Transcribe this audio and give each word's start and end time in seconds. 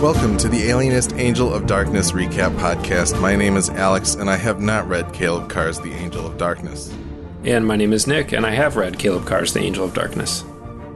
Welcome 0.00 0.38
to 0.38 0.48
the 0.48 0.70
Alienist 0.70 1.12
Angel 1.16 1.52
of 1.52 1.66
Darkness 1.66 2.12
recap 2.12 2.56
podcast. 2.56 3.20
My 3.20 3.36
name 3.36 3.58
is 3.58 3.68
Alex, 3.68 4.14
and 4.14 4.30
I 4.30 4.36
have 4.36 4.58
not 4.58 4.88
read 4.88 5.12
Caleb 5.12 5.50
Carr's 5.50 5.78
The 5.78 5.92
Angel 5.92 6.26
of 6.26 6.38
Darkness. 6.38 6.90
And 7.44 7.66
my 7.66 7.76
name 7.76 7.92
is 7.92 8.06
Nick, 8.06 8.32
and 8.32 8.46
I 8.46 8.52
have 8.52 8.76
read 8.76 8.98
Caleb 8.98 9.26
Carr's 9.26 9.52
The 9.52 9.60
Angel 9.60 9.84
of 9.84 9.92
Darkness. 9.92 10.42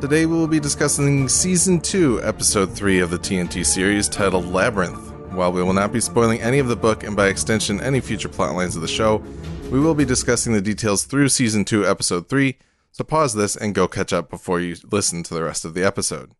Today 0.00 0.24
we 0.24 0.34
will 0.34 0.48
be 0.48 0.58
discussing 0.58 1.28
Season 1.28 1.82
2, 1.82 2.22
Episode 2.22 2.72
3 2.72 3.00
of 3.00 3.10
the 3.10 3.18
TNT 3.18 3.66
series 3.66 4.08
titled 4.08 4.46
Labyrinth. 4.46 5.12
While 5.32 5.52
we 5.52 5.62
will 5.62 5.74
not 5.74 5.92
be 5.92 6.00
spoiling 6.00 6.40
any 6.40 6.58
of 6.58 6.68
the 6.68 6.74
book 6.74 7.04
and 7.04 7.14
by 7.14 7.26
extension 7.26 7.82
any 7.82 8.00
future 8.00 8.30
plotlines 8.30 8.74
of 8.74 8.80
the 8.80 8.88
show, 8.88 9.22
we 9.70 9.80
will 9.80 9.94
be 9.94 10.06
discussing 10.06 10.54
the 10.54 10.62
details 10.62 11.04
through 11.04 11.28
Season 11.28 11.66
2, 11.66 11.86
Episode 11.86 12.30
3, 12.30 12.56
so 12.90 13.04
pause 13.04 13.34
this 13.34 13.54
and 13.54 13.74
go 13.74 13.86
catch 13.86 14.14
up 14.14 14.30
before 14.30 14.60
you 14.60 14.76
listen 14.90 15.22
to 15.24 15.34
the 15.34 15.42
rest 15.44 15.66
of 15.66 15.74
the 15.74 15.84
episode. 15.84 16.32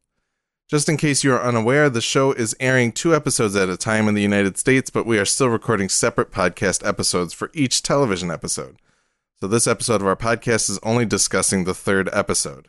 Just 0.70 0.88
in 0.88 0.96
case 0.96 1.22
you 1.22 1.32
are 1.34 1.42
unaware, 1.42 1.90
the 1.90 2.00
show 2.00 2.32
is 2.32 2.56
airing 2.58 2.90
two 2.90 3.14
episodes 3.14 3.54
at 3.54 3.68
a 3.68 3.76
time 3.76 4.08
in 4.08 4.14
the 4.14 4.22
United 4.22 4.56
States, 4.56 4.88
but 4.88 5.04
we 5.04 5.18
are 5.18 5.26
still 5.26 5.48
recording 5.48 5.90
separate 5.90 6.30
podcast 6.30 6.86
episodes 6.86 7.34
for 7.34 7.50
each 7.52 7.82
television 7.82 8.30
episode. 8.30 8.76
So 9.40 9.46
this 9.46 9.66
episode 9.66 10.00
of 10.00 10.06
our 10.06 10.16
podcast 10.16 10.70
is 10.70 10.78
only 10.82 11.04
discussing 11.04 11.64
the 11.64 11.74
third 11.74 12.08
episode. 12.14 12.68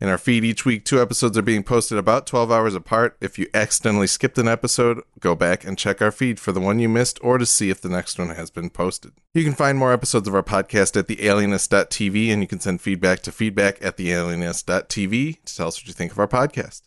In 0.00 0.08
our 0.08 0.18
feed 0.18 0.44
each 0.44 0.64
week, 0.64 0.84
two 0.84 1.02
episodes 1.02 1.36
are 1.36 1.42
being 1.42 1.64
posted 1.64 1.98
about 1.98 2.26
12 2.26 2.52
hours 2.52 2.76
apart. 2.76 3.16
If 3.20 3.36
you 3.36 3.48
accidentally 3.52 4.06
skipped 4.06 4.38
an 4.38 4.46
episode, 4.46 5.02
go 5.18 5.34
back 5.34 5.64
and 5.64 5.76
check 5.76 6.00
our 6.00 6.12
feed 6.12 6.38
for 6.38 6.52
the 6.52 6.60
one 6.60 6.78
you 6.78 6.88
missed 6.88 7.18
or 7.20 7.38
to 7.38 7.46
see 7.46 7.68
if 7.68 7.80
the 7.80 7.88
next 7.88 8.16
one 8.16 8.28
has 8.28 8.50
been 8.52 8.70
posted. 8.70 9.12
You 9.32 9.42
can 9.42 9.54
find 9.54 9.76
more 9.76 9.92
episodes 9.92 10.28
of 10.28 10.36
our 10.36 10.42
podcast 10.44 10.96
at 10.96 11.08
thealienist.tv 11.08 12.28
and 12.28 12.42
you 12.42 12.46
can 12.46 12.60
send 12.60 12.80
feedback 12.80 13.22
to 13.22 13.32
feedback 13.32 13.84
at 13.84 13.96
thealienist.tv 13.96 15.44
to 15.44 15.56
tell 15.56 15.68
us 15.68 15.80
what 15.80 15.88
you 15.88 15.92
think 15.92 16.12
of 16.12 16.18
our 16.20 16.28
podcast. 16.28 16.82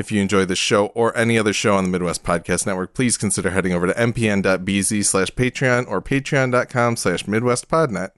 If 0.00 0.10
you 0.10 0.22
enjoy 0.22 0.46
this 0.46 0.58
show 0.58 0.86
or 0.86 1.14
any 1.14 1.36
other 1.36 1.52
show 1.52 1.74
on 1.74 1.84
the 1.84 1.90
Midwest 1.90 2.24
Podcast 2.24 2.66
Network, 2.66 2.94
please 2.94 3.18
consider 3.18 3.50
heading 3.50 3.74
over 3.74 3.86
to 3.86 3.92
mpn.bz 3.92 5.04
slash 5.04 5.28
Patreon 5.32 5.86
or 5.88 6.00
patreon.com 6.00 6.96
slash 6.96 7.24
MidwestPodnet 7.24 8.12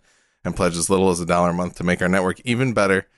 and 0.44 0.54
pledge 0.54 0.76
as 0.76 0.88
little 0.88 1.10
as 1.10 1.18
a 1.18 1.26
dollar 1.26 1.50
a 1.50 1.52
month 1.52 1.74
to 1.74 1.82
make 1.82 2.00
our 2.00 2.08
network 2.08 2.40
even 2.44 2.72
better. 2.72 3.08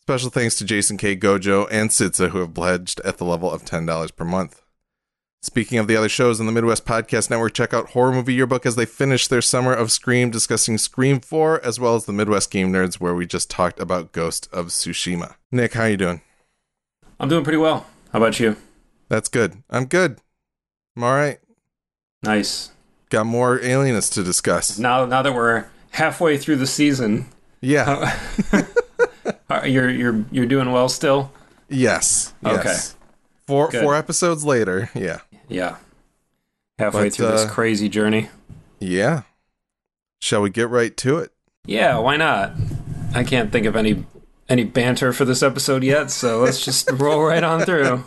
Special 0.00 0.30
thanks 0.30 0.54
to 0.56 0.64
Jason 0.64 0.96
K. 0.96 1.14
Gojo 1.14 1.68
and 1.70 1.90
Sidza 1.90 2.30
who 2.30 2.38
have 2.38 2.54
pledged 2.54 3.00
at 3.00 3.18
the 3.18 3.26
level 3.26 3.52
of 3.52 3.66
$10 3.66 4.16
per 4.16 4.24
month. 4.24 4.62
Speaking 5.42 5.76
of 5.76 5.86
the 5.86 5.96
other 5.96 6.08
shows 6.08 6.40
on 6.40 6.46
the 6.46 6.52
Midwest 6.52 6.86
Podcast 6.86 7.28
Network, 7.28 7.52
check 7.52 7.74
out 7.74 7.90
Horror 7.90 8.12
Movie 8.12 8.32
Yearbook 8.32 8.64
as 8.64 8.76
they 8.76 8.86
finish 8.86 9.28
their 9.28 9.42
summer 9.42 9.74
of 9.74 9.92
Scream 9.92 10.30
discussing 10.30 10.78
Scream 10.78 11.20
4, 11.20 11.62
as 11.62 11.78
well 11.78 11.94
as 11.94 12.06
the 12.06 12.14
Midwest 12.14 12.50
Game 12.50 12.72
Nerds 12.72 12.94
where 12.94 13.14
we 13.14 13.26
just 13.26 13.50
talked 13.50 13.78
about 13.78 14.12
Ghost 14.12 14.48
of 14.54 14.68
Tsushima. 14.68 15.34
Nick, 15.52 15.74
how 15.74 15.82
are 15.82 15.90
you 15.90 15.98
doing? 15.98 16.22
I'm 17.20 17.28
doing 17.28 17.44
pretty 17.44 17.58
well. 17.58 17.84
How 18.16 18.22
about 18.22 18.40
you? 18.40 18.56
That's 19.10 19.28
good. 19.28 19.62
I'm 19.68 19.84
good. 19.84 20.22
I'm 20.96 21.04
all 21.04 21.12
right. 21.12 21.38
Nice. 22.22 22.70
Got 23.10 23.26
more 23.26 23.60
alienists 23.60 24.14
to 24.14 24.22
discuss. 24.22 24.78
Now, 24.78 25.04
now 25.04 25.20
that 25.20 25.34
we're 25.34 25.66
halfway 25.90 26.38
through 26.38 26.56
the 26.56 26.66
season, 26.66 27.26
Yeah. 27.60 28.18
you're 29.66 29.90
you're 29.90 30.24
you're 30.30 30.46
doing 30.46 30.72
well 30.72 30.88
still. 30.88 31.30
yes. 31.68 32.32
Okay. 32.42 32.62
Yes. 32.64 32.96
Four 33.46 33.68
Good. 33.68 33.82
four 33.82 33.94
episodes 33.94 34.46
later. 34.46 34.88
Yeah. 34.94 35.18
Yeah. 35.50 35.76
Halfway 36.78 37.04
But, 37.10 37.12
through 37.12 37.26
this 37.32 37.44
uh, 37.44 37.50
crazy 37.50 37.90
journey. 37.90 38.30
Yeah. 38.80 39.24
Shall 40.22 40.40
we 40.40 40.48
get 40.48 40.70
right 40.70 40.96
to 40.96 41.18
it? 41.18 41.32
Yeah, 41.66 41.98
why 41.98 42.16
not? 42.16 42.52
I 43.14 43.24
can't 43.24 43.52
think 43.52 43.66
of 43.66 43.76
any 43.76 44.06
any 44.48 44.64
banter 44.64 45.12
for 45.12 45.24
this 45.24 45.42
episode 45.42 45.82
yet, 45.82 46.10
so 46.10 46.40
let's 46.40 46.64
just 46.64 46.90
roll 46.94 47.22
right 47.24 47.42
on 47.42 47.62
through. 47.62 48.04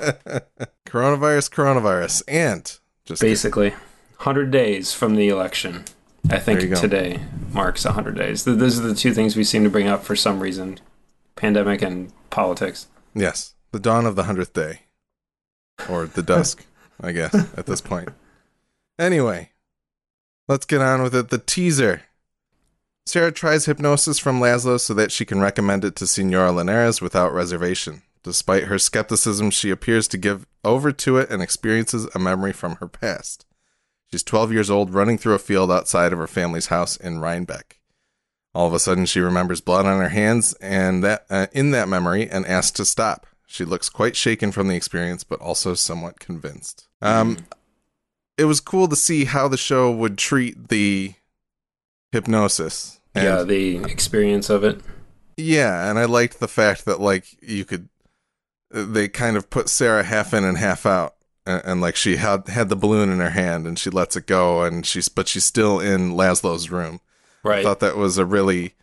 Coronavirus, 0.88 1.50
coronavirus, 1.51 2.23
and 2.27 2.79
just 3.05 3.22
Basically, 3.22 3.69
100 3.69 4.51
days 4.51 4.94
from 4.94 5.16
the 5.16 5.27
election. 5.29 5.85
I 6.29 6.39
think 6.39 6.59
today 6.75 7.22
marks 7.51 7.85
100 7.85 8.16
days. 8.16 8.44
Th- 8.44 8.57
Those 8.57 8.79
are 8.79 8.83
the 8.88 8.95
two 8.95 9.13
things 9.13 9.35
we 9.35 9.44
seem 9.44 9.63
to 9.63 9.69
bring 9.69 9.88
up 9.88 10.03
for 10.03 10.16
some 10.16 10.39
reason 10.39 10.79
pandemic 11.35 11.81
and 11.81 12.11
politics. 12.29 12.88
yes, 13.16 13.56
the 13.71 13.79
dawn 13.79 14.06
of 14.06 14.16
the 14.16 14.23
hundredth 14.23 14.53
day, 14.53 14.81
or 15.89 16.06
the 16.06 16.21
dusk, 16.21 16.66
I 17.01 17.11
guess 17.13 17.33
at 17.57 17.66
this 17.66 17.81
point. 17.81 18.09
Anyway, 19.00 19.51
let's 20.50 20.66
get 20.66 20.81
on 20.81 21.01
with 21.01 21.16
it. 21.16 21.29
The 21.29 21.38
teaser. 21.38 22.01
Sarah 23.09 23.31
tries 23.31 23.65
hypnosis 23.65 24.19
from 24.19 24.39
Laszlo 24.39 24.79
so 24.79 24.93
that 24.93 25.11
she 25.11 25.25
can 25.25 25.41
recommend 25.41 25.83
it 25.83 25.95
to 25.95 26.05
Senora 26.05 26.51
Linares 26.51 27.01
without 27.01 27.33
reservation. 27.33 28.03
Despite 28.21 28.65
her 28.65 28.77
skepticism, 28.77 29.49
she 29.49 29.71
appears 29.71 30.07
to 30.09 30.17
give 30.19 30.45
over 30.63 30.91
to 30.91 31.17
it 31.17 31.31
and 31.31 31.41
experiences 31.41 32.07
a 32.13 32.19
memory 32.19 32.53
from 32.53 32.75
her 32.75 32.87
past. 32.87 33.47
She's 34.11 34.21
12 34.21 34.53
years 34.53 34.69
old, 34.69 34.93
running 34.93 35.17
through 35.17 35.33
a 35.33 35.39
field 35.39 35.71
outside 35.71 36.13
of 36.13 36.19
her 36.19 36.27
family's 36.27 36.67
house 36.67 36.97
in 36.97 37.19
Rhinebeck. 37.19 37.79
All 38.53 38.67
of 38.67 38.73
a 38.75 38.79
sudden, 38.79 39.07
she 39.07 39.21
remembers 39.21 39.59
blood 39.59 39.87
on 39.87 39.99
her 39.99 40.09
hands 40.09 40.53
and 40.61 41.03
that 41.03 41.25
uh, 41.31 41.47
in 41.51 41.71
that 41.71 41.89
memory 41.89 42.29
and 42.29 42.45
asks 42.45 42.77
to 42.77 42.85
stop. 42.85 43.25
She 43.47 43.65
looks 43.65 43.89
quite 43.89 44.15
shaken 44.15 44.51
from 44.51 44.67
the 44.67 44.75
experience, 44.75 45.23
but 45.23 45.41
also 45.41 45.73
somewhat 45.73 46.19
convinced. 46.19 46.87
Um, 47.01 47.37
it 48.37 48.45
was 48.45 48.59
cool 48.59 48.87
to 48.87 48.95
see 48.95 49.25
how 49.25 49.47
the 49.47 49.57
show 49.57 49.91
would 49.91 50.19
treat 50.19 50.67
the 50.69 51.15
hypnosis. 52.11 52.98
And- 53.15 53.23
yeah, 53.23 53.43
the 53.43 53.77
experience 53.91 54.49
of 54.49 54.63
it. 54.63 54.81
yeah, 55.37 55.89
and 55.89 55.97
I 55.97 56.05
liked 56.05 56.39
the 56.39 56.47
fact 56.47 56.85
that 56.85 56.99
like 57.01 57.41
you 57.41 57.65
could, 57.65 57.89
they 58.71 59.07
kind 59.07 59.35
of 59.37 59.49
put 59.49 59.69
Sarah 59.69 60.03
half 60.03 60.33
in 60.33 60.43
and 60.43 60.57
half 60.57 60.85
out, 60.85 61.15
and, 61.45 61.61
and 61.65 61.81
like 61.81 61.95
she 61.95 62.17
had 62.17 62.47
had 62.47 62.69
the 62.69 62.75
balloon 62.75 63.09
in 63.09 63.19
her 63.19 63.31
hand 63.31 63.65
and 63.65 63.79
she 63.79 63.89
lets 63.89 64.15
it 64.15 64.27
go, 64.27 64.63
and 64.63 64.85
she's 64.85 65.09
but 65.09 65.27
she's 65.27 65.45
still 65.45 65.79
in 65.79 66.11
Laszlo's 66.11 66.69
room. 66.69 67.01
Right. 67.43 67.59
I 67.59 67.63
thought 67.63 67.79
that 67.79 67.95
was 67.97 68.17
a 68.17 68.25
really 68.25 68.75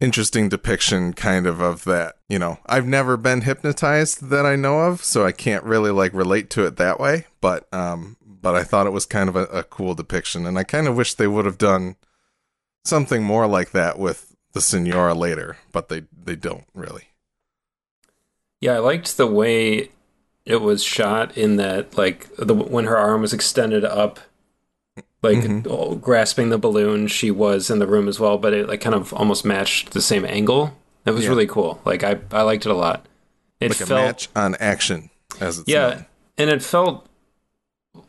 interesting 0.00 0.48
depiction, 0.48 1.12
kind 1.12 1.46
of 1.46 1.60
of 1.60 1.84
that. 1.84 2.16
You 2.28 2.38
know, 2.38 2.58
I've 2.66 2.86
never 2.86 3.16
been 3.16 3.42
hypnotized 3.42 4.28
that 4.30 4.46
I 4.46 4.56
know 4.56 4.80
of, 4.80 5.02
so 5.04 5.26
I 5.26 5.32
can't 5.32 5.64
really 5.64 5.90
like 5.90 6.12
relate 6.14 6.50
to 6.50 6.64
it 6.64 6.76
that 6.76 7.00
way. 7.00 7.26
But 7.40 7.66
um, 7.74 8.16
but 8.24 8.54
I 8.54 8.64
thought 8.64 8.86
it 8.86 8.92
was 8.92 9.06
kind 9.06 9.28
of 9.28 9.36
a, 9.36 9.44
a 9.46 9.62
cool 9.64 9.94
depiction, 9.94 10.46
and 10.46 10.58
I 10.58 10.64
kind 10.64 10.86
of 10.86 10.96
wish 10.96 11.14
they 11.14 11.26
would 11.26 11.44
have 11.44 11.58
done 11.58 11.96
something 12.84 13.22
more 13.22 13.46
like 13.46 13.70
that 13.72 13.98
with 13.98 14.34
the 14.52 14.60
Senora 14.60 15.14
later, 15.14 15.56
but 15.72 15.88
they 15.88 16.02
they 16.24 16.36
don't 16.36 16.64
really. 16.74 17.04
Yeah, 18.60 18.74
I 18.74 18.78
liked 18.78 19.16
the 19.16 19.26
way 19.26 19.90
it 20.44 20.60
was 20.60 20.82
shot 20.82 21.36
in 21.36 21.56
that 21.56 21.96
like 21.96 22.34
the 22.36 22.54
when 22.54 22.86
her 22.86 22.96
arm 22.96 23.20
was 23.20 23.32
extended 23.32 23.84
up 23.84 24.18
like 25.22 25.38
Mhm. 25.38 25.66
oh, 25.68 25.94
grasping 25.96 26.48
the 26.50 26.58
balloon, 26.58 27.06
she 27.08 27.30
was 27.30 27.70
in 27.70 27.78
the 27.80 27.86
room 27.86 28.08
as 28.08 28.18
well, 28.20 28.38
but 28.38 28.52
it 28.52 28.68
like 28.68 28.80
kind 28.80 28.94
of 28.94 29.12
almost 29.12 29.44
matched 29.44 29.90
the 29.90 30.00
same 30.02 30.24
angle. 30.24 30.76
It 31.04 31.10
was 31.12 31.24
Yeah. 31.24 31.30
really 31.30 31.46
cool. 31.46 31.80
Like 31.84 32.02
I 32.02 32.18
I 32.32 32.42
liked 32.42 32.66
it 32.66 32.70
a 32.70 32.74
lot. 32.74 33.06
It 33.60 33.70
like 33.70 33.80
a 33.80 33.86
felt 33.86 34.00
match 34.06 34.28
on 34.36 34.54
action, 34.56 35.10
as 35.40 35.58
it's 35.58 35.68
yeah, 35.68 35.88
known. 35.88 36.06
and 36.38 36.50
it 36.50 36.62
felt 36.62 37.07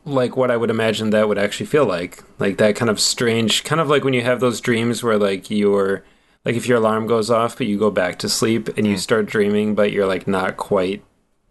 like 0.09 0.35
what 0.35 0.51
I 0.51 0.57
would 0.57 0.69
imagine 0.69 1.09
that 1.11 1.27
would 1.27 1.37
actually 1.37 1.65
feel 1.67 1.85
like. 1.85 2.23
Like 2.39 2.57
that 2.57 2.75
kind 2.75 2.89
of 2.89 2.99
strange, 2.99 3.63
kind 3.63 3.79
of 3.81 3.87
like 3.89 4.03
when 4.03 4.13
you 4.13 4.21
have 4.23 4.39
those 4.39 4.59
dreams 4.61 5.03
where 5.03 5.17
like 5.17 5.49
you're 5.49 6.03
like 6.45 6.55
if 6.55 6.67
your 6.67 6.77
alarm 6.77 7.07
goes 7.07 7.29
off 7.29 7.57
but 7.57 7.67
you 7.67 7.77
go 7.77 7.91
back 7.91 8.17
to 8.19 8.29
sleep 8.29 8.69
and 8.77 8.87
you 8.87 8.95
Mm. 8.95 8.99
start 8.99 9.25
dreaming 9.25 9.75
but 9.75 9.91
you're 9.91 10.07
like 10.07 10.27
not 10.27 10.57
quite 10.57 11.03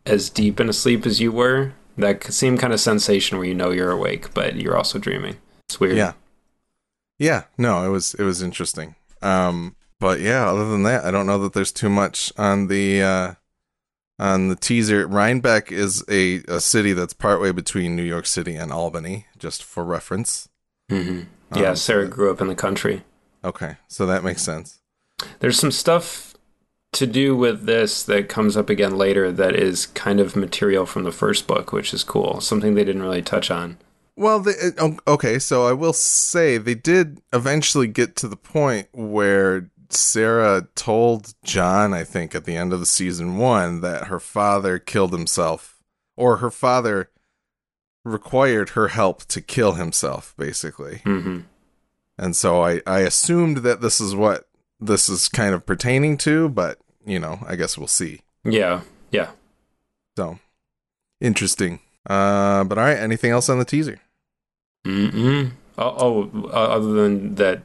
as 0.07 0.31
deep 0.31 0.59
in 0.61 0.69
a 0.69 0.73
sleep 0.73 1.07
as 1.07 1.21
you 1.21 1.31
were. 1.33 1.73
That 1.97 2.25
same 2.33 2.57
kind 2.57 2.73
of 2.73 2.81
sensation 2.81 3.39
where 3.39 3.47
you 3.47 3.55
know 3.55 3.71
you're 3.71 3.91
awake 3.91 4.33
but 4.35 4.57
you're 4.57 4.77
also 4.77 4.99
dreaming. 4.99 5.37
It's 5.69 5.79
weird. 5.81 5.97
Yeah. 5.97 6.13
Yeah, 7.19 7.45
no, 7.57 7.85
it 7.85 7.89
was 7.91 8.15
it 8.15 8.23
was 8.23 8.43
interesting. 8.43 8.95
Um 9.23 9.75
but 10.01 10.21
yeah, 10.21 10.49
other 10.49 10.69
than 10.71 10.85
that, 10.85 11.05
I 11.05 11.11
don't 11.11 11.27
know 11.27 11.39
that 11.39 11.53
there's 11.55 11.73
too 11.73 11.89
much 11.91 12.33
on 12.39 12.69
the 12.69 13.03
uh 13.03 13.35
on 14.19 14.49
the 14.49 14.57
teaser. 14.57 15.07
Rhinebeck 15.07 15.71
is 15.73 16.05
a, 16.09 16.43
a 16.49 16.61
city 16.61 16.93
that's 16.93 17.13
partway 17.13 17.53
between 17.53 17.97
New 17.97 18.03
York 18.03 18.27
City 18.27 18.57
and 18.57 18.73
Albany, 18.73 19.27
just 19.39 19.63
for 19.63 19.85
reference. 19.85 20.49
hmm 20.89 21.23
Yeah, 21.55 21.71
Um, 21.71 21.77
Sarah 21.77 22.09
grew 22.09 22.31
up 22.31 22.41
in 22.41 22.49
the 22.49 22.55
country. 22.55 23.05
Okay, 23.45 23.77
so 23.87 24.07
that 24.07 24.25
makes 24.25 24.43
sense. 24.43 24.81
There's 25.41 25.59
some 25.59 25.71
stuff 25.73 26.35
to 26.93 27.07
do 27.07 27.37
with 27.37 27.67
this 27.67 28.03
that 28.05 28.29
comes 28.29 28.57
up 28.57 28.71
again 28.71 28.97
later 28.97 29.31
that 29.31 29.55
is 29.55 29.87
kind 29.87 30.21
of 30.21 30.35
material 30.35 30.87
from 30.87 31.05
the 31.05 31.13
first 31.13 31.47
book, 31.47 31.73
which 31.73 31.93
is 31.93 32.03
cool. 32.03 32.41
Something 32.41 32.75
they 32.75 32.85
didn't 32.85 33.03
really 33.03 33.23
touch 33.23 33.51
on. 33.51 33.77
Well, 34.17 34.41
they, 34.41 34.55
okay, 35.07 35.39
so 35.39 35.67
I 35.69 35.73
will 35.73 35.93
say 35.93 36.59
they 36.59 36.75
did 36.75 37.21
eventually 37.33 37.87
get 37.87 38.17
to 38.17 38.27
the 38.29 38.37
point 38.37 38.89
where 38.93 39.71
Sarah 39.91 40.69
told 40.75 41.35
John, 41.45 41.95
I 41.95 42.05
think, 42.05 42.35
at 42.35 42.45
the 42.45 42.57
end 42.57 42.73
of 42.73 42.81
the 42.81 42.87
season 42.87 43.37
one, 43.39 43.81
that 43.81 44.09
her 44.09 44.21
father 44.21 44.79
killed 44.79 45.13
himself, 45.13 45.83
or 46.17 46.39
her 46.39 46.51
father 46.51 47.11
required 48.05 48.71
her 48.71 48.89
help 48.89 49.25
to 49.27 49.41
kill 49.41 49.73
himself, 49.73 50.35
basically. 50.37 51.01
hmm 51.05 51.41
And 52.19 52.35
so 52.35 52.63
I, 52.63 52.81
I 52.87 53.01
assumed 53.01 53.59
that 53.59 53.81
this 53.81 54.01
is 54.01 54.15
what 54.15 54.49
this 54.81 55.09
is 55.09 55.29
kind 55.29 55.55
of 55.55 55.67
pertaining 55.67 56.17
to, 56.19 56.49
but, 56.49 56.79
you 57.05 57.19
know, 57.19 57.41
I 57.47 57.57
guess 57.57 57.77
we'll 57.77 57.89
see. 57.89 58.21
Yeah, 58.45 58.83
yeah. 59.11 59.31
So 60.17 60.39
interesting. 61.21 61.81
Uh, 62.09 62.65
but 62.65 62.79
all 62.79 62.85
right, 62.85 62.99
anything 62.99 63.31
else 63.31 63.49
on 63.49 63.59
the 63.59 63.65
teaser? 63.65 64.01
Mm-mm. 64.87 65.53
Oh, 65.77 65.95
oh 65.99 66.45
uh, 66.45 66.75
other 66.77 66.93
than 66.93 67.35
that, 67.37 67.63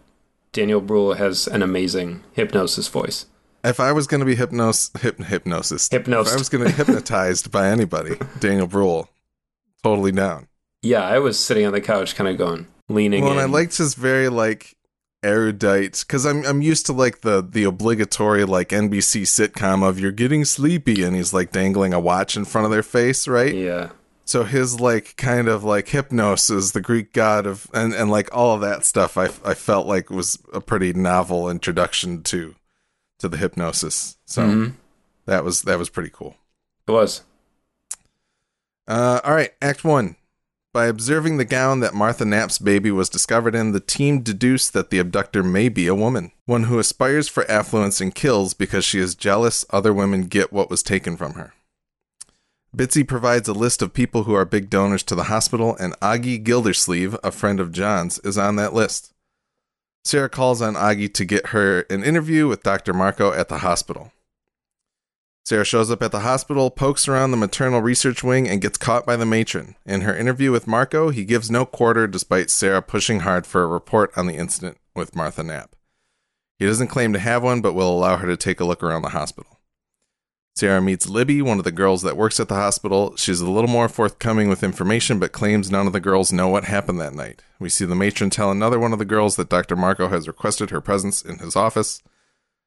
Daniel 0.53 0.79
Bruhl 0.81 1.13
has 1.15 1.47
an 1.47 1.61
amazing 1.61 2.23
hypnosis 2.33 2.87
voice. 2.87 3.25
If 3.63 3.79
I 3.79 3.91
was 3.91 4.07
going 4.07 4.19
to 4.19 4.25
be 4.25 4.35
hypnos 4.35 4.91
hyp- 4.93 5.25
hypnosis, 5.25 5.89
Hypnosed. 5.89 6.27
if 6.27 6.33
I 6.33 6.37
was 6.37 6.49
going 6.49 6.63
to 6.65 6.69
be 6.69 6.75
hypnotized 6.83 7.51
by 7.51 7.67
anybody, 7.67 8.15
Daniel 8.39 8.67
Bruhl, 8.67 9.09
totally 9.83 10.11
down. 10.11 10.47
Yeah, 10.81 11.01
I 11.03 11.19
was 11.19 11.39
sitting 11.39 11.65
on 11.65 11.71
the 11.73 11.79
couch, 11.81 12.15
kind 12.15 12.29
of 12.29 12.37
going, 12.37 12.67
leaning 12.89 13.23
Well, 13.23 13.33
in. 13.33 13.39
and 13.39 13.47
I 13.47 13.51
liked 13.51 13.77
his 13.77 13.93
very 13.95 14.27
like 14.29 14.75
erudite 15.23 16.03
because 16.05 16.25
I'm 16.25 16.45
I'm 16.45 16.61
used 16.61 16.85
to 16.87 16.93
like 16.93 17.21
the 17.21 17.41
the 17.41 17.63
obligatory 17.63 18.43
like 18.43 18.69
NBC 18.69 19.21
sitcom 19.21 19.81
of 19.87 19.97
you're 19.97 20.11
getting 20.11 20.43
sleepy 20.43 21.01
and 21.01 21.15
he's 21.15 21.33
like 21.33 21.53
dangling 21.53 21.93
a 21.93 21.99
watch 22.01 22.35
in 22.35 22.43
front 22.43 22.65
of 22.65 22.71
their 22.71 22.83
face, 22.83 23.25
right? 23.29 23.55
yeah, 23.55 23.91
So 24.25 24.43
his 24.43 24.79
like 24.79 25.15
kind 25.17 25.47
of 25.47 25.63
like 25.63 25.89
hypnosis, 25.89 26.71
the 26.71 26.81
Greek 26.81 27.11
god 27.13 27.45
of 27.45 27.67
and 27.73 27.93
and 27.93 28.09
like 28.09 28.29
all 28.35 28.55
of 28.55 28.61
that 28.61 28.85
stuff, 28.85 29.17
I 29.17 29.25
I 29.43 29.53
felt 29.53 29.85
like 29.87 30.09
was 30.09 30.39
a 30.53 30.61
pretty 30.61 30.93
novel 30.93 31.49
introduction 31.49 32.23
to 32.23 32.55
to 33.19 33.27
the 33.29 33.37
hypnosis. 33.37 34.17
So 34.25 34.41
Mhm. 34.43 34.73
that 35.25 35.43
was 35.43 35.63
that 35.63 35.77
was 35.77 35.89
pretty 35.89 36.09
cool. 36.11 36.35
it 36.87 36.91
was. 36.91 37.21
Uh, 38.87 39.21
all 39.23 39.33
right, 39.33 39.51
Act 39.61 39.83
One. 39.83 40.15
By 40.73 40.87
observing 40.87 41.37
the 41.37 41.45
gown 41.45 41.81
that 41.81 41.93
Martha 41.93 42.25
Knapp's 42.25 42.57
baby 42.57 42.89
was 42.89 43.07
discovered 43.07 43.53
in, 43.53 43.73
the 43.73 43.79
team 43.79 44.21
deduced 44.21 44.73
that 44.73 44.89
the 44.89 44.97
abductor 44.97 45.43
may 45.43 45.69
be 45.69 45.85
a 45.85 45.93
woman, 45.93 46.31
one 46.47 46.63
who 46.63 46.79
aspires 46.79 47.29
for 47.29 47.49
affluence 47.49 48.01
and 48.01 48.15
kills 48.15 48.55
because 48.55 48.83
she 48.83 48.99
is 48.99 49.13
jealous 49.13 49.65
other 49.69 49.93
women 49.93 50.23
get 50.23 50.51
what 50.51 50.71
was 50.71 50.81
taken 50.81 51.15
from 51.15 51.33
her. 51.35 51.53
Bitsy 52.75 53.07
provides 53.07 53.47
a 53.47 53.53
list 53.53 53.83
of 53.83 53.93
people 53.93 54.23
who 54.23 54.33
are 54.33 54.45
big 54.45 54.67
donors 54.67 55.03
to 55.03 55.13
the 55.13 55.25
hospital, 55.25 55.75
and 55.79 55.93
Augie 55.99 56.43
Gildersleeve, 56.43 57.15
a 57.23 57.31
friend 57.31 57.59
of 57.59 57.71
John's, 57.71 58.17
is 58.19 58.35
on 58.35 58.55
that 58.55 58.73
list. 58.73 59.13
Sarah 60.03 60.29
calls 60.29 60.59
on 60.59 60.73
Augie 60.73 61.13
to 61.13 61.23
get 61.23 61.47
her 61.47 61.81
an 61.81 62.03
interview 62.03 62.47
with 62.47 62.63
Dr. 62.63 62.91
Marco 62.91 63.31
at 63.31 63.47
the 63.47 63.59
hospital. 63.59 64.11
Sarah 65.45 65.65
shows 65.65 65.91
up 65.91 66.01
at 66.01 66.11
the 66.11 66.21
hospital, 66.21 66.71
pokes 66.71 67.07
around 67.07 67.29
the 67.29 67.37
maternal 67.37 67.81
research 67.81 68.23
wing, 68.23 68.47
and 68.47 68.61
gets 68.61 68.79
caught 68.79 69.05
by 69.05 69.17
the 69.17 69.25
matron. 69.25 69.75
In 69.85 70.01
her 70.01 70.15
interview 70.15 70.51
with 70.51 70.67
Marco, 70.67 71.09
he 71.09 71.25
gives 71.25 71.51
no 71.51 71.67
quarter 71.67 72.07
despite 72.07 72.49
Sarah 72.49 72.81
pushing 72.81 73.19
hard 73.19 73.45
for 73.45 73.61
a 73.61 73.67
report 73.67 74.11
on 74.17 74.25
the 74.25 74.35
incident 74.35 74.77
with 74.95 75.15
Martha 75.15 75.43
Knapp. 75.43 75.75
He 76.57 76.65
doesn't 76.65 76.87
claim 76.87 77.13
to 77.13 77.19
have 77.19 77.43
one, 77.43 77.61
but 77.61 77.73
will 77.73 77.91
allow 77.91 78.17
her 78.17 78.27
to 78.27 78.37
take 78.37 78.59
a 78.59 78.65
look 78.65 78.81
around 78.81 79.03
the 79.03 79.09
hospital. 79.09 79.52
Sarah 80.55 80.81
meets 80.81 81.09
Libby, 81.09 81.41
one 81.41 81.57
of 81.57 81.63
the 81.63 81.71
girls 81.71 82.03
that 82.03 82.15
works 82.15 82.39
at 82.39 82.47
the 82.47 82.55
hospital. 82.55 83.15
She's 83.15 83.41
a 83.41 83.49
little 83.49 83.69
more 83.69 83.89
forthcoming 83.89 84.49
with 84.49 84.63
information, 84.63 85.17
but 85.17 85.31
claims 85.31 85.71
none 85.71 85.87
of 85.87 85.93
the 85.93 85.99
girls 85.99 86.31
know 86.31 86.47
what 86.47 86.65
happened 86.65 86.99
that 87.01 87.15
night. 87.15 87.41
We 87.59 87.69
see 87.69 87.85
the 87.85 87.95
matron 87.95 88.29
tell 88.29 88.51
another 88.51 88.79
one 88.79 88.93
of 88.93 88.99
the 88.99 89.05
girls 89.05 89.35
that 89.37 89.49
Dr. 89.49 89.75
Marco 89.75 90.09
has 90.09 90.27
requested 90.27 90.69
her 90.69 90.79
presence 90.79 91.23
in 91.23 91.39
his 91.39 91.55
office. 91.55 92.03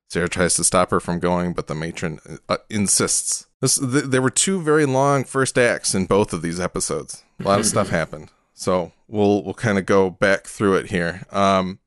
Sarah 0.08 0.28
tries 0.28 0.54
to 0.54 0.64
stop 0.64 0.90
her 0.90 1.00
from 1.00 1.20
going, 1.20 1.52
but 1.52 1.68
the 1.68 1.74
matron 1.74 2.18
uh, 2.48 2.58
insists. 2.68 3.46
This, 3.60 3.78
th- 3.78 4.04
there 4.04 4.22
were 4.22 4.30
two 4.30 4.60
very 4.60 4.86
long 4.86 5.24
first 5.24 5.56
acts 5.56 5.94
in 5.94 6.06
both 6.06 6.32
of 6.32 6.42
these 6.42 6.60
episodes. 6.60 7.22
A 7.40 7.44
lot 7.44 7.60
of 7.60 7.66
stuff 7.66 7.88
happened, 7.90 8.30
so 8.52 8.92
we'll 9.08 9.42
we'll 9.42 9.54
kind 9.54 9.78
of 9.78 9.86
go 9.86 10.10
back 10.10 10.44
through 10.44 10.76
it 10.76 10.90
here. 10.90 11.24
Um, 11.30 11.80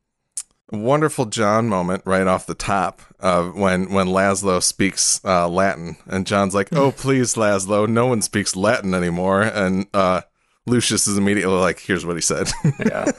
wonderful 0.71 1.25
John 1.25 1.67
moment 1.67 2.03
right 2.05 2.27
off 2.27 2.45
the 2.45 2.55
top 2.55 3.01
of 3.19 3.55
when 3.55 3.91
when 3.91 4.07
Laszlo 4.07 4.61
speaks 4.61 5.19
uh, 5.25 5.47
Latin, 5.49 5.97
and 6.07 6.27
John's 6.27 6.53
like, 6.55 6.69
"Oh, 6.73 6.91
please, 6.97 7.35
Laszlo, 7.35 7.87
no 7.87 8.07
one 8.07 8.21
speaks 8.21 8.55
Latin 8.55 8.93
anymore," 8.93 9.41
and 9.41 9.87
uh, 9.93 10.21
Lucius 10.65 11.07
is 11.07 11.17
immediately 11.17 11.55
like, 11.55 11.79
"Here's 11.79 12.05
what 12.05 12.15
he 12.15 12.21
said." 12.21 12.49
Yeah, 12.85 13.11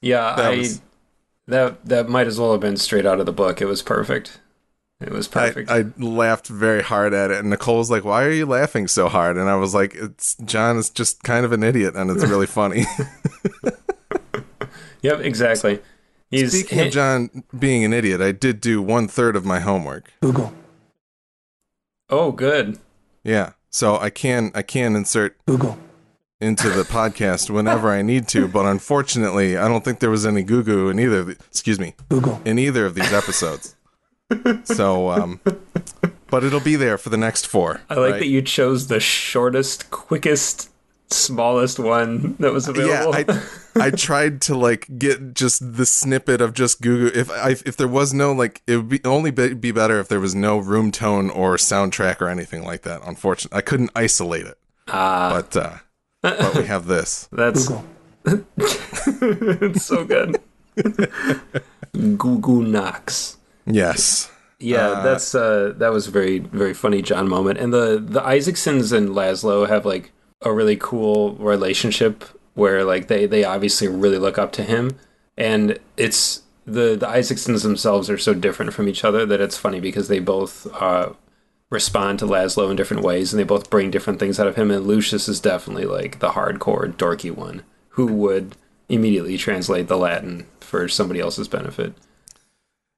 yeah. 0.00 0.34
That 0.36 0.52
I 0.52 0.56
was- 0.56 0.80
that 1.48 1.84
that 1.84 2.08
might 2.08 2.26
as 2.26 2.40
well 2.40 2.50
have 2.52 2.60
been 2.60 2.76
straight 2.76 3.06
out 3.06 3.20
of 3.20 3.26
the 3.26 3.32
book. 3.32 3.60
It 3.62 3.66
was 3.66 3.80
perfect. 3.82 4.40
It 5.00 5.10
was 5.10 5.28
perfect. 5.28 5.70
I 5.70 5.84
laughed 5.98 6.46
very 6.48 6.82
hard 6.82 7.12
at 7.14 7.30
it, 7.30 7.38
and 7.38 7.50
Nicole 7.50 7.78
was 7.78 7.90
like, 7.90 8.04
"Why 8.04 8.24
are 8.24 8.30
you 8.32 8.46
laughing 8.46 8.88
so 8.88 9.08
hard?" 9.08 9.36
And 9.36 9.48
I 9.48 9.54
was 9.56 9.74
like, 9.74 9.94
"It's 9.94 10.34
John 10.44 10.76
is 10.78 10.90
just 10.90 11.22
kind 11.22 11.44
of 11.44 11.52
an 11.52 11.62
idiot, 11.62 11.94
and 11.94 12.10
it's 12.10 12.24
really 12.24 12.46
funny." 12.46 12.84
yep, 15.02 15.20
exactly. 15.20 15.80
He's 16.30 16.52
Speaking 16.52 16.80
of 16.80 16.92
John 16.92 17.44
being 17.56 17.84
an 17.84 17.92
idiot, 17.92 18.20
I 18.20 18.32
did 18.32 18.60
do 18.60 18.82
one 18.82 19.06
third 19.06 19.36
of 19.36 19.44
my 19.44 19.60
homework. 19.60 20.12
Google. 20.20 20.52
Oh, 22.10 22.32
good. 22.32 22.78
Yeah, 23.22 23.52
so 23.70 23.96
I 23.96 24.10
can 24.10 24.50
I 24.54 24.62
can 24.62 24.96
insert 24.96 25.36
Google. 25.46 25.78
into 26.40 26.68
the 26.68 26.82
podcast 26.82 27.50
whenever 27.50 27.90
I 27.90 28.02
need 28.02 28.28
to, 28.28 28.48
but 28.48 28.66
unfortunately, 28.66 29.56
I 29.56 29.68
don't 29.68 29.84
think 29.84 30.00
there 30.00 30.10
was 30.10 30.26
any 30.26 30.42
goo 30.42 30.62
goo 30.62 30.88
in 30.88 30.98
either. 30.98 31.20
Of 31.20 31.26
the, 31.26 31.32
excuse 31.32 31.78
me, 31.78 31.94
Google. 32.08 32.40
in 32.44 32.58
either 32.58 32.86
of 32.86 32.94
these 32.94 33.12
episodes. 33.12 33.76
so, 34.64 35.10
um, 35.10 35.40
but 36.30 36.42
it'll 36.44 36.60
be 36.60 36.76
there 36.76 36.98
for 36.98 37.10
the 37.10 37.16
next 37.16 37.46
four. 37.46 37.80
I 37.88 37.94
like 37.94 38.12
right? 38.12 38.18
that 38.18 38.26
you 38.26 38.42
chose 38.42 38.88
the 38.88 39.00
shortest, 39.00 39.90
quickest, 39.90 40.70
smallest 41.10 41.78
one 41.78 42.36
that 42.40 42.52
was 42.52 42.66
Yeah, 42.68 43.04
available. 43.08 43.32
I 43.32 43.42
I 43.86 43.90
tried 43.90 44.40
to 44.42 44.56
like 44.56 44.86
get 44.98 45.34
just 45.34 45.76
the 45.76 45.86
snippet 45.86 46.40
of 46.40 46.52
just 46.54 46.80
Goo 46.80 47.10
Goo. 47.10 47.18
If 47.20 47.30
I 47.30 47.50
if 47.50 47.76
there 47.76 47.88
was 47.88 48.12
no 48.14 48.32
like, 48.32 48.62
it 48.66 48.76
would 48.76 48.88
be 48.88 49.00
only 49.04 49.30
be, 49.30 49.54
be 49.54 49.72
better 49.72 50.00
if 50.00 50.08
there 50.08 50.20
was 50.20 50.34
no 50.34 50.58
room 50.58 50.90
tone 50.90 51.30
or 51.30 51.56
soundtrack 51.56 52.20
or 52.20 52.28
anything 52.28 52.64
like 52.64 52.82
that. 52.82 53.02
Unfortunately, 53.06 53.56
I 53.56 53.60
couldn't 53.62 53.90
isolate 53.94 54.46
it, 54.46 54.58
Ah, 54.88 55.30
but 55.34 55.56
uh, 55.56 55.74
but 56.22 56.54
we 56.56 56.64
have 56.64 56.86
this. 56.86 57.28
that's 57.32 57.70
it's 58.26 59.84
so 59.84 60.04
good. 60.04 60.36
Goo 62.16 62.38
Goo 62.38 62.62
Knox. 62.62 63.36
Yes. 63.66 64.30
Yeah, 64.58 64.88
Uh, 64.88 65.02
that's 65.02 65.34
uh 65.34 65.74
that 65.76 65.92
was 65.92 66.08
a 66.08 66.10
very 66.10 66.38
very 66.38 66.72
funny 66.74 67.02
John 67.02 67.28
moment. 67.28 67.58
And 67.58 67.72
the 67.72 67.98
the 68.04 68.20
Isaacsons 68.20 68.92
and 68.92 69.10
Laszlo 69.10 69.68
have 69.68 69.84
like 69.84 70.12
a 70.42 70.52
really 70.52 70.76
cool 70.76 71.34
relationship 71.34 72.24
where 72.54 72.84
like 72.84 73.08
they 73.08 73.26
they 73.26 73.44
obviously 73.44 73.88
really 73.88 74.18
look 74.18 74.38
up 74.38 74.52
to 74.52 74.62
him 74.62 74.98
and 75.36 75.78
it's 75.96 76.42
the 76.64 76.96
the 76.96 77.06
Isaacsons 77.06 77.62
themselves 77.62 78.10
are 78.10 78.18
so 78.18 78.34
different 78.34 78.72
from 78.72 78.88
each 78.88 79.04
other 79.04 79.24
that 79.26 79.40
it's 79.40 79.56
funny 79.56 79.80
because 79.80 80.08
they 80.08 80.18
both 80.18 80.66
uh 80.80 81.10
respond 81.70 82.18
to 82.18 82.26
Laszlo 82.26 82.70
in 82.70 82.76
different 82.76 83.02
ways 83.02 83.32
and 83.32 83.40
they 83.40 83.44
both 83.44 83.70
bring 83.70 83.90
different 83.90 84.20
things 84.20 84.38
out 84.38 84.46
of 84.46 84.56
him 84.56 84.70
and 84.70 84.86
Lucius 84.86 85.28
is 85.28 85.40
definitely 85.40 85.84
like 85.84 86.20
the 86.20 86.30
hardcore 86.30 86.92
dorky 86.92 87.30
one 87.30 87.62
who 87.90 88.06
would 88.06 88.56
immediately 88.88 89.36
translate 89.36 89.88
the 89.88 89.96
Latin 89.96 90.46
for 90.60 90.88
somebody 90.88 91.20
else's 91.20 91.48
benefit. 91.48 91.94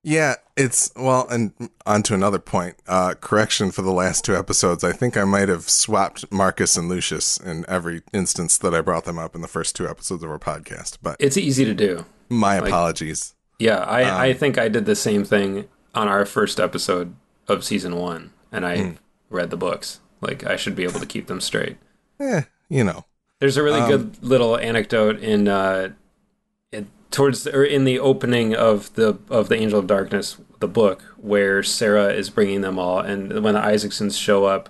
Yeah, 0.08 0.36
it's 0.56 0.90
well, 0.96 1.28
and 1.28 1.52
on 1.84 2.02
to 2.04 2.14
another 2.14 2.38
point. 2.38 2.76
Uh, 2.88 3.12
correction 3.20 3.70
for 3.70 3.82
the 3.82 3.90
last 3.92 4.24
two 4.24 4.34
episodes. 4.34 4.82
I 4.82 4.92
think 4.92 5.18
I 5.18 5.24
might 5.24 5.50
have 5.50 5.68
swapped 5.68 6.32
Marcus 6.32 6.78
and 6.78 6.88
Lucius 6.88 7.36
in 7.36 7.66
every 7.68 8.00
instance 8.14 8.56
that 8.58 8.74
I 8.74 8.80
brought 8.80 9.04
them 9.04 9.18
up 9.18 9.34
in 9.34 9.42
the 9.42 9.48
first 9.48 9.76
two 9.76 9.86
episodes 9.86 10.22
of 10.22 10.30
our 10.30 10.38
podcast. 10.38 10.96
But 11.02 11.16
It's 11.20 11.36
easy 11.36 11.66
to 11.66 11.74
do. 11.74 12.06
my 12.30 12.56
apologies. 12.56 13.34
Yeah, 13.58 13.80
I, 13.80 14.04
Um, 14.04 14.20
I 14.20 14.32
think 14.32 14.56
I 14.56 14.68
did 14.68 14.86
the 14.86 14.96
same 14.96 15.24
thing 15.24 15.66
on 15.94 16.08
our 16.08 16.24
first 16.24 16.58
episode 16.58 17.14
of 17.46 17.62
season 17.62 17.96
one, 17.96 18.30
and 18.50 18.64
I 18.64 18.78
Hmm. 18.78 18.90
read 19.28 19.50
the 19.50 19.56
books. 19.58 20.00
Like 20.22 20.42
I 20.46 20.56
should 20.56 20.74
be 20.74 20.84
able 20.84 21.00
to 21.00 21.06
keep 21.06 21.26
them 21.26 21.42
straight. 21.42 21.76
Eh, 22.18 22.42
you 22.70 22.82
know. 22.82 23.04
There's 23.40 23.58
a 23.58 23.62
really 23.62 23.80
Um, 23.82 23.90
good 23.90 24.16
little 24.22 24.56
anecdote 24.56 25.20
in 25.20 25.48
uh, 25.48 25.90
towards 27.10 27.46
or 27.46 27.64
in 27.64 27.84
the 27.84 27.98
opening 27.98 28.54
of 28.54 28.94
the 28.94 29.18
of 29.28 29.48
the 29.48 29.56
Angel 29.56 29.78
of 29.78 29.86
Darkness, 29.86 30.36
the 30.60 30.68
book, 30.68 31.02
where 31.16 31.62
Sarah 31.62 32.12
is 32.12 32.30
bringing 32.30 32.60
them 32.60 32.78
all, 32.78 33.00
and 33.00 33.42
when 33.42 33.54
the 33.54 33.60
Isaacsons 33.60 34.18
show 34.18 34.44
up, 34.44 34.68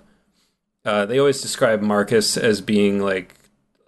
uh, 0.84 1.06
they 1.06 1.18
always 1.18 1.42
describe 1.42 1.82
Marcus 1.82 2.36
as 2.36 2.60
being 2.60 3.00
like 3.00 3.34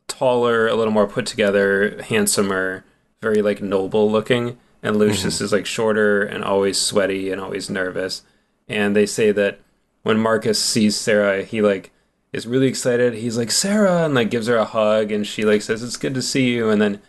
taller, 0.07 0.67
a 0.67 0.75
little 0.75 0.93
more 0.93 1.07
put 1.07 1.27
together, 1.27 2.03
handsomer, 2.03 2.85
very 3.21 3.43
like 3.43 3.63
noble 3.63 4.11
looking, 4.11 4.59
and 4.83 4.97
Lucius 4.97 5.41
is 5.41 5.53
like 5.53 5.67
shorter 5.67 6.23
and 6.23 6.45
always 6.45 6.79
sweaty 6.79 7.31
and 7.31 7.41
always 7.41 7.71
nervous. 7.71 8.23
And 8.69 8.95
they 8.95 9.07
say 9.07 9.33
that 9.33 9.61
when 10.03 10.19
Marcus 10.19 10.63
sees 10.63 10.97
Sarah, 10.97 11.43
he 11.43 11.63
like 11.63 11.91
is 12.33 12.47
really 12.47 12.69
excited. 12.69 13.15
He's 13.15 13.37
like 13.37 13.51
Sarah 13.51 14.05
and 14.05 14.15
like 14.15 14.31
gives 14.31 14.47
her 14.47 14.57
a 14.57 14.65
hug, 14.65 15.13
and 15.13 15.27
she 15.27 15.45
like 15.45 15.63
says 15.63 15.83
it's 15.83 15.97
good 15.97 16.15
to 16.15 16.23
see 16.23 16.51
you. 16.51 16.71
And 16.71 16.81
then 16.81 17.01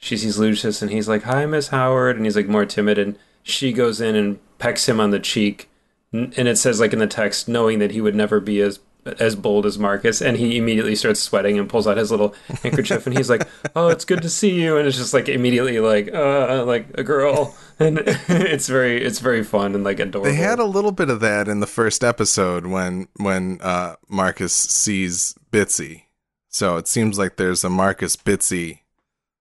she 0.00 0.16
sees 0.16 0.38
Lucius, 0.38 0.82
and 0.82 0.90
he's 0.90 1.08
like 1.08 1.22
hi 1.22 1.46
Miss 1.46 1.68
Howard, 1.68 2.16
and 2.16 2.24
he's 2.24 2.36
like 2.36 2.48
more 2.48 2.66
timid. 2.66 2.98
And 2.98 3.16
she 3.42 3.72
goes 3.72 4.00
in 4.00 4.16
and 4.16 4.38
pecks 4.58 4.88
him 4.88 4.98
on 4.98 5.10
the 5.10 5.20
cheek, 5.20 5.68
and 6.12 6.36
it 6.36 6.58
says 6.58 6.80
like 6.80 6.92
in 6.92 6.98
the 6.98 7.06
text, 7.06 7.48
knowing 7.48 7.78
that 7.78 7.92
he 7.92 8.00
would 8.00 8.14
never 8.14 8.40
be 8.40 8.60
as 8.60 8.80
as 9.18 9.34
bold 9.34 9.66
as 9.66 9.78
Marcus, 9.78 10.20
and 10.20 10.36
he 10.36 10.56
immediately 10.56 10.94
starts 10.94 11.20
sweating 11.20 11.58
and 11.58 11.68
pulls 11.68 11.86
out 11.86 11.96
his 11.96 12.10
little 12.10 12.34
handkerchief, 12.62 13.06
and 13.06 13.16
he's 13.16 13.30
like, 13.30 13.46
"Oh, 13.76 13.88
it's 13.88 14.04
good 14.04 14.22
to 14.22 14.30
see 14.30 14.60
you," 14.60 14.78
and 14.78 14.86
it's 14.86 14.96
just 14.96 15.14
like 15.14 15.28
immediately 15.28 15.78
like, 15.80 16.12
uh, 16.12 16.64
like 16.64 16.86
a 16.94 17.02
girl, 17.02 17.54
and 17.78 17.98
it's 18.06 18.68
very, 18.68 19.02
it's 19.02 19.20
very 19.20 19.44
fun 19.44 19.74
and 19.74 19.84
like 19.84 20.00
adorable. 20.00 20.30
They 20.30 20.36
had 20.36 20.58
a 20.58 20.64
little 20.64 20.92
bit 20.92 21.10
of 21.10 21.20
that 21.20 21.46
in 21.48 21.60
the 21.60 21.66
first 21.66 22.02
episode 22.02 22.66
when 22.66 23.08
when 23.16 23.60
uh, 23.60 23.96
Marcus 24.08 24.52
sees 24.54 25.34
Bitsy. 25.52 26.04
So 26.48 26.76
it 26.76 26.88
seems 26.88 27.18
like 27.18 27.36
there's 27.36 27.64
a 27.64 27.70
Marcus 27.70 28.16
Bitsy. 28.16 28.80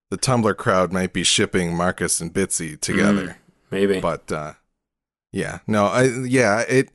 The 0.10 0.18
Tumblr 0.18 0.56
crowd 0.58 0.92
might 0.92 1.14
be 1.14 1.24
shipping 1.24 1.76
Marcus 1.76 2.20
and 2.22 2.34
Bitsy 2.34 2.80
together. 2.80 3.38
Maybe. 3.72 4.00
But 4.00 4.32
uh 4.32 4.54
yeah. 5.32 5.60
No, 5.68 5.86
I 5.86 6.04
yeah, 6.04 6.62
it 6.62 6.90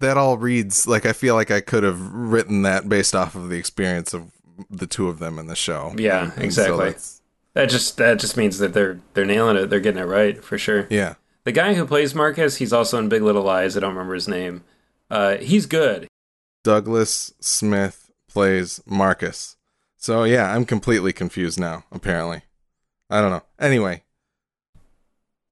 that 0.00 0.16
all 0.18 0.36
reads 0.36 0.86
like 0.86 1.06
I 1.06 1.12
feel 1.12 1.34
like 1.34 1.50
I 1.50 1.60
could 1.60 1.82
have 1.82 2.00
written 2.12 2.62
that 2.62 2.88
based 2.88 3.14
off 3.14 3.34
of 3.34 3.48
the 3.48 3.56
experience 3.56 4.12
of 4.12 4.32
the 4.68 4.86
two 4.86 5.08
of 5.08 5.18
them 5.18 5.38
in 5.38 5.46
the 5.46 5.56
show. 5.56 5.94
Yeah, 5.96 6.24
And 6.24 6.34
so 6.34 6.42
exactly. 6.44 6.84
that's- 6.86 7.18
that 7.54 7.68
just 7.68 7.98
that 7.98 8.18
just 8.18 8.36
means 8.38 8.58
that 8.58 8.72
they're 8.72 8.98
they're 9.14 9.26
nailing 9.26 9.56
it. 9.58 9.66
They're 9.68 9.78
getting 9.80 10.00
it 10.02 10.06
right 10.06 10.42
for 10.42 10.56
sure. 10.56 10.86
yeah. 10.90 11.14
The 11.44 11.52
guy 11.52 11.74
who 11.74 11.84
plays 11.86 12.14
Marcus, 12.14 12.56
he's 12.56 12.72
also 12.72 12.98
in 12.98 13.08
Big 13.10 13.20
Little 13.22 13.42
Lies. 13.42 13.76
I 13.76 13.80
don't 13.80 13.92
remember 13.94 14.14
his 14.14 14.28
name. 14.28 14.62
Uh, 15.10 15.36
he's 15.38 15.66
good. 15.66 16.06
Douglas 16.64 17.34
Smith 17.40 18.10
plays 18.28 18.80
Marcus. 18.86 19.56
So 20.02 20.24
yeah, 20.24 20.52
I'm 20.52 20.64
completely 20.64 21.12
confused 21.12 21.60
now, 21.60 21.84
apparently. 21.92 22.42
I 23.08 23.20
don't 23.20 23.30
know. 23.30 23.44
Anyway. 23.60 24.02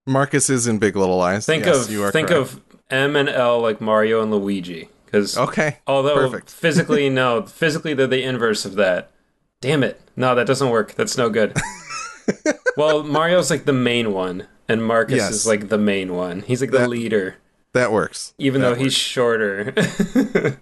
Marcus 0.09 0.51
is 0.51 0.67
in 0.67 0.79
Big 0.79 0.97
Little 0.97 1.19
Lies. 1.19 1.47
Think 1.47 1.67
Yes, 1.67 1.89
of 1.89 2.13
think 2.13 2.29
correct. 2.29 2.33
of 2.55 2.61
M 2.91 3.15
and 3.15 3.29
L 3.29 3.61
like 3.61 3.81
Mario 3.81 4.21
and 4.23 4.33
Luigi. 4.33 4.89
Because 5.05 5.39
Okay. 5.39 5.77
although 5.87 6.17
perfect. 6.17 6.51
physically 6.51 7.09
no, 7.09 7.43
physically 7.43 7.95
they're 7.95 8.09
the 8.09 8.25
inverse 8.25 8.65
of 8.65 8.75
that. 8.75 9.13
Damn 9.61 9.85
it! 9.85 10.01
No, 10.17 10.35
that 10.35 10.49
doesn't 10.49 10.71
work. 10.71 10.95
That's 10.95 11.17
no 11.17 11.31
good. 11.31 11.57
well, 12.77 13.05
Mario's 13.05 13.51
like 13.51 13.67
the 13.67 13.73
main 13.73 14.13
one, 14.13 14.49
and 14.69 14.85
Marcus 14.85 15.17
Yes. 15.19 15.31
is 15.33 15.47
like 15.47 15.69
the 15.69 15.79
main 15.79 16.13
one. 16.15 16.41
He's 16.41 16.61
like 16.61 16.71
the 16.73 16.89
leader, 16.89 17.37
That 17.75 17.93
works. 17.93 18.35
even 18.39 18.63
That 18.63 18.71
though 18.71 18.75
he's 18.83 18.95
shorter. 18.95 19.75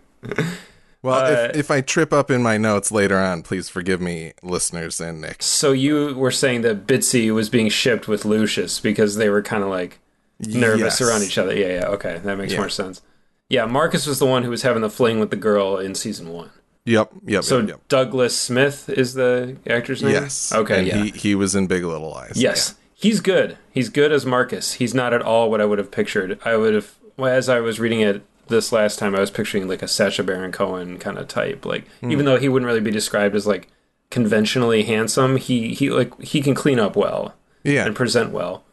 Well, 1.08 1.24
Uh, 1.24 1.48
if, 1.50 1.56
if 1.56 1.70
I 1.70 1.80
trip 1.80 2.12
up 2.12 2.30
in 2.30 2.42
my 2.42 2.56
notes 2.58 2.92
later 2.92 3.18
on, 3.18 3.42
please 3.42 3.68
forgive 3.68 4.00
me, 4.00 4.32
listeners 4.42 5.00
and 5.00 5.20
Nick. 5.20 5.42
so 5.42 5.72
you 5.72 6.14
were 6.16 6.30
saying 6.30 6.62
that 6.62 6.86
Bitsy 6.86 7.32
was 7.34 7.48
being 7.48 7.68
shipped 7.68 8.06
with 8.08 8.24
Lucius 8.24 8.80
because 8.80 9.16
they 9.16 9.28
were 9.28 9.42
kind 9.42 9.62
of 9.62 9.70
like 9.70 9.98
nervous 10.40 11.00
Yes. 11.00 11.00
around 11.00 11.22
each 11.22 11.38
other. 11.38 11.54
Yeah, 11.56 11.66
yeah, 11.80 11.86
okay, 11.88 12.20
that 12.24 12.36
makes 12.38 12.52
Yeah. 12.52 12.58
more 12.60 12.68
sense. 12.68 13.02
Yeah, 13.48 13.64
Marcus 13.64 14.06
was 14.06 14.18
the 14.18 14.26
one 14.26 14.42
who 14.44 14.50
was 14.50 14.62
having 14.62 14.82
the 14.82 14.90
fling 14.90 15.18
with 15.20 15.30
the 15.30 15.36
girl 15.36 15.78
in 15.78 15.94
season 15.94 16.28
one. 16.30 16.50
Yep, 16.84 17.10
yep, 17.26 17.44
So 17.44 17.58
yep, 17.58 17.68
yep. 17.68 17.80
Douglas 17.88 18.38
Smith 18.38 18.88
is 18.88 19.14
the 19.14 19.56
actor's 19.68 20.02
name. 20.02 20.12
Yes. 20.12 20.52
Okay. 20.54 20.78
And 20.78 20.86
yeah. 20.86 21.02
he, 21.04 21.10
he 21.10 21.34
was 21.34 21.54
in 21.54 21.66
Big 21.66 21.84
Little 21.84 22.10
Lies. 22.10 22.32
yes, 22.36 22.74
he's 22.94 23.20
good. 23.20 23.58
He's 23.70 23.88
good 23.88 24.10
as 24.12 24.24
Marcus. 24.24 24.74
He's 24.74 24.94
not 24.94 25.12
at 25.12 25.20
all 25.22 25.50
what 25.50 25.60
I 25.60 25.64
would 25.66 25.78
have 25.78 25.90
pictured. 25.90 26.38
I 26.44 26.56
would 26.56 26.74
have, 26.74 26.94
as 27.18 27.48
I 27.48 27.60
was 27.60 27.78
reading 27.80 28.00
it 28.00 28.22
this 28.48 28.72
last 28.72 28.98
time, 28.98 29.14
I 29.14 29.20
was 29.20 29.30
picturing 29.30 29.68
like 29.68 29.82
a 29.82 29.88
Sacha 29.88 30.22
Baron 30.22 30.52
Cohen 30.52 30.98
kind 30.98 31.18
of 31.18 31.28
type. 31.28 31.64
Like, 31.64 31.86
Hmm. 32.00 32.10
even 32.10 32.24
though 32.24 32.38
he 32.38 32.48
wouldn't 32.48 32.66
really 32.66 32.80
be 32.80 32.90
described 32.90 33.34
as 33.34 33.46
like 33.46 33.68
conventionally 34.10 34.82
handsome, 34.84 35.36
he 35.36 35.74
he 35.74 35.90
like 35.90 36.18
he 36.22 36.40
can 36.40 36.54
clean 36.54 36.78
up 36.78 36.96
well 36.96 37.34
Yeah. 37.64 37.84
and 37.86 37.94
present 37.94 38.30
well. 38.32 38.64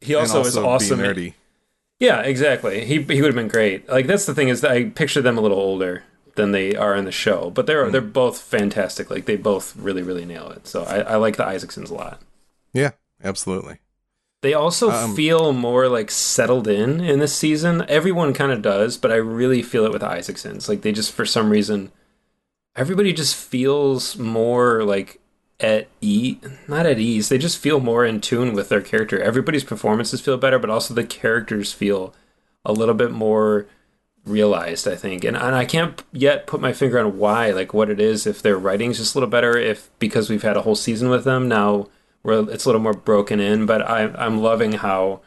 He 0.00 0.12
And 0.14 0.20
also, 0.22 0.40
is 0.42 0.56
awesome. 0.56 1.00
nerdy. 1.00 1.34
Yeah, 1.98 2.20
exactly. 2.20 2.84
He 2.84 3.02
he 3.02 3.20
would 3.20 3.28
have 3.28 3.34
been 3.34 3.48
great. 3.48 3.88
Like 3.88 4.06
that's 4.06 4.26
the 4.26 4.34
thing 4.34 4.48
is 4.48 4.60
that 4.60 4.70
I 4.70 4.84
picture 4.84 5.20
them 5.20 5.36
a 5.36 5.40
little 5.40 5.58
older 5.58 6.04
than 6.36 6.52
they 6.52 6.76
are 6.76 6.94
in 6.94 7.04
the 7.04 7.10
show, 7.10 7.50
but 7.50 7.66
they're 7.66 7.90
they're 7.90 8.00
both 8.00 8.38
fantastic. 8.38 9.10
Like 9.10 9.24
they 9.26 9.36
both 9.36 9.74
really 9.76 10.02
really 10.02 10.24
nail 10.24 10.50
it. 10.50 10.68
So 10.68 10.84
I, 10.84 11.00
I 11.00 11.16
like 11.16 11.36
the 11.36 11.44
Isaacsons 11.44 11.90
a 11.90 11.94
lot. 11.94 12.20
Yeah, 12.72 12.92
absolutely. 13.24 13.78
They 14.40 14.54
also 14.54 14.90
Um, 14.90 15.16
feel 15.16 15.52
more 15.52 15.88
like 15.88 16.10
settled 16.10 16.68
in 16.68 17.00
in 17.00 17.18
this 17.18 17.34
season. 17.34 17.84
Everyone 17.88 18.32
kind 18.32 18.52
of 18.52 18.62
does, 18.62 18.96
but 18.96 19.10
I 19.10 19.16
really 19.16 19.62
feel 19.62 19.84
it 19.84 19.92
with 19.92 20.02
Isaacsons. 20.02 20.68
Like 20.68 20.82
they 20.82 20.92
just 20.92 21.12
for 21.12 21.26
some 21.26 21.50
reason, 21.50 21.90
everybody 22.76 23.12
just 23.12 23.34
feels 23.34 24.16
more 24.16 24.84
like 24.84 25.18
at 25.58 25.88
ease. 26.00 26.36
Not 26.68 26.86
at 26.86 27.00
ease. 27.00 27.28
They 27.28 27.38
just 27.38 27.58
feel 27.58 27.80
more 27.80 28.04
in 28.04 28.20
tune 28.20 28.52
with 28.52 28.68
their 28.68 28.80
character. 28.80 29.20
Everybody's 29.20 29.64
performances 29.64 30.20
feel 30.20 30.36
better, 30.36 30.58
but 30.60 30.70
also 30.70 30.94
the 30.94 31.02
characters 31.02 31.72
feel 31.72 32.14
a 32.64 32.72
little 32.72 32.94
bit 32.94 33.10
more 33.10 33.66
realized. 34.24 34.86
I 34.86 34.94
think, 34.94 35.24
and 35.24 35.36
and 35.36 35.56
I 35.56 35.64
can't 35.64 36.00
yet 36.12 36.46
put 36.46 36.60
my 36.60 36.72
finger 36.72 37.00
on 37.00 37.18
why, 37.18 37.50
like 37.50 37.74
what 37.74 37.90
it 37.90 37.98
is. 37.98 38.24
If 38.24 38.40
their 38.40 38.56
writing's 38.56 38.98
just 38.98 39.16
a 39.16 39.18
little 39.18 39.30
better, 39.30 39.56
if 39.58 39.90
because 39.98 40.30
we've 40.30 40.42
had 40.42 40.56
a 40.56 40.62
whole 40.62 40.76
season 40.76 41.08
with 41.10 41.24
them 41.24 41.48
now 41.48 41.88
where 42.22 42.40
it's 42.50 42.64
a 42.64 42.68
little 42.68 42.80
more 42.80 42.94
broken 42.94 43.40
in, 43.40 43.66
but 43.66 43.82
I, 43.82 44.04
I'm 44.14 44.40
loving 44.40 44.72
how 44.72 45.20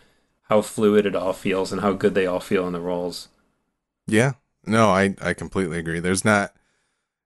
how 0.44 0.62
fluid 0.62 1.06
it 1.06 1.16
all 1.16 1.32
feels 1.32 1.72
and 1.72 1.80
how 1.80 1.94
good 1.94 2.14
they 2.14 2.26
all 2.26 2.42
feel 2.42 2.68
in 2.68 2.74
the 2.74 2.82
roles. 2.82 3.30
Yeah. 4.06 4.34
No, 4.66 4.90
I 4.90 5.16
I 5.22 5.34
completely 5.34 5.80
agree. 5.80 6.00
There's 6.00 6.26
not 6.26 6.54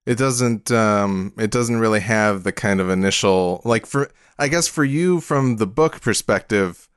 it 0.05 0.17
doesn't 0.17 0.72
um 0.72 1.34
it 1.38 1.51
doesn't 1.51 1.79
really 1.79 2.01
have 2.01 2.43
the 2.43 2.51
kind 2.51 2.79
of 2.79 2.89
initial 2.89 3.62
like 3.65 3.86
for 3.86 4.12
I 4.38 4.48
guess 4.48 4.67
for 4.67 4.84
you 4.84 5.19
from 5.19 5.57
the 5.57 5.67
book 5.67 6.01
perspective 6.01 6.88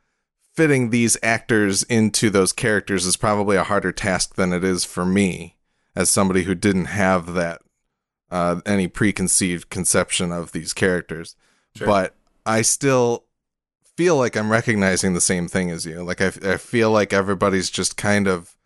fitting 0.54 0.90
these 0.90 1.16
actors 1.22 1.82
into 1.84 2.30
those 2.30 2.52
characters 2.52 3.06
is 3.06 3.16
probably 3.16 3.56
a 3.56 3.64
harder 3.64 3.92
task 3.92 4.34
than 4.34 4.52
it 4.52 4.64
is 4.64 4.84
for 4.84 5.06
me 5.06 5.56
as 5.96 6.10
somebody 6.10 6.42
who 6.42 6.54
didn't 6.54 6.86
have 6.86 7.32
that 7.34 7.62
uh 8.30 8.60
any 8.66 8.86
preconceived 8.86 9.70
conception 9.70 10.30
of 10.30 10.52
these 10.52 10.74
characters. 10.74 11.36
Sure. 11.74 11.86
But 11.86 12.14
I 12.48 12.62
still 12.62 13.24
feel 13.96 14.16
like 14.16 14.36
I'm 14.36 14.50
recognizing 14.50 15.14
the 15.14 15.20
same 15.20 15.48
thing 15.48 15.70
as 15.70 15.84
you. 15.84 16.02
Like 16.02 16.20
I, 16.20 16.26
I 16.42 16.56
feel 16.56 16.90
like 16.90 17.12
everybody's 17.12 17.68
just 17.70 17.96
kind 17.96 18.26
of 18.26 18.56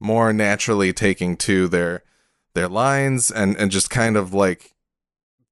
more 0.00 0.32
naturally 0.32 0.92
taking 0.92 1.36
to 1.36 1.68
their 1.68 2.02
their 2.54 2.68
lines 2.68 3.30
and 3.30 3.56
and 3.56 3.70
just 3.70 3.90
kind 3.90 4.16
of 4.16 4.32
like 4.32 4.72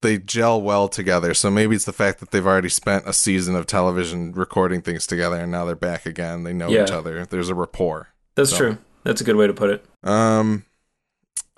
they 0.01 0.17
gel 0.19 0.63
well 0.63 0.89
together. 0.89 1.35
So 1.35 1.51
maybe 1.51 1.75
it's 1.75 1.85
the 1.85 1.93
fact 1.93 2.21
that 2.21 2.31
they've 2.31 2.47
already 2.47 2.69
spent 2.69 3.07
a 3.07 3.13
season 3.13 3.57
of 3.57 3.67
television 3.67 4.33
recording 4.33 4.81
things 4.81 5.07
together 5.09 5.37
and 5.37 5.51
now 5.51 5.65
they're 5.65 5.75
back 5.75 6.07
again. 6.07 6.45
They 6.45 6.53
know 6.53 6.69
Yeah. 6.69 6.85
each 6.85 6.93
other. 6.93 7.27
There's 7.27 7.49
a 7.49 7.55
rapport. 7.55 8.09
That's 8.37 8.51
So- 8.51 8.57
true. 8.59 8.79
That's 9.05 9.21
a 9.21 9.25
good 9.25 9.37
way 9.37 9.47
to 9.49 9.53
put 9.55 9.71
it. 9.71 9.85
Um 10.05 10.65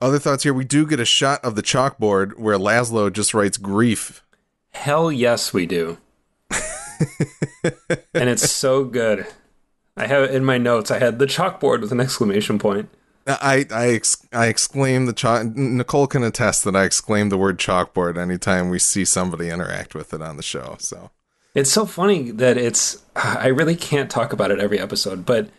other 0.01 0.19
thoughts 0.19 0.43
here. 0.45 0.55
We 0.55 0.65
do 0.65 0.87
get 0.87 0.99
a 1.01 1.05
shot 1.05 1.45
of 1.45 1.55
the 1.55 1.63
chalkboard 1.63 2.39
where 2.39 2.57
Laszlo 2.57 3.13
just 3.13 3.35
writes 3.35 3.59
grief. 3.59 4.23
Hell 4.71 5.13
yes, 5.13 5.53
we 5.53 5.67
do. 5.67 5.99
and 8.15 8.29
it's 8.29 8.51
so 8.51 8.85
good. 8.85 9.27
I 9.97 10.07
have 10.07 10.25
it 10.25 10.35
in 10.35 10.45
my 10.45 10.59
notes. 10.59 10.91
I 10.91 10.99
had 10.99 11.19
the 11.19 11.27
chalkboard 11.27 11.81
with 11.81 11.93
an 11.93 12.01
exclamation 12.01 12.59
point. 12.59 12.89
I 13.27 13.67
I 13.71 13.89
ex- 13.89 14.27
I 14.33 14.47
exclaim 14.47 15.07
the 15.07 15.13
chalk. 15.13 15.45
Nicole 15.55 16.07
can 16.07 16.25
attest 16.25 16.65
that 16.65 16.75
I 16.75 16.85
exclaim 16.85 17.29
the 17.29 17.37
word 17.37 17.59
chalkboard 17.59 18.17
anytime 18.17 18.71
we 18.71 18.79
see 18.79 19.05
somebody 19.05 19.51
interact 19.51 19.95
with 19.95 20.15
it 20.15 20.23
on 20.23 20.37
the 20.37 20.43
show. 20.43 20.77
So 20.79 21.11
It's 21.55 21.71
so 21.71 21.87
funny 21.87 22.31
that 22.31 22.57
it's. 22.57 23.03
I 23.15 23.49
really 23.49 23.77
can't 23.77 24.11
talk 24.11 24.33
about 24.33 24.51
it 24.51 24.59
every 24.59 24.81
episode, 24.81 25.27
but 25.27 25.51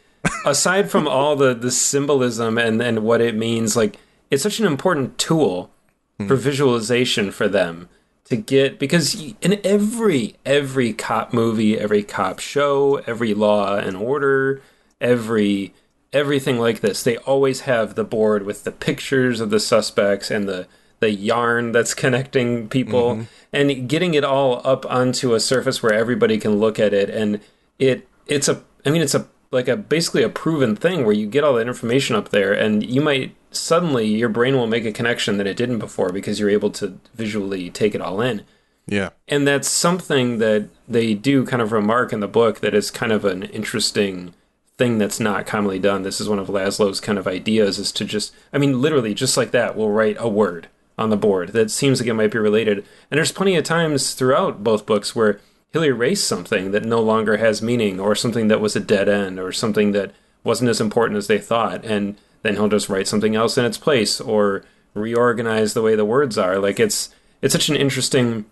aside 0.46 0.90
from 0.90 1.08
all 1.08 1.36
the 1.36 1.54
the 1.54 1.72
symbolism 1.72 2.58
and 2.58 2.82
and 2.82 3.04
what 3.04 3.22
it 3.22 3.36
means, 3.36 3.76
like 3.76 3.98
it's 4.32 4.44
such 4.44 4.60
an 4.60 4.66
important 4.66 5.18
tool 5.18 5.72
for 6.18 6.36
hmm. 6.36 6.42
visualization 6.42 7.32
for 7.32 7.48
them 7.48 7.90
to 8.32 8.38
get 8.38 8.80
because 8.80 9.34
in 9.42 9.60
every 9.64 10.36
every 10.46 10.94
cop 10.94 11.34
movie, 11.34 11.78
every 11.78 12.02
cop 12.02 12.40
show, 12.40 12.96
every 13.06 13.34
Law 13.34 13.76
and 13.76 13.98
Order, 13.98 14.62
every 15.02 15.74
everything 16.14 16.58
like 16.58 16.80
this, 16.80 17.04
they 17.04 17.18
always 17.18 17.62
have 17.62 17.96
the 17.96 18.06
board 18.06 18.44
with 18.46 18.64
the 18.64 18.72
pictures 18.72 19.42
of 19.42 19.50
the 19.50 19.60
suspects 19.60 20.32
and 20.32 20.48
the 20.48 20.66
the 21.02 21.12
yarn 21.12 21.74
that's 21.74 21.94
connecting 22.04 22.70
people. 22.70 23.16
Mm-hmm. 23.16 23.24
And 23.54 23.90
getting 23.90 24.14
it 24.14 24.24
all 24.24 24.62
up 24.66 24.86
onto 24.90 25.34
a 25.34 25.40
surface 25.42 25.84
where 25.84 25.94
everybody 25.94 26.38
can 26.38 26.58
look 26.58 26.80
at 26.80 26.94
it. 26.94 27.10
And 27.10 27.42
it 27.80 28.08
it's 28.28 28.48
a 28.48 28.64
I 28.86 28.92
mean 28.92 29.02
it's 29.02 29.14
a 29.14 29.28
like 29.52 29.68
a 29.68 29.76
basically 29.76 30.24
a 30.24 30.30
proven 30.30 30.78
thing 30.78 31.04
where 31.04 31.14
you 31.14 31.28
get 31.28 31.44
all 31.44 31.56
that 31.56 31.68
information 31.68 32.16
up 32.16 32.30
there 32.30 32.54
and 32.54 32.82
you 32.82 33.02
might 33.02 33.36
suddenly 33.52 34.08
your 34.08 34.30
brain 34.30 34.56
will 34.56 34.68
make 34.68 34.86
a 34.86 34.92
connection 34.92 35.38
that 35.38 35.48
it 35.48 35.58
didn't 35.58 35.80
before 35.80 36.12
because 36.12 36.40
you're 36.40 36.50
able 36.50 36.72
to 36.72 36.98
visually 37.14 37.70
take 37.70 37.94
it 37.94 38.02
all 38.02 38.22
in 38.22 38.44
yeah, 38.88 39.10
and 39.28 39.48
that's 39.48 39.70
something 39.70 40.40
that 40.40 40.68
they 40.88 41.14
do 41.14 41.46
kind 41.46 41.62
of 41.62 41.72
remark 41.72 42.12
in 42.12 42.20
the 42.20 42.28
book 42.28 42.60
that 42.62 42.74
is 42.74 42.92
kind 42.92 43.12
of 43.12 43.24
an 43.26 43.44
interesting 43.44 44.34
thing 44.78 44.98
that's 44.98 45.20
not 45.20 45.46
commonly 45.46 45.80
done. 45.80 46.02
This 46.02 46.20
is 46.20 46.28
one 46.28 46.40
of 46.40 46.48
Laszlo's 46.48 47.00
kind 47.00 47.18
of 47.18 47.28
ideas 47.28 47.78
is 47.78 47.92
to 47.94 48.06
just, 48.06 48.34
I 48.52 48.58
mean, 48.58 48.82
literally 48.82 49.14
just 49.14 49.38
like 49.38 49.52
that, 49.52 49.76
we'll 49.76 49.92
write 49.92 50.18
a 50.20 50.28
word 50.28 50.68
on 50.98 51.10
the 51.10 51.18
board 51.18 51.54
that 51.54 51.72
seems 51.72 52.00
like 52.00 52.10
it 52.10 52.16
might 52.16 52.32
be 52.32 52.40
related. 52.40 52.80
And 52.80 53.18
there's 53.18 53.32
plenty 53.32 53.56
of 53.56 53.64
times 53.64 54.14
throughout 54.14 54.64
both 54.64 54.86
books 54.86 55.16
where 55.16 55.40
he'll 55.72 55.86
erase 55.86 56.24
something 56.24 56.72
that 56.72 56.84
no 56.84 57.00
longer 57.00 57.38
has 57.38 57.62
meaning 57.62 58.00
or 58.00 58.16
something 58.16 58.48
that 58.48 58.62
was 58.62 58.76
a 58.76 58.82
dead 58.82 59.08
end 59.08 59.40
or 59.40 59.52
something 59.52 59.92
that 59.92 60.12
wasn't 60.44 60.70
as 60.70 60.82
important 60.82 61.18
as 61.18 61.28
they 61.28 61.40
thought. 61.40 61.86
And 61.86 62.18
then 62.44 62.56
he'll 62.56 62.70
just 62.70 62.90
write 62.90 63.08
something 63.08 63.36
else 63.36 63.58
in 63.58 63.66
its 63.66 63.78
place 63.78 64.20
or 64.20 64.64
reorganize 64.94 65.74
the 65.74 65.82
way 65.82 65.96
the 65.96 66.06
words 66.06 66.38
are. 66.38 66.58
Like 66.60 66.80
it's, 66.80 67.14
it's 67.42 67.54
such 67.54 67.70
an 67.70 67.76
interesting 67.76 68.46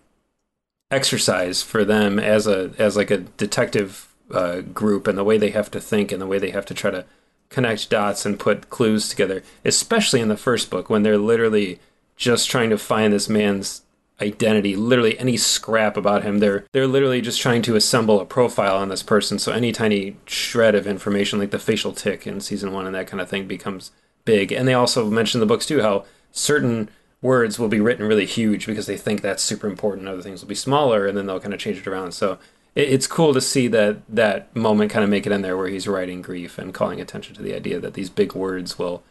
exercise 0.91 1.61
for 1.61 1.85
them 1.85 2.19
as 2.19 2.47
a 2.47 2.71
as 2.79 2.97
like 2.97 3.11
a 3.11 3.17
detective 3.17 4.07
uh, 4.31 4.61
group 4.61 5.07
and 5.07 5.17
the 5.17 5.23
way 5.23 5.37
they 5.37 5.51
have 5.51 5.69
to 5.71 5.79
think 5.79 6.11
and 6.11 6.21
the 6.21 6.27
way 6.27 6.39
they 6.39 6.49
have 6.49 6.65
to 6.65 6.73
try 6.73 6.89
to 6.89 7.05
connect 7.49 7.89
dots 7.89 8.25
and 8.25 8.39
put 8.39 8.69
clues 8.69 9.09
together 9.09 9.43
especially 9.65 10.19
in 10.19 10.27
the 10.27 10.37
first 10.37 10.69
book 10.69 10.89
when 10.89 11.03
they're 11.03 11.17
literally 11.17 11.79
just 12.15 12.49
trying 12.49 12.69
to 12.69 12.77
find 12.77 13.13
this 13.13 13.29
man's 13.29 13.81
identity 14.21 14.75
literally 14.75 15.17
any 15.19 15.37
scrap 15.37 15.97
about 15.97 16.23
him. 16.23 16.39
They're 16.39 16.65
they're 16.71 16.87
literally 16.87 17.21
just 17.21 17.41
trying 17.41 17.61
to 17.63 17.75
assemble 17.75 18.19
a 18.19 18.25
profile 18.25 18.77
on 18.77 18.89
this 18.89 19.03
person 19.03 19.39
so 19.39 19.51
any 19.51 19.71
tiny 19.71 20.17
shred 20.25 20.75
of 20.75 20.87
information 20.87 21.39
like 21.39 21.51
the 21.51 21.59
facial 21.59 21.93
tick 21.93 22.27
in 22.27 22.41
season 22.41 22.73
one 22.73 22.85
and 22.85 22.95
that 22.95 23.07
kind 23.07 23.21
of 23.21 23.29
thing 23.29 23.47
becomes 23.47 23.91
big. 24.25 24.51
And 24.51 24.67
they 24.67 24.73
also 24.73 25.09
mention 25.09 25.39
the 25.39 25.45
books 25.45 25.65
too 25.65 25.81
how 25.81 26.05
certain 26.31 26.89
words 27.21 27.59
will 27.59 27.67
be 27.67 27.79
written 27.79 28.07
really 28.07 28.25
huge 28.25 28.65
because 28.65 28.85
they 28.85 28.97
think 28.97 29.21
that's 29.21 29.43
super 29.43 29.67
important 29.67 30.07
other 30.07 30.21
things 30.21 30.41
will 30.41 30.47
be 30.47 30.55
smaller 30.55 31.05
and 31.05 31.17
then 31.17 31.25
they'll 31.25 31.39
kind 31.39 31.53
of 31.53 31.59
change 31.59 31.77
it 31.77 31.87
around. 31.87 32.13
So 32.13 32.37
it, 32.75 32.89
it's 32.89 33.07
cool 33.07 33.33
to 33.33 33.41
see 33.41 33.67
that 33.69 33.97
that 34.09 34.55
moment 34.55 34.91
kind 34.91 35.03
of 35.03 35.09
make 35.09 35.25
it 35.25 35.31
in 35.31 35.41
there 35.41 35.57
where 35.57 35.67
he's 35.67 35.87
writing 35.87 36.21
grief 36.21 36.57
and 36.57 36.73
calling 36.73 37.01
attention 37.01 37.35
to 37.35 37.41
the 37.41 37.53
idea 37.53 37.79
that 37.79 37.93
these 37.93 38.09
big 38.09 38.33
words 38.33 38.77
will 38.77 39.03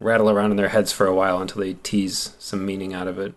rattle 0.00 0.30
around 0.30 0.50
in 0.50 0.56
their 0.56 0.70
heads 0.70 0.92
for 0.92 1.06
a 1.06 1.14
while 1.14 1.40
until 1.40 1.60
they 1.60 1.74
tease 1.74 2.34
some 2.38 2.66
meaning 2.66 2.92
out 2.92 3.06
of 3.06 3.18
it 3.18 3.34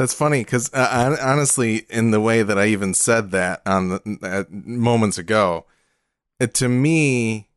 That's 0.00 0.14
funny 0.14 0.42
because 0.42 0.72
uh, 0.72 1.18
honestly, 1.20 1.84
in 1.90 2.10
the 2.10 2.22
way 2.22 2.42
that 2.42 2.58
I 2.58 2.68
even 2.68 2.94
said 2.94 3.32
that 3.32 3.60
on 3.66 3.90
the 3.90 4.18
uh, 4.22 4.44
moments 4.50 5.18
ago, 5.18 5.66
it, 6.38 6.54
to 6.54 6.70
me, 6.70 7.50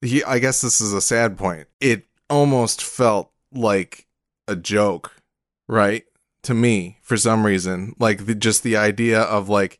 he, 0.00 0.24
I 0.24 0.38
guess 0.38 0.62
this 0.62 0.80
is 0.80 0.94
a 0.94 1.02
sad 1.02 1.36
point. 1.36 1.68
It 1.78 2.06
almost 2.30 2.80
felt 2.80 3.30
like 3.52 4.06
a 4.48 4.56
joke, 4.56 5.12
right? 5.68 6.04
To 6.44 6.54
me, 6.54 7.00
for 7.02 7.18
some 7.18 7.44
reason, 7.44 7.94
like 7.98 8.24
the, 8.24 8.34
just 8.34 8.62
the 8.62 8.78
idea 8.78 9.20
of 9.20 9.50
like 9.50 9.78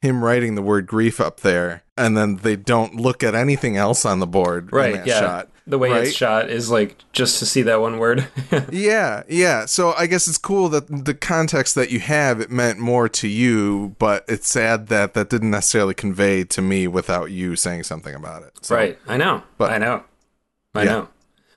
him 0.00 0.22
writing 0.22 0.54
the 0.54 0.62
word 0.62 0.86
grief 0.86 1.20
up 1.20 1.40
there, 1.40 1.82
and 1.96 2.16
then 2.16 2.36
they 2.36 2.54
don't 2.54 2.94
look 2.94 3.24
at 3.24 3.34
anything 3.34 3.76
else 3.76 4.04
on 4.04 4.20
the 4.20 4.28
board 4.28 4.68
in 4.70 4.78
right 4.78 4.94
that 4.94 5.06
yeah 5.08 5.18
shot. 5.18 5.50
The 5.68 5.78
way 5.78 5.90
right? 5.90 6.04
it's 6.08 6.16
shot 6.16 6.50
is 6.50 6.70
like 6.70 6.96
just 7.12 7.38
to 7.38 7.46
see 7.46 7.62
that 7.62 7.80
one 7.80 7.98
word 7.98 8.26
Yeah, 8.72 9.22
yeah. 9.28 9.66
So 9.66 9.92
I 9.92 10.06
guess 10.06 10.26
it's 10.26 10.38
cool 10.38 10.68
that 10.70 10.86
the 11.04 11.14
context 11.14 11.74
that 11.74 11.90
you 11.90 12.00
have 12.00 12.40
it 12.40 12.50
meant 12.50 12.78
more 12.78 13.08
to 13.10 13.28
you, 13.28 13.94
but 13.98 14.24
it's 14.28 14.48
sad 14.48 14.88
that 14.88 15.14
that 15.14 15.28
didn't 15.30 15.50
necessarily 15.50 15.94
convey 15.94 16.44
to 16.44 16.62
me 16.62 16.88
without 16.88 17.30
you 17.30 17.54
saying 17.54 17.82
something 17.84 18.14
about 18.14 18.42
it. 18.42 18.52
So 18.62 18.74
right 18.74 18.98
i 19.06 19.16
know 19.16 19.42
But- 19.58 19.70
i 19.70 19.78
know 19.78 20.04
i 20.74 20.82
Yeah. 20.84 20.90
know 20.92 21.08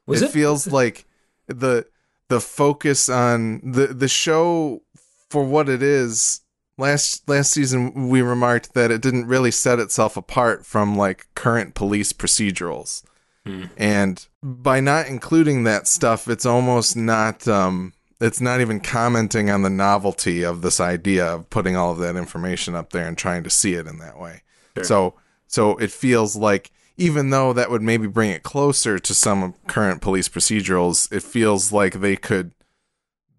was 0.06 0.22
it, 0.22 0.25
it, 0.25 0.32
feels 0.32 0.68
like 0.68 1.06
the 1.48 1.86
the 2.27 2.39
focus 2.41 3.08
on 3.10 3.62
the 3.63 3.88
the 3.88 4.08
show 4.08 4.82
for 5.30 5.44
what 5.44 5.70
it 5.70 5.82
is. 5.82 6.41
Last 6.77 7.27
last 7.30 7.51
season 7.51 8.10
we 8.10 8.22
remarked 8.22 8.74
that 8.74 8.89
it 8.89 9.01
didn't 9.01 9.27
really 9.27 9.51
set 9.51 9.77
itself 9.80 10.18
apart 10.18 10.65
from 10.65 10.98
like 10.98 11.27
current 11.36 11.75
police 11.75 12.12
procedurals. 12.12 13.03
Hmm. 13.45 13.65
And 13.77 14.27
by 14.43 14.79
not 14.79 15.08
including 15.08 15.63
that 15.63 15.88
stuff, 15.88 16.27
it's 16.27 16.45
almost 16.45 16.95
not 16.95 17.47
um 17.47 17.93
it's 18.19 18.41
not 18.41 18.62
even 18.62 18.80
commenting 18.80 19.49
on 19.49 19.63
the 19.63 19.69
novelty 19.69 20.43
of 20.43 20.62
this 20.62 20.80
idea 20.80 21.25
of 21.25 21.49
putting 21.49 21.75
all 21.75 21.91
of 21.91 21.97
that 21.99 22.15
information 22.15 22.75
up 22.75 22.91
there 22.91 23.08
and 23.08 23.17
trying 23.17 23.43
to 23.43 23.49
see 23.49 23.73
it 23.73 23.88
in 23.88 23.97
that 23.97 24.19
way. 24.19 24.43
Sure. 24.75 24.84
So 24.84 25.13
so 25.47 25.77
it 25.77 25.91
feels 25.91 26.36
like 26.36 26.71
even 26.97 27.32
though 27.32 27.51
that 27.54 27.71
would 27.71 27.82
maybe 27.82 28.08
bring 28.08 28.30
it 28.30 28.43
closer 28.43 28.99
to 28.99 29.13
some 29.15 29.56
current 29.67 30.01
police 30.01 30.30
procedurals, 30.30 31.12
it 31.12 31.23
feels 31.23 31.71
like 31.71 31.95
they 31.95 32.15
could 32.15 32.54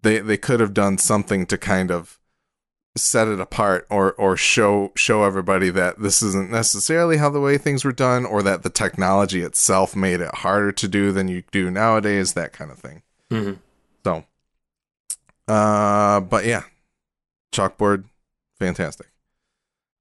they 0.01 0.19
they 0.19 0.37
could 0.37 0.59
have 0.59 0.73
done 0.73 0.97
something 0.97 1.45
to 1.45 1.57
kind 1.57 1.91
of 1.91 2.19
set 2.95 3.27
it 3.27 3.39
apart 3.39 3.87
or 3.89 4.13
or 4.13 4.37
show 4.37 4.91
show 4.95 5.23
everybody 5.23 5.69
that 5.71 5.99
this 5.99 6.21
isn't 6.21 6.51
necessarily 6.51 7.17
how 7.17 7.29
the 7.29 7.39
way 7.39 7.57
things 7.57 7.83
were 7.83 7.91
done 7.91 8.23
or 8.25 8.43
that 8.43 8.61
the 8.61 8.69
technology 8.69 9.41
itself 9.41 9.95
made 9.95 10.21
it 10.21 10.33
harder 10.35 10.71
to 10.71 10.87
do 10.87 11.11
than 11.11 11.27
you 11.27 11.43
do 11.51 11.71
nowadays 11.71 12.33
that 12.33 12.53
kind 12.53 12.69
of 12.69 12.77
thing. 12.77 13.01
Mhm. 13.31 13.57
so 14.05 14.23
uh 15.47 16.19
but 16.21 16.45
yeah 16.45 16.63
chalkboard 17.51 18.05
fantastic. 18.59 19.07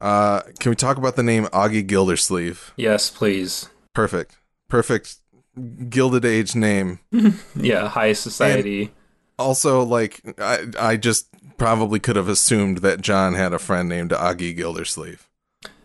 Uh 0.00 0.42
can 0.58 0.70
we 0.70 0.76
talk 0.76 0.96
about 0.98 1.16
the 1.16 1.22
name 1.22 1.44
augie 1.46 1.86
gildersleeve? 1.86 2.72
Yes 2.76 3.08
please. 3.10 3.68
Perfect. 3.94 4.36
Perfect 4.68 5.16
gilded 5.88 6.24
age 6.24 6.54
name. 6.54 6.98
Yeah 7.56 7.88
high 7.88 8.12
society. 8.12 8.92
Also 9.38 9.82
like 9.82 10.20
i 10.38 10.66
i 10.78 10.96
just 10.96 11.28
probably 11.56 11.98
could 12.00 12.16
have 12.16 12.28
assumed 12.28 12.78
that 12.78 13.00
john 13.00 13.34
had 13.34 13.52
a 13.52 13.58
friend 13.58 13.88
named 13.88 14.10
augie 14.10 14.56
gildersleeve 14.56 15.28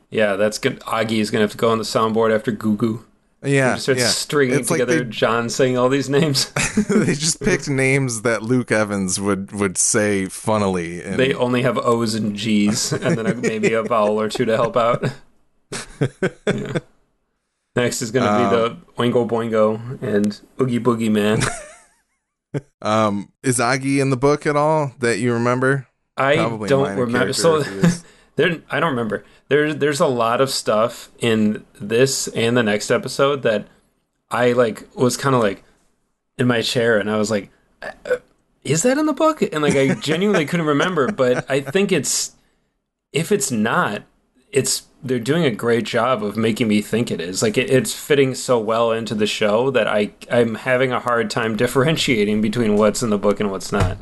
yeah 0.09 0.35
that's 0.35 0.57
good 0.57 0.81
is 1.09 1.31
gonna 1.31 1.41
have 1.41 1.51
to 1.51 1.57
go 1.57 1.69
on 1.69 1.77
the 1.77 1.83
soundboard 1.83 2.33
after 2.33 2.51
goo 2.51 2.75
goo 2.75 3.05
yeah 3.43 3.73
just 3.73 3.83
starts 3.83 4.01
yeah. 4.01 4.07
stringing 4.07 4.59
It's 4.59 4.71
like 4.71 4.79
together 4.79 5.03
they- 5.03 5.09
john 5.09 5.49
saying 5.49 5.77
all 5.77 5.89
these 5.89 6.09
names 6.09 6.51
they 6.89 7.13
just 7.13 7.39
picked 7.41 7.69
names 7.69 8.21
that 8.23 8.43
Luke 8.43 8.71
Evans 8.71 9.19
would 9.19 9.51
would 9.51 9.77
say 9.77 10.25
funnily. 10.25 11.01
And 11.03 11.17
they 11.19 11.33
only 11.33 11.61
have 11.63 11.77
o's 11.77 12.13
and 12.15 12.35
g's 12.35 12.91
and 12.93 13.17
then 13.17 13.25
a, 13.25 13.33
maybe 13.51 13.73
a 13.73 13.83
vowel 13.83 14.19
or 14.19 14.29
two 14.29 14.45
to 14.45 14.55
help 14.55 14.75
out 14.77 15.03
yeah. 16.47 16.77
next 17.75 18.01
is 18.01 18.11
gonna 18.11 18.49
be 18.49 18.55
um, 18.55 18.81
the 18.95 19.01
oingo 19.01 19.27
boingo 19.27 20.01
and 20.01 20.41
oogie 20.61 20.79
boogie 20.79 21.11
man 21.11 21.41
um, 22.81 23.31
is 23.43 23.59
Aggie 23.59 23.99
in 23.99 24.09
the 24.09 24.17
book 24.17 24.45
at 24.45 24.55
all 24.55 24.93
that 24.99 25.19
you 25.19 25.33
remember? 25.33 25.87
I 26.15 26.35
Probably 26.35 26.69
don't 26.69 26.97
remember. 26.97 27.33
So 27.33 27.57
if 27.57 27.67
he 27.67 27.77
is. 27.79 28.03
there, 28.35 28.61
I 28.69 28.79
don't 28.79 28.91
remember. 28.91 29.23
There's 29.49 29.75
there's 29.77 29.99
a 29.99 30.07
lot 30.07 30.41
of 30.41 30.49
stuff 30.49 31.09
in 31.19 31.65
this 31.79 32.27
and 32.29 32.57
the 32.57 32.63
next 32.63 32.89
episode 32.91 33.43
that 33.43 33.67
I 34.31 34.53
like 34.53 34.87
was 34.95 35.17
kind 35.17 35.35
of 35.35 35.41
like 35.41 35.63
in 36.37 36.47
my 36.47 36.61
chair, 36.61 36.97
and 36.97 37.09
I 37.09 37.17
was 37.17 37.31
like, 37.31 37.51
"Uh, 37.81 37.91
uh, 38.05 38.17
"Is 38.63 38.83
that 38.83 38.97
in 38.97 39.05
the 39.05 39.13
book?" 39.13 39.41
And 39.41 39.61
like 39.61 39.75
I 39.75 39.93
genuinely 39.95 40.45
couldn't 40.45 40.65
remember, 40.65 41.11
but 41.11 41.49
I 41.49 41.61
think 41.61 41.91
it's 41.91 42.35
if 43.13 43.31
it's 43.31 43.51
not, 43.51 44.03
it's 44.51 44.83
they're 45.03 45.19
doing 45.19 45.45
a 45.45 45.51
great 45.51 45.83
job 45.85 46.23
of 46.23 46.35
making 46.35 46.67
me 46.67 46.81
think 46.81 47.11
it 47.11 47.21
is. 47.21 47.41
Like 47.41 47.57
it, 47.57 47.69
it's 47.69 47.93
fitting 47.93 48.33
so 48.35 48.59
well 48.59 48.91
into 48.91 49.13
the 49.15 49.27
show 49.27 49.69
that 49.71 49.87
I 49.87 50.11
I'm 50.31 50.55
having 50.55 50.91
a 50.91 50.99
hard 50.99 51.29
time 51.29 51.55
differentiating 51.57 52.41
between 52.41 52.75
what's 52.77 53.03
in 53.03 53.09
the 53.09 53.17
book 53.17 53.39
and 53.39 53.51
what's 53.51 53.71
not. 53.71 53.97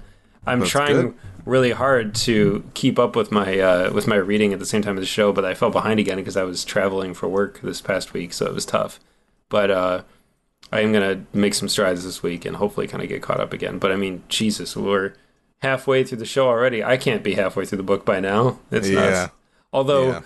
I'm 0.45 0.59
That's 0.59 0.71
trying 0.71 0.95
good. 1.01 1.15
really 1.45 1.71
hard 1.71 2.13
to 2.15 2.63
keep 2.75 2.99
up 2.99 3.15
with 3.15 3.31
my 3.31 3.59
uh, 3.59 3.91
with 3.93 4.07
my 4.07 4.15
reading 4.15 4.53
at 4.53 4.59
the 4.59 4.65
same 4.65 4.81
time 4.81 4.97
as 4.97 5.01
the 5.01 5.07
show, 5.07 5.33
but 5.33 5.43
I 5.45 5.53
fell 5.55 5.71
behind 5.71 5.99
again 5.99 6.17
because 6.17 6.37
I 6.37 6.43
was 6.43 6.63
traveling 6.63 7.13
for 7.13 7.27
work 7.27 7.61
this 7.61 7.81
past 7.81 8.13
week, 8.13 8.31
so 8.33 8.45
it 8.45 8.53
was 8.53 8.65
tough. 8.65 8.99
But 9.49 9.71
uh, 9.71 10.03
I 10.71 10.81
am 10.81 10.93
gonna 10.93 11.25
make 11.33 11.55
some 11.55 11.67
strides 11.67 12.03
this 12.03 12.21
week 12.23 12.45
and 12.45 12.55
hopefully 12.57 12.87
kind 12.87 13.01
of 13.03 13.09
get 13.09 13.21
caught 13.23 13.39
up 13.39 13.53
again. 13.53 13.79
But 13.79 13.91
I 13.91 13.95
mean, 13.95 14.21
Jesus, 14.29 14.75
we're 14.77 15.13
halfway 15.63 16.03
through 16.03 16.19
the 16.19 16.25
show 16.25 16.47
already. 16.47 16.83
I 16.83 16.95
can't 16.97 17.23
be 17.23 17.33
halfway 17.33 17.65
through 17.65 17.77
the 17.77 17.83
book 17.83 18.05
by 18.05 18.19
now. 18.19 18.59
It's 18.71 18.87
Yeah. 18.89 18.99
nuts. 18.99 19.33
Although 19.73 20.07
Yeah. 20.07 20.21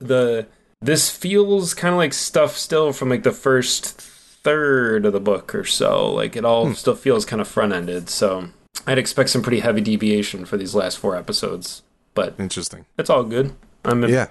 The 0.00 0.46
this 0.80 1.10
feels 1.10 1.74
kind 1.74 1.94
of 1.94 1.98
like 1.98 2.12
stuff 2.14 2.56
still 2.56 2.92
from 2.92 3.08
like 3.10 3.22
the 3.22 3.32
first 3.32 4.00
third 4.00 5.04
of 5.04 5.12
the 5.12 5.20
book 5.20 5.54
or 5.54 5.64
so. 5.64 6.10
Like 6.12 6.36
it 6.36 6.44
all 6.44 6.72
still 6.74 6.94
feels 6.96 7.24
kind 7.24 7.40
of 7.40 7.46
front 7.48 7.72
ended. 7.72 8.08
So 8.08 8.48
I'd 8.86 8.98
expect 8.98 9.30
some 9.30 9.42
pretty 9.42 9.60
heavy 9.60 9.82
deviation 9.82 10.44
for 10.46 10.56
these 10.56 10.74
last 10.74 10.98
four 10.98 11.16
episodes, 11.16 11.82
but 12.14 12.34
Interesting. 12.38 12.86
it's 12.98 13.10
all 13.10 13.24
good. 13.24 13.54
I'm 13.84 14.08
Yeah. 14.08 14.28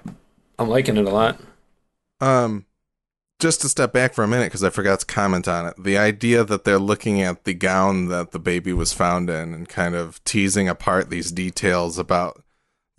I'm 0.58 0.68
liking 0.68 0.96
it 0.96 1.06
a 1.06 1.10
lot. 1.10 1.40
Um, 2.20 2.66
just 3.40 3.62
to 3.62 3.68
step 3.68 3.92
back 3.92 4.12
for 4.12 4.22
a 4.24 4.28
minute 4.28 4.46
because 4.46 4.62
I 4.64 4.68
forgot 4.70 5.00
to 5.00 5.06
comment 5.06 5.48
on 5.48 5.66
it. 5.66 5.74
The 5.82 5.96
idea 5.96 6.44
that 6.44 6.64
they're 6.64 6.78
looking 6.78 7.22
at 7.22 7.44
the 7.44 7.54
gown 7.54 8.08
that 8.08 8.32
the 8.32 8.38
baby 8.38 8.72
was 8.72 8.92
found 8.92 9.30
in 9.30 9.54
and 9.54 9.68
kind 9.68 9.94
of 9.94 10.22
teasing 10.24 10.68
apart 10.68 11.08
these 11.08 11.32
details 11.32 11.96
about 11.98 12.42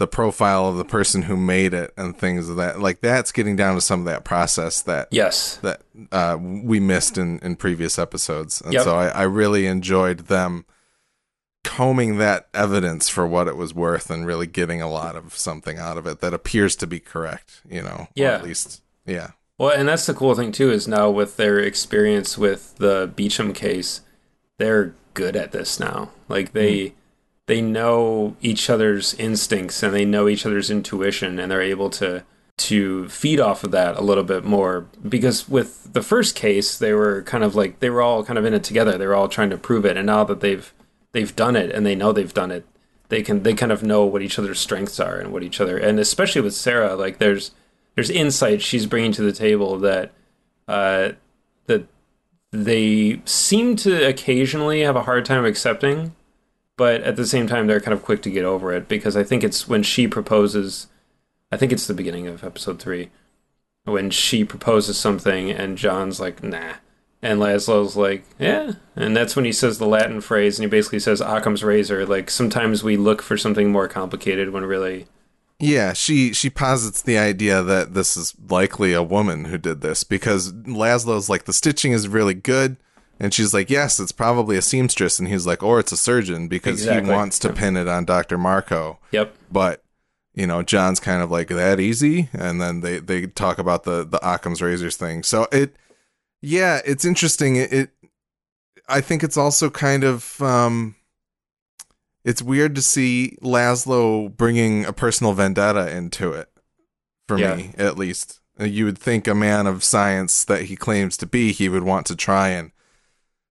the 0.01 0.07
profile 0.07 0.67
of 0.67 0.77
the 0.77 0.83
person 0.83 1.21
who 1.21 1.37
made 1.37 1.75
it 1.75 1.93
and 1.95 2.17
things 2.17 2.49
of 2.49 2.55
that 2.55 2.79
like 2.79 3.01
that's 3.01 3.31
getting 3.31 3.55
down 3.55 3.75
to 3.75 3.81
some 3.81 3.99
of 3.99 4.05
that 4.07 4.23
process 4.23 4.81
that 4.81 5.07
Yes. 5.11 5.57
that 5.57 5.83
uh, 6.11 6.37
we 6.41 6.79
missed 6.79 7.19
in, 7.19 7.37
in 7.43 7.55
previous 7.55 7.99
episodes. 7.99 8.61
And 8.61 8.73
Yep. 8.73 8.83
so 8.83 8.95
I, 8.95 9.09
I 9.09 9.21
really 9.21 9.67
enjoyed 9.67 10.21
them 10.21 10.65
combing 11.63 12.17
that 12.17 12.47
evidence 12.55 13.09
for 13.09 13.27
what 13.27 13.47
it 13.47 13.55
was 13.55 13.75
worth 13.75 14.09
and 14.09 14.25
really 14.25 14.47
getting 14.47 14.81
a 14.81 14.89
lot 14.89 15.15
of 15.15 15.37
something 15.37 15.77
out 15.77 15.97
of 15.97 16.07
it 16.07 16.19
that 16.19 16.33
appears 16.33 16.75
to 16.77 16.87
be 16.87 16.99
correct, 16.99 17.61
you 17.69 17.83
know? 17.83 18.07
Yeah. 18.15 18.31
at 18.33 18.43
least, 18.43 18.81
yeah. 19.05 19.31
Well, 19.59 19.69
and 19.69 19.87
that's 19.87 20.07
the 20.07 20.15
cool 20.15 20.33
thing 20.33 20.51
too 20.51 20.71
is 20.71 20.87
now 20.87 21.11
with 21.11 21.37
their 21.37 21.59
experience 21.59 22.35
with 22.39 22.75
the 22.77 23.11
Beecham 23.15 23.53
case, 23.53 24.01
they're 24.57 24.95
good 25.13 25.35
at 25.35 25.51
this 25.51 25.79
now. 25.79 26.09
Like 26.27 26.53
they 26.53 26.95
they 27.51 27.61
know 27.61 28.37
each 28.41 28.69
other's 28.69 29.13
instincts 29.15 29.83
and 29.83 29.93
they 29.93 30.05
know 30.05 30.29
each 30.29 30.45
other's 30.45 30.71
intuition 30.71 31.37
and 31.37 31.51
they're 31.51 31.61
able 31.61 31.89
to 31.89 32.23
to 32.55 33.09
feed 33.09 33.41
off 33.41 33.65
of 33.65 33.71
that 33.71 33.97
a 33.97 34.01
little 34.01 34.23
bit 34.23 34.45
more. 34.45 34.87
Because 35.07 35.49
with 35.49 35.91
the 35.91 36.01
first 36.01 36.33
case 36.33 36.77
they 36.77 36.93
were 36.93 37.23
kind 37.23 37.43
of 37.43 37.53
like 37.53 37.81
they 37.81 37.89
were 37.89 38.01
all 38.01 38.23
kind 38.23 38.39
of 38.39 38.45
in 38.45 38.53
it 38.53 38.63
together. 38.63 38.97
They 38.97 39.05
were 39.05 39.15
all 39.15 39.27
trying 39.27 39.49
to 39.49 39.57
prove 39.57 39.85
it. 39.85 39.97
And 39.97 40.05
now 40.05 40.23
that 40.23 40.39
they've 40.39 40.73
they've 41.11 41.35
done 41.35 41.57
it 41.57 41.71
and 41.71 41.85
they 41.85 41.93
know 41.93 42.13
they've 42.13 42.33
done 42.33 42.51
it 42.51 42.65
they 43.09 43.21
can 43.21 43.43
they 43.43 43.53
kind 43.53 43.73
of 43.73 43.83
know 43.83 44.05
what 44.05 44.21
each 44.21 44.39
other's 44.39 44.57
strengths 44.57 44.97
are 44.97 45.19
and 45.19 45.33
what 45.33 45.43
each 45.43 45.59
other 45.59 45.77
and 45.77 45.99
especially 45.99 46.39
with 46.39 46.53
Sarah 46.53 46.95
like 46.95 47.17
there's 47.17 47.51
there's 47.95 48.09
insight 48.09 48.61
she's 48.61 48.85
bringing 48.85 49.11
to 49.11 49.23
the 49.23 49.33
table 49.33 49.77
that 49.79 50.13
uh 50.69 51.09
that 51.65 51.85
they 52.53 53.21
seem 53.25 53.75
to 53.75 54.07
occasionally 54.07 54.79
have 54.83 54.95
a 54.95 55.03
hard 55.03 55.25
time 55.25 55.43
accepting 55.43 56.15
but 56.81 57.03
at 57.03 57.15
the 57.15 57.27
same 57.27 57.45
time 57.45 57.67
they're 57.67 57.79
kind 57.79 57.93
of 57.93 58.01
quick 58.01 58.23
to 58.23 58.31
get 58.31 58.43
over 58.43 58.73
it 58.73 58.87
because 58.87 59.15
I 59.15 59.23
think 59.23 59.43
it's 59.43 59.67
when 59.67 59.83
she 59.83 60.07
proposes. 60.07 60.87
I 61.51 61.57
think 61.57 61.71
it's 61.71 61.85
the 61.85 61.93
beginning 61.93 62.25
of 62.25 62.43
episode 62.43 62.79
three 62.79 63.11
when 63.83 64.09
she 64.09 64.43
proposes 64.43 64.97
something 64.97 65.51
and 65.51 65.77
John's 65.77 66.19
like, 66.19 66.41
nah. 66.41 66.77
And 67.21 67.39
Laszlo's 67.39 67.95
like, 67.95 68.25
yeah. 68.39 68.71
And 68.95 69.15
that's 69.15 69.35
when 69.35 69.45
he 69.45 69.51
says 69.51 69.77
the 69.77 69.85
Latin 69.85 70.21
phrase 70.21 70.57
and 70.57 70.63
he 70.63 70.69
basically 70.71 70.97
says 70.97 71.21
Occam's 71.21 71.63
razor. 71.63 72.03
Like 72.03 72.31
sometimes 72.31 72.83
we 72.83 72.97
look 72.97 73.21
for 73.21 73.37
something 73.37 73.71
more 73.71 73.87
complicated 73.87 74.49
when 74.49 74.65
really 74.65 75.05
Yeah, 75.59 75.93
she 75.93 76.33
she 76.33 76.49
posits 76.49 77.03
the 77.03 77.19
idea 77.19 77.61
that 77.61 77.93
this 77.93 78.17
is 78.17 78.33
likely 78.49 78.93
a 78.93 79.03
woman 79.03 79.45
who 79.45 79.59
did 79.59 79.81
this 79.81 80.03
because 80.03 80.51
Laszlo's 80.51 81.29
like 81.29 81.45
the 81.45 81.53
stitching 81.53 81.91
is 81.91 82.07
really 82.07 82.33
good 82.33 82.77
and 83.21 83.33
she's 83.33 83.53
like, 83.53 83.69
"Yes, 83.69 83.99
it's 83.99 84.11
probably 84.11 84.57
a 84.57 84.61
seamstress." 84.61 85.19
And 85.19 85.27
he's 85.29 85.45
like, 85.45 85.61
"Or 85.63 85.79
it's 85.79 85.91
a 85.91 85.97
surgeon 85.97 86.47
because 86.49 86.81
Exactly. 86.81 87.09
he 87.11 87.15
wants 87.15 87.37
to 87.39 87.53
pin 87.53 87.77
it 87.77 87.87
on 87.87 88.03
Dr. 88.03 88.37
Marco." 88.37 88.99
Yep. 89.11 89.33
But 89.51 89.83
you 90.33 90.47
know, 90.47 90.63
John's 90.63 90.99
kind 90.99 91.21
of 91.21 91.29
like 91.29 91.49
that 91.49 91.79
easy, 91.79 92.29
and 92.33 92.59
then 92.59 92.81
they 92.81 92.97
they 92.99 93.27
talk 93.27 93.59
about 93.59 93.83
the 93.83 94.03
the 94.03 94.19
Occam's 94.27 94.61
razors 94.61 94.97
thing. 94.97 95.21
So 95.23 95.47
it, 95.51 95.75
yeah, 96.41 96.81
it's 96.85 97.05
interesting. 97.05 97.57
It, 97.57 97.71
it 97.71 97.89
I 98.89 98.99
think 99.01 99.23
it's 99.23 99.37
also 99.37 99.69
kind 99.69 100.03
of 100.03 100.41
um, 100.41 100.95
it's 102.25 102.41
weird 102.41 102.75
to 102.75 102.81
see 102.81 103.37
Laszlo 103.41 104.35
bringing 104.35 104.83
a 104.85 104.93
personal 104.93 105.33
vendetta 105.33 105.95
into 105.95 106.33
it. 106.33 106.49
For 107.27 107.37
Yeah. 107.37 107.55
me, 107.55 107.71
at 107.77 107.97
least, 107.97 108.41
you 108.59 108.85
would 108.85 108.97
think 108.97 109.27
a 109.27 109.35
man 109.35 109.65
of 109.67 109.83
science 109.83 110.43
that 110.45 110.63
he 110.63 110.75
claims 110.75 111.15
to 111.17 111.25
be, 111.25 111.51
he 111.53 111.69
would 111.69 111.83
want 111.83 112.05
to 112.07 112.15
try 112.15 112.49
and 112.49 112.71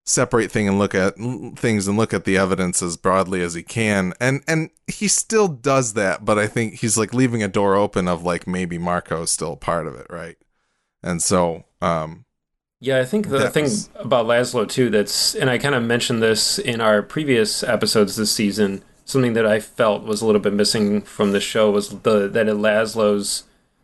separate 0.05 0.51
thing 0.51 0.67
and 0.67 0.79
look 0.79 0.95
at 0.95 1.15
things 1.55 1.87
and 1.87 1.97
look 1.97 2.13
at 2.13 2.25
the 2.25 2.35
evidence 2.37 2.81
as 2.81 2.97
broadly 2.97 3.41
as 3.41 3.53
he 3.53 3.61
can 3.61 4.13
and 4.19 4.41
and 4.47 4.69
he 4.87 5.07
still 5.07 5.47
does 5.47 5.93
that 5.93 6.25
but 6.25 6.39
i 6.39 6.47
think 6.47 6.73
he's 6.75 6.97
like 6.97 7.13
leaving 7.13 7.43
a 7.43 7.47
door 7.47 7.75
open 7.75 8.07
of 8.07 8.23
like 8.23 8.47
maybe 8.47 8.79
marco 8.79 9.21
is 9.21 9.31
still 9.31 9.55
part 9.55 9.85
of 9.85 9.95
it 9.95 10.07
right 10.09 10.37
and 11.03 11.21
so 11.21 11.65
um 11.83 12.25
Yeah, 12.79 12.99
I 12.99 13.05
think 13.05 13.29
the 13.29 13.49
thing 13.51 13.65
was- 13.65 13.89
about 13.95 14.25
Laszlo 14.25 14.67
too 14.67 14.89
that's 14.89 15.35
and 15.35 15.49
I 15.51 15.59
kind 15.59 15.75
of 15.75 15.83
mentioned 15.83 16.21
this 16.23 16.57
in 16.57 16.81
our 16.81 17.03
previous 17.03 17.61
episodes 17.63 18.15
this 18.15 18.31
season, 18.31 18.83
something 19.05 19.33
that 19.33 19.45
I 19.45 19.59
felt 19.59 20.03
was 20.03 20.21
a 20.21 20.25
little 20.25 20.41
bit 20.41 20.53
missing 20.53 21.01
from 21.03 21.31
the 21.31 21.39
show 21.39 21.69
was 21.69 21.89
the 21.89 22.27
that 22.27 22.47
Laszlo's 22.47 23.43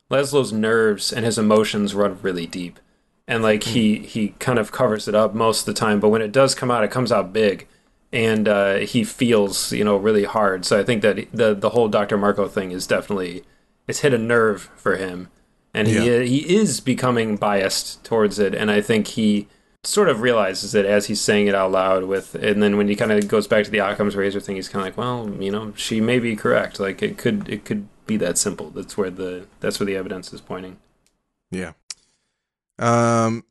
Laszlo's 0.10 0.52
nerves 0.52 1.14
and 1.14 1.24
his 1.26 1.38
emotions 1.38 1.94
run 1.94 2.18
really 2.24 2.48
deep. 2.48 2.80
And 3.28 3.44
like 3.44 3.64
he 3.64 4.00
he 4.00 4.30
kind 4.40 4.58
of 4.58 4.72
covers 4.72 5.08
it 5.08 5.16
up 5.16 5.34
most 5.34 5.62
of 5.62 5.66
the 5.74 5.80
time, 5.80 6.00
but 6.00 6.10
when 6.10 6.22
it 6.22 6.32
does 6.32 6.56
come 6.56 6.72
out, 6.72 6.84
it 6.84 6.92
comes 6.92 7.12
out 7.12 7.34
big. 7.34 7.68
And 8.14 8.48
uh, 8.48 8.76
he 8.78 9.04
feels, 9.04 9.74
you 9.74 9.84
know, 9.84 9.98
really 9.98 10.24
hard. 10.24 10.64
So 10.66 10.80
I 10.80 10.84
think 10.84 11.02
that 11.02 11.28
the 11.34 11.54
the 11.54 11.72
whole 11.72 11.90
Dr. 11.90 12.18
Marco 12.18 12.48
thing 12.48 12.72
is 12.72 12.88
definitely 12.88 13.44
it's 13.88 14.00
hit 14.00 14.14
a 14.14 14.18
nerve 14.18 14.70
for 14.76 14.96
him 14.96 15.28
and 15.74 15.88
he 15.88 15.96
Yeah. 15.96 16.22
he 16.24 16.56
is 16.56 16.80
becoming 16.80 17.36
biased 17.38 18.04
towards 18.04 18.40
it 18.40 18.56
and 18.56 18.72
i 18.72 18.82
think 18.82 19.08
he 19.08 19.48
sort 19.84 20.10
of 20.10 20.22
realizes 20.22 20.74
it 20.74 20.86
as 20.86 21.06
he's 21.08 21.22
saying 21.22 21.48
it 21.48 21.56
out 21.56 21.72
loud 21.72 22.04
with 22.06 22.36
and 22.36 22.62
then 22.64 22.76
when 22.78 22.88
he 22.88 22.96
kind 22.96 23.12
of 23.12 23.28
goes 23.28 23.48
back 23.48 23.64
to 23.64 23.72
the 23.72 23.80
occam's 23.80 24.16
razor 24.16 24.40
thing 24.40 24.56
he's 24.56 24.68
kind 24.70 24.82
of 24.82 24.88
like 24.88 24.98
well 24.98 25.30
you 25.42 25.52
know 25.52 25.72
she 25.76 26.02
may 26.02 26.20
be 26.20 26.36
correct 26.36 26.80
like 26.80 27.02
it 27.04 27.18
could 27.18 27.48
it 27.48 27.64
could 27.66 27.88
be 28.08 28.18
that 28.18 28.38
simple 28.38 28.70
that's 28.72 28.98
where 28.98 29.10
the 29.10 29.46
that's 29.60 29.80
where 29.80 29.86
the 29.86 29.96
evidence 29.96 30.34
is 30.34 30.42
pointing 30.42 30.78
yeah 31.52 31.74
um 32.80 33.44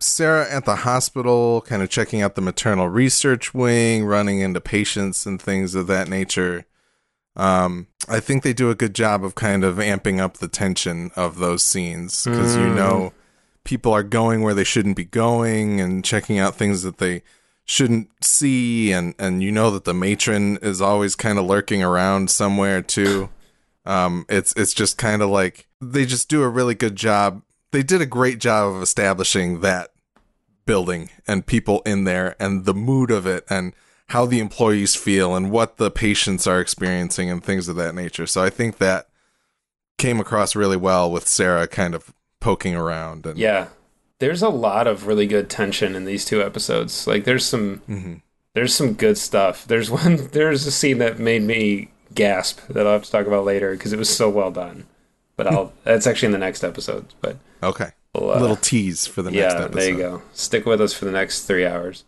sarah 0.00 0.48
at 0.50 0.64
the 0.64 0.76
hospital 0.76 1.60
kind 1.62 1.82
of 1.82 1.88
checking 1.88 2.20
out 2.20 2.34
the 2.34 2.40
maternal 2.40 2.88
research 2.88 3.54
wing 3.54 4.04
running 4.04 4.40
into 4.40 4.60
patients 4.60 5.24
and 5.26 5.40
things 5.40 5.74
of 5.74 5.86
that 5.86 6.08
nature 6.08 6.64
um 7.36 7.86
i 8.08 8.20
think 8.20 8.42
they 8.42 8.52
do 8.52 8.70
a 8.70 8.74
good 8.74 8.94
job 8.94 9.24
of 9.24 9.34
kind 9.34 9.64
of 9.64 9.76
amping 9.76 10.20
up 10.20 10.38
the 10.38 10.48
tension 10.48 11.10
of 11.16 11.38
those 11.38 11.64
scenes 11.64 12.24
because 12.24 12.56
you 12.56 12.66
Mm. 12.68 12.74
know 12.74 13.12
people 13.64 13.92
are 13.92 14.02
going 14.02 14.42
where 14.42 14.52
they 14.54 14.64
shouldn't 14.64 14.96
be 14.96 15.04
going 15.06 15.80
and 15.80 16.04
checking 16.04 16.38
out 16.38 16.54
things 16.54 16.82
that 16.82 16.98
they 16.98 17.22
shouldn't 17.64 18.10
see 18.22 18.92
and 18.92 19.14
and 19.18 19.42
you 19.42 19.50
know 19.50 19.70
that 19.70 19.84
the 19.84 19.94
matron 19.94 20.58
is 20.60 20.82
always 20.82 21.16
kind 21.16 21.38
of 21.38 21.46
lurking 21.46 21.82
around 21.82 22.30
somewhere 22.30 22.82
too 22.82 23.30
um 23.86 24.26
it's 24.28 24.52
it's 24.54 24.74
just 24.74 24.98
kind 24.98 25.22
of 25.22 25.30
like 25.30 25.66
they 25.80 26.04
just 26.04 26.28
do 26.28 26.42
a 26.42 26.48
really 26.48 26.74
good 26.74 26.94
job 26.94 27.40
they 27.74 27.82
did 27.82 28.00
a 28.00 28.06
great 28.06 28.38
job 28.38 28.74
of 28.74 28.80
establishing 28.82 29.60
that 29.60 29.90
building 30.64 31.10
and 31.28 31.44
people 31.46 31.82
in 31.84 32.04
there 32.04 32.34
and 32.40 32.64
the 32.64 32.72
mood 32.72 33.10
of 33.10 33.26
it 33.26 33.44
and 33.50 33.74
how 34.08 34.24
the 34.24 34.38
employees 34.38 34.94
feel 34.94 35.34
and 35.34 35.50
what 35.50 35.76
the 35.76 35.90
patients 35.90 36.46
are 36.46 36.60
experiencing 36.60 37.30
and 37.30 37.44
things 37.44 37.68
of 37.68 37.76
that 37.76 37.94
nature. 37.94 38.26
So 38.26 38.42
i 38.42 38.48
think 38.50 38.78
that 38.78 39.08
came 39.98 40.18
across 40.20 40.56
really 40.56 40.76
well 40.76 41.10
with 41.10 41.28
sarah 41.28 41.66
kind 41.68 41.94
of 41.94 42.12
poking 42.40 42.74
around 42.74 43.26
and 43.26 43.38
yeah. 43.38 43.68
There's 44.20 44.42
a 44.42 44.48
lot 44.48 44.86
of 44.86 45.06
really 45.06 45.26
good 45.26 45.50
tension 45.50 45.94
in 45.96 46.04
these 46.04 46.24
two 46.24 46.40
episodes. 46.42 47.06
Like 47.06 47.24
there's 47.24 47.44
some 47.44 47.82
Mhm. 47.88 48.22
there's 48.54 48.74
some 48.74 48.94
good 48.94 49.18
stuff. 49.18 49.66
There's 49.66 49.90
one 50.02 50.28
there's 50.32 50.66
a 50.66 50.70
scene 50.70 50.98
that 50.98 51.18
made 51.18 51.42
me 51.42 51.90
gasp 52.14 52.60
that 52.68 52.86
i'll 52.86 52.92
have 52.92 53.02
to 53.02 53.10
talk 53.10 53.26
about 53.26 53.44
later 53.44 53.72
because 53.72 53.92
it 53.92 53.98
was 53.98 54.08
so 54.08 54.30
well 54.30 54.52
done 54.52 54.86
but 55.36 55.46
i'll 55.46 55.72
that's 55.84 56.06
actually 56.06 56.26
in 56.26 56.32
the 56.32 56.38
next 56.38 56.62
episode 56.62 57.06
but 57.20 57.36
okay 57.62 57.90
we'll, 58.14 58.30
uh, 58.30 58.40
little 58.40 58.56
tease 58.56 59.06
for 59.06 59.22
the 59.22 59.30
next 59.30 59.54
yeah, 59.54 59.64
episode 59.64 59.72
there 59.72 59.90
you 59.90 59.96
go. 59.96 60.22
Stick 60.32 60.66
with 60.66 60.80
us 60.80 60.92
for 60.92 61.04
the 61.04 61.10
next 61.10 61.44
three 61.44 61.66
hours. 61.66 62.04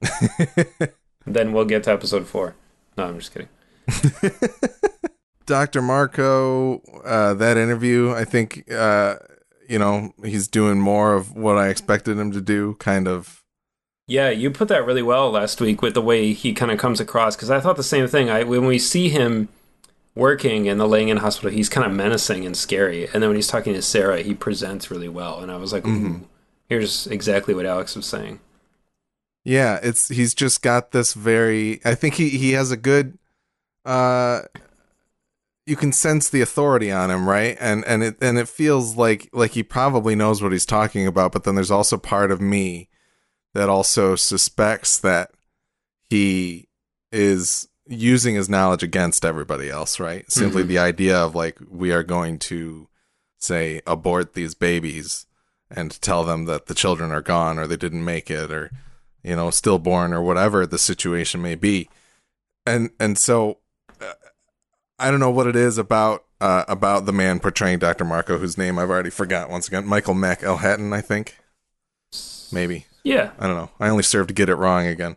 then 1.26 1.52
we'll 1.52 1.64
get 1.64 1.84
to 1.84 1.92
episode 1.92 2.26
four. 2.26 2.54
No, 2.96 3.06
I'm 3.06 3.18
just 3.18 3.32
kidding. 3.32 3.48
Dr. 5.46 5.80
Marco, 5.80 6.80
uh, 7.04 7.34
that 7.34 7.56
interview, 7.56 8.12
I 8.12 8.24
think, 8.24 8.70
uh, 8.70 9.16
you 9.68 9.78
know, 9.78 10.12
he's 10.22 10.46
doing 10.46 10.78
more 10.78 11.14
of 11.14 11.34
what 11.34 11.56
I 11.56 11.68
expected 11.68 12.18
him 12.18 12.32
to 12.32 12.40
do, 12.40 12.74
kind 12.74 13.08
of. 13.08 13.42
Yeah, 14.06 14.30
you 14.30 14.50
put 14.50 14.68
that 14.68 14.84
really 14.84 15.02
well 15.02 15.30
last 15.30 15.60
week 15.60 15.80
with 15.82 15.94
the 15.94 16.02
way 16.02 16.32
he 16.32 16.52
kind 16.52 16.70
of 16.70 16.78
comes 16.78 17.00
across. 17.00 17.36
Because 17.36 17.50
I 17.50 17.60
thought 17.60 17.76
the 17.76 17.82
same 17.82 18.06
thing. 18.08 18.30
I 18.30 18.42
when 18.42 18.66
we 18.66 18.78
see 18.78 19.10
him 19.10 19.48
working 20.18 20.66
in 20.66 20.78
the 20.78 20.86
laying 20.88 21.08
in 21.08 21.18
hospital, 21.18 21.50
he's 21.50 21.68
kind 21.68 21.86
of 21.86 21.92
menacing 21.92 22.44
and 22.44 22.56
scary. 22.56 23.04
And 23.04 23.22
then 23.22 23.28
when 23.30 23.36
he's 23.36 23.46
talking 23.46 23.72
to 23.74 23.82
Sarah, 23.82 24.20
he 24.22 24.34
presents 24.34 24.90
really 24.90 25.08
well. 25.08 25.40
And 25.40 25.50
I 25.52 25.56
was 25.56 25.72
like, 25.72 25.86
Ooh, 25.86 25.90
Mhm. 26.00 26.24
here's 26.68 27.06
exactly 27.06 27.54
what 27.54 27.64
Alex 27.66 27.94
was 27.94 28.06
saying. 28.06 28.40
Yeah, 29.44 29.78
it's 29.82 30.08
he's 30.08 30.34
just 30.34 30.60
got 30.60 30.90
this 30.90 31.14
very 31.14 31.80
I 31.84 31.94
think 31.94 32.14
he 32.14 32.30
he 32.30 32.52
has 32.52 32.70
a 32.70 32.76
good 32.76 33.16
uh 33.84 34.42
you 35.66 35.76
can 35.76 35.92
sense 35.92 36.28
the 36.28 36.40
authority 36.40 36.90
on 36.90 37.10
him, 37.10 37.28
right? 37.28 37.56
And 37.60 37.84
and 37.86 38.02
it 38.02 38.16
and 38.20 38.38
it 38.38 38.48
feels 38.48 38.96
like 38.96 39.28
like 39.32 39.52
he 39.52 39.62
probably 39.62 40.14
knows 40.16 40.42
what 40.42 40.52
he's 40.52 40.66
talking 40.66 41.06
about, 41.06 41.32
but 41.32 41.44
then 41.44 41.54
there's 41.54 41.70
also 41.70 41.96
part 41.96 42.30
of 42.30 42.40
me 42.40 42.88
that 43.54 43.68
also 43.68 44.16
suspects 44.16 44.98
that 44.98 45.30
he 46.10 46.68
is 47.12 47.67
using 47.88 48.34
his 48.34 48.48
knowledge 48.48 48.82
against 48.82 49.24
everybody 49.24 49.70
else, 49.70 49.98
right? 49.98 50.30
Simply 50.30 50.62
Mhm. 50.62 50.68
the 50.68 50.78
idea 50.78 51.16
of 51.18 51.34
like 51.34 51.58
we 51.68 51.90
are 51.92 52.02
going 52.02 52.38
to 52.40 52.88
say 53.38 53.80
abort 53.86 54.34
these 54.34 54.54
babies 54.54 55.26
and 55.70 56.00
tell 56.02 56.24
them 56.24 56.44
that 56.46 56.66
the 56.66 56.74
children 56.74 57.10
are 57.12 57.22
gone 57.22 57.58
or 57.58 57.66
they 57.66 57.76
didn't 57.76 58.04
make 58.04 58.30
it 58.30 58.50
or 58.52 58.70
you 59.22 59.34
know 59.36 59.50
stillborn 59.50 60.12
or 60.12 60.20
whatever 60.22 60.66
the 60.66 60.78
situation 60.78 61.40
may 61.42 61.54
be 61.54 61.88
and 62.66 62.90
and 62.98 63.16
so 63.18 63.58
uh, 64.00 64.12
i 64.98 65.10
don't 65.10 65.20
know 65.20 65.30
what 65.30 65.46
it 65.46 65.54
is 65.56 65.76
about 65.78 66.24
uh, 66.40 66.64
about 66.68 67.04
the 67.06 67.12
man 67.12 67.38
portraying 67.38 67.78
dr 67.78 68.02
marco 68.04 68.38
whose 68.38 68.56
name 68.58 68.78
i've 68.78 68.90
already 68.90 69.10
forgot 69.10 69.50
once 69.50 69.68
again 69.68 69.86
michael 69.86 70.14
McElhatton 70.14 70.92
i 70.92 71.00
think 71.00 71.36
maybe 72.52 72.86
Yeah, 73.04 73.30
I 73.38 73.46
don't 73.46 73.56
know. 73.56 73.70
I 73.80 73.88
only 73.88 74.02
serve 74.02 74.26
to 74.28 74.34
get 74.34 74.48
it 74.48 74.56
wrong 74.56 74.86
again. 74.86 75.16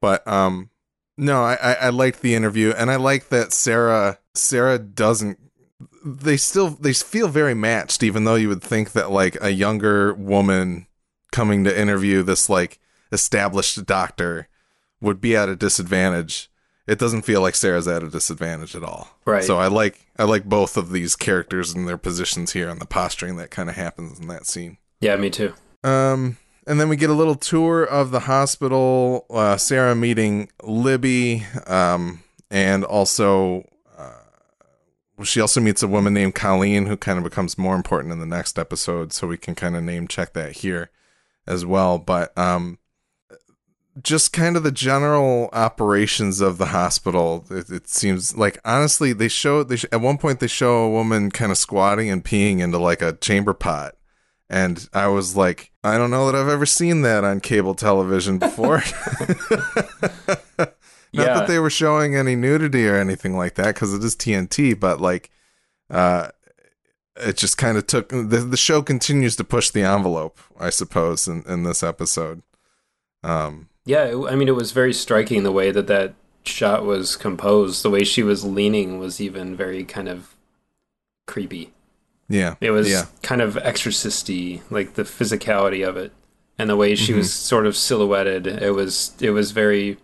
But 0.00 0.26
um 0.26 0.70
no, 1.18 1.42
I, 1.42 1.54
I, 1.54 1.72
I 1.72 1.88
liked 1.90 2.22
the 2.22 2.34
interview 2.34 2.72
and 2.76 2.90
I 2.90 2.96
like 2.96 3.28
that 3.28 3.52
Sarah 3.52 4.18
Sarah 4.34 4.78
doesn't 4.78 5.38
they 6.04 6.36
still 6.36 6.70
they 6.70 6.92
feel 6.92 7.28
very 7.28 7.54
matched, 7.54 8.02
even 8.02 8.24
though 8.24 8.36
you 8.36 8.48
would 8.48 8.62
think 8.62 8.92
that 8.92 9.10
like 9.10 9.36
a 9.42 9.50
younger 9.50 10.14
woman 10.14 10.86
coming 11.32 11.64
to 11.64 11.80
interview 11.80 12.22
this 12.22 12.48
like 12.48 12.78
established 13.12 13.84
doctor 13.84 14.48
would 15.00 15.20
be 15.20 15.36
at 15.36 15.48
a 15.48 15.56
disadvantage. 15.56 16.50
It 16.86 16.98
doesn't 16.98 17.22
feel 17.22 17.42
like 17.42 17.54
Sarah's 17.54 17.86
at 17.86 18.02
a 18.02 18.08
disadvantage 18.08 18.74
at 18.74 18.82
all. 18.82 19.08
Right. 19.26 19.44
So 19.44 19.58
I 19.58 19.66
like 19.66 20.06
I 20.18 20.24
like 20.24 20.44
both 20.44 20.76
of 20.76 20.90
these 20.90 21.16
characters 21.16 21.74
and 21.74 21.86
their 21.86 21.98
positions 21.98 22.52
here 22.52 22.68
and 22.68 22.80
the 22.80 22.86
posturing 22.86 23.36
that 23.36 23.50
kind 23.50 23.68
of 23.68 23.76
happens 23.76 24.18
in 24.18 24.28
that 24.28 24.46
scene. 24.46 24.78
yeah, 25.00 25.16
me 25.16 25.30
too. 25.30 25.52
Um, 25.84 26.38
and 26.68 26.78
then 26.78 26.90
we 26.90 26.96
get 26.96 27.08
a 27.08 27.14
little 27.14 27.34
tour 27.34 27.82
of 27.82 28.10
the 28.10 28.20
hospital. 28.20 29.24
Uh, 29.30 29.56
Sarah 29.56 29.94
meeting 29.94 30.50
Libby, 30.62 31.46
um, 31.66 32.22
and 32.50 32.84
also 32.84 33.66
uh, 33.96 35.24
she 35.24 35.40
also 35.40 35.60
meets 35.62 35.82
a 35.82 35.88
woman 35.88 36.12
named 36.12 36.34
Colleen, 36.34 36.86
who 36.86 36.96
kind 36.96 37.16
of 37.16 37.24
becomes 37.24 37.56
more 37.56 37.74
important 37.74 38.12
in 38.12 38.20
the 38.20 38.26
next 38.26 38.58
episode. 38.58 39.14
So 39.14 39.26
we 39.26 39.38
can 39.38 39.54
kind 39.54 39.76
of 39.76 39.82
name 39.82 40.06
check 40.06 40.34
that 40.34 40.58
here 40.58 40.90
as 41.46 41.64
well. 41.64 41.98
But 41.98 42.36
um, 42.36 42.78
just 44.02 44.32
kind 44.32 44.56
of 44.56 44.62
the 44.62 44.70
general 44.70 45.48
operations 45.52 46.40
of 46.40 46.58
the 46.58 46.66
hospital. 46.66 47.44
It, 47.50 47.70
it 47.70 47.88
seems 47.88 48.36
like 48.36 48.58
honestly, 48.64 49.12
they 49.12 49.28
show 49.28 49.62
they 49.62 49.76
sh- 49.76 49.86
at 49.90 50.00
one 50.00 50.18
point 50.18 50.40
they 50.40 50.46
show 50.46 50.84
a 50.84 50.90
woman 50.90 51.30
kind 51.30 51.50
of 51.50 51.58
squatting 51.58 52.10
and 52.10 52.24
peeing 52.24 52.60
into 52.60 52.78
like 52.78 53.02
a 53.02 53.14
chamber 53.14 53.54
pot, 53.54 53.96
and 54.50 54.88
I 54.92 55.08
was 55.08 55.36
like, 55.36 55.70
I 55.84 55.98
don't 55.98 56.10
know 56.10 56.26
that 56.30 56.34
I've 56.40 56.48
ever 56.48 56.66
seen 56.66 57.02
that 57.02 57.24
on 57.24 57.40
cable 57.40 57.74
television 57.74 58.38
before. 58.46 58.82
Not 60.58 61.26
Yeah. 61.26 61.34
that 61.34 61.48
they 61.48 61.58
were 61.58 61.70
showing 61.70 62.14
any 62.14 62.36
nudity 62.36 62.86
or 62.86 62.96
anything 62.96 63.36
like 63.36 63.54
that, 63.54 63.74
because 63.74 63.94
it 63.94 64.04
is 64.04 64.14
TNT, 64.14 64.78
but 64.78 65.00
like, 65.00 65.30
uh, 65.90 66.28
it 67.16 67.36
just 67.36 67.56
kind 67.58 67.76
of 67.78 67.86
took 67.86 68.10
the 68.10 68.46
the 68.48 68.56
show 68.56 68.82
continues 68.82 69.34
to 69.36 69.44
push 69.44 69.70
the 69.70 69.82
envelope, 69.82 70.38
I 70.60 70.70
suppose, 70.70 71.26
in, 71.26 71.42
in 71.48 71.62
this 71.64 71.82
episode. 71.82 72.42
Um, 73.24 73.68
Yeah, 73.86 74.24
I 74.28 74.36
mean, 74.36 74.48
it 74.48 74.54
was 74.54 74.72
very 74.72 74.92
striking 74.92 75.42
the 75.42 75.50
way 75.52 75.70
that 75.72 75.86
that 75.88 76.14
shot 76.44 76.84
was 76.84 77.16
composed. 77.16 77.82
The 77.82 77.90
way 77.90 78.04
she 78.04 78.22
was 78.22 78.44
leaning 78.44 78.98
was 78.98 79.20
even 79.20 79.56
very 79.56 79.84
kind 79.84 80.08
of 80.08 80.36
creepy. 81.26 81.72
Yeah, 82.28 82.54
It 82.60 82.70
was 82.70 82.90
yeah, 82.90 83.06
kind 83.22 83.40
of 83.40 83.56
exorcisty, 83.56 84.62
like 84.70 84.94
the 84.94 85.02
physicality 85.04 85.86
of 85.86 85.96
it, 85.96 86.12
and 86.58 86.68
the 86.68 86.76
way 86.76 86.94
she 86.94 87.12
Mm-hmm. 87.12 87.18
was 87.18 87.32
sort 87.32 87.66
of 87.66 87.76
silhouetted. 87.76 88.46
It 88.46 88.72
was 88.74 89.12
it 89.20 89.30
was 89.30 89.50
very, 89.52 89.96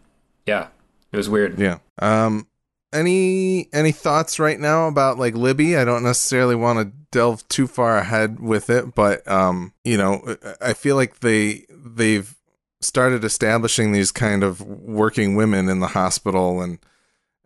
yeah, 0.46 0.68
it 1.12 1.16
was 1.16 1.28
weird. 1.28 1.58
yeah. 1.58 1.78
Um, 2.00 2.46
any 2.92 3.68
any 3.72 3.90
thoughts 3.92 4.38
right 4.38 4.58
now 4.60 4.87
about 4.88 5.18
like 5.18 5.34
Libby? 5.34 5.76
I 5.76 5.84
don't 5.84 6.04
necessarily 6.04 6.54
want 6.54 6.78
to 6.78 6.92
delve 7.10 7.46
too 7.48 7.66
far 7.66 7.98
ahead 7.98 8.38
with 8.40 8.70
it, 8.70 8.94
but 8.94 9.26
um, 9.28 9.72
you 9.84 9.96
know, 9.96 10.37
I 10.60 10.74
feel 10.74 10.94
like 10.96 11.20
they 11.20 11.66
they've 11.70 12.34
started 12.80 13.24
establishing 13.24 13.90
these 13.92 14.12
kind 14.12 14.44
of 14.44 14.60
working 14.60 15.34
women 15.34 15.68
in 15.68 15.80
the 15.80 15.88
hospital 15.88 16.60
and 16.62 16.78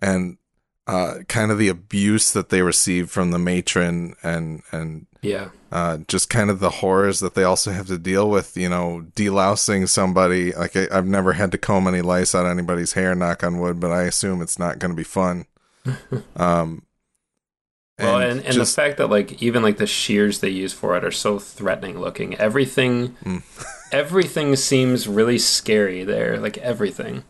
and 0.02 0.36
uh, 0.88 1.18
kind 1.28 1.52
of 1.52 1.58
the 1.58 1.68
abuse 1.68 2.32
that 2.32 2.48
they 2.48 2.62
receive 2.62 3.10
from 3.10 3.30
the 3.30 3.38
matron 3.38 4.14
and 4.22 4.62
and 4.72 5.06
Yeah, 5.22 5.50
uh, 5.70 5.98
just 6.08 6.28
kind 6.30 6.48
of 6.50 6.58
the 6.60 6.70
horrors 6.70 7.20
that 7.20 7.34
they 7.34 7.44
also 7.44 7.70
have 7.72 7.86
to 7.88 7.98
deal 7.98 8.28
with. 8.30 8.56
You 8.56 8.68
know, 8.70 9.04
delousing 9.14 9.88
somebody. 9.88 10.52
Like 10.52 10.74
I, 10.76 10.88
I've 10.90 11.06
never 11.06 11.34
had 11.34 11.52
to 11.52 11.58
comb 11.58 11.86
any 11.86 12.00
lice 12.00 12.34
out 12.34 12.46
of 12.46 12.50
anybody's 12.52 12.94
hair, 12.94 13.14
knock 13.14 13.44
on 13.44 13.58
wood, 13.60 13.78
but 13.78 13.90
I 13.92 14.02
assume 14.04 14.40
it's 14.42 14.58
not 14.58 14.78
going 14.78 14.90
to 14.90 14.96
be 14.96 15.04
fun. 15.04 15.44
Um, 16.36 16.82
well, 17.98 18.18
and, 18.20 18.40
and, 18.40 18.54
just- 18.54 18.76
the 18.76 18.82
fact 18.82 18.98
that 18.98 19.08
like 19.08 19.42
even 19.42 19.62
like 19.62 19.78
the 19.78 19.86
shears 19.86 20.38
they 20.40 20.50
use 20.50 20.72
for 20.72 20.96
it 20.96 21.04
are 21.04 21.10
so 21.10 21.38
threatening 21.38 21.98
looking. 21.98 22.34
Everything, 22.36 23.16
Mm. 23.24 23.42
everything 23.92 24.54
seems 24.56 25.08
really 25.08 25.38
scary 25.38 26.04
there. 26.04 26.38
Like 26.38 26.58
everything. 26.58 27.24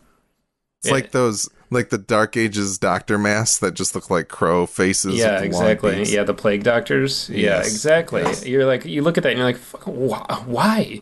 it's 0.83 0.91
like 0.91 1.11
those 1.11 1.49
like 1.71 1.89
the 1.89 1.97
Dark 1.97 2.35
Ages 2.37 2.77
doctor 2.77 3.17
masks 3.17 3.57
that 3.59 3.73
just 3.75 3.93
look 3.95 4.09
like 4.09 4.27
crow 4.27 4.65
faces. 4.65 5.15
yeah, 5.17 5.41
with 5.41 5.51
the 5.51 5.57
long 5.57 5.65
exactly. 5.69 6.03
Yeah, 6.03 6.23
the 6.23 6.33
plague 6.33 6.63
doctors. 6.63 7.29
Yeah, 7.29 7.57
Yes, 7.57 7.67
exactly. 7.67 8.21
yes. 8.23 8.45
You're 8.45 8.65
like, 8.65 8.85
you 8.85 9.01
look 9.01 9.17
at 9.17 9.23
that 9.23 9.29
and 9.33 9.37
you're 9.39 9.47
like, 9.47 9.61
wh- 9.83 10.47
why? 10.47 11.01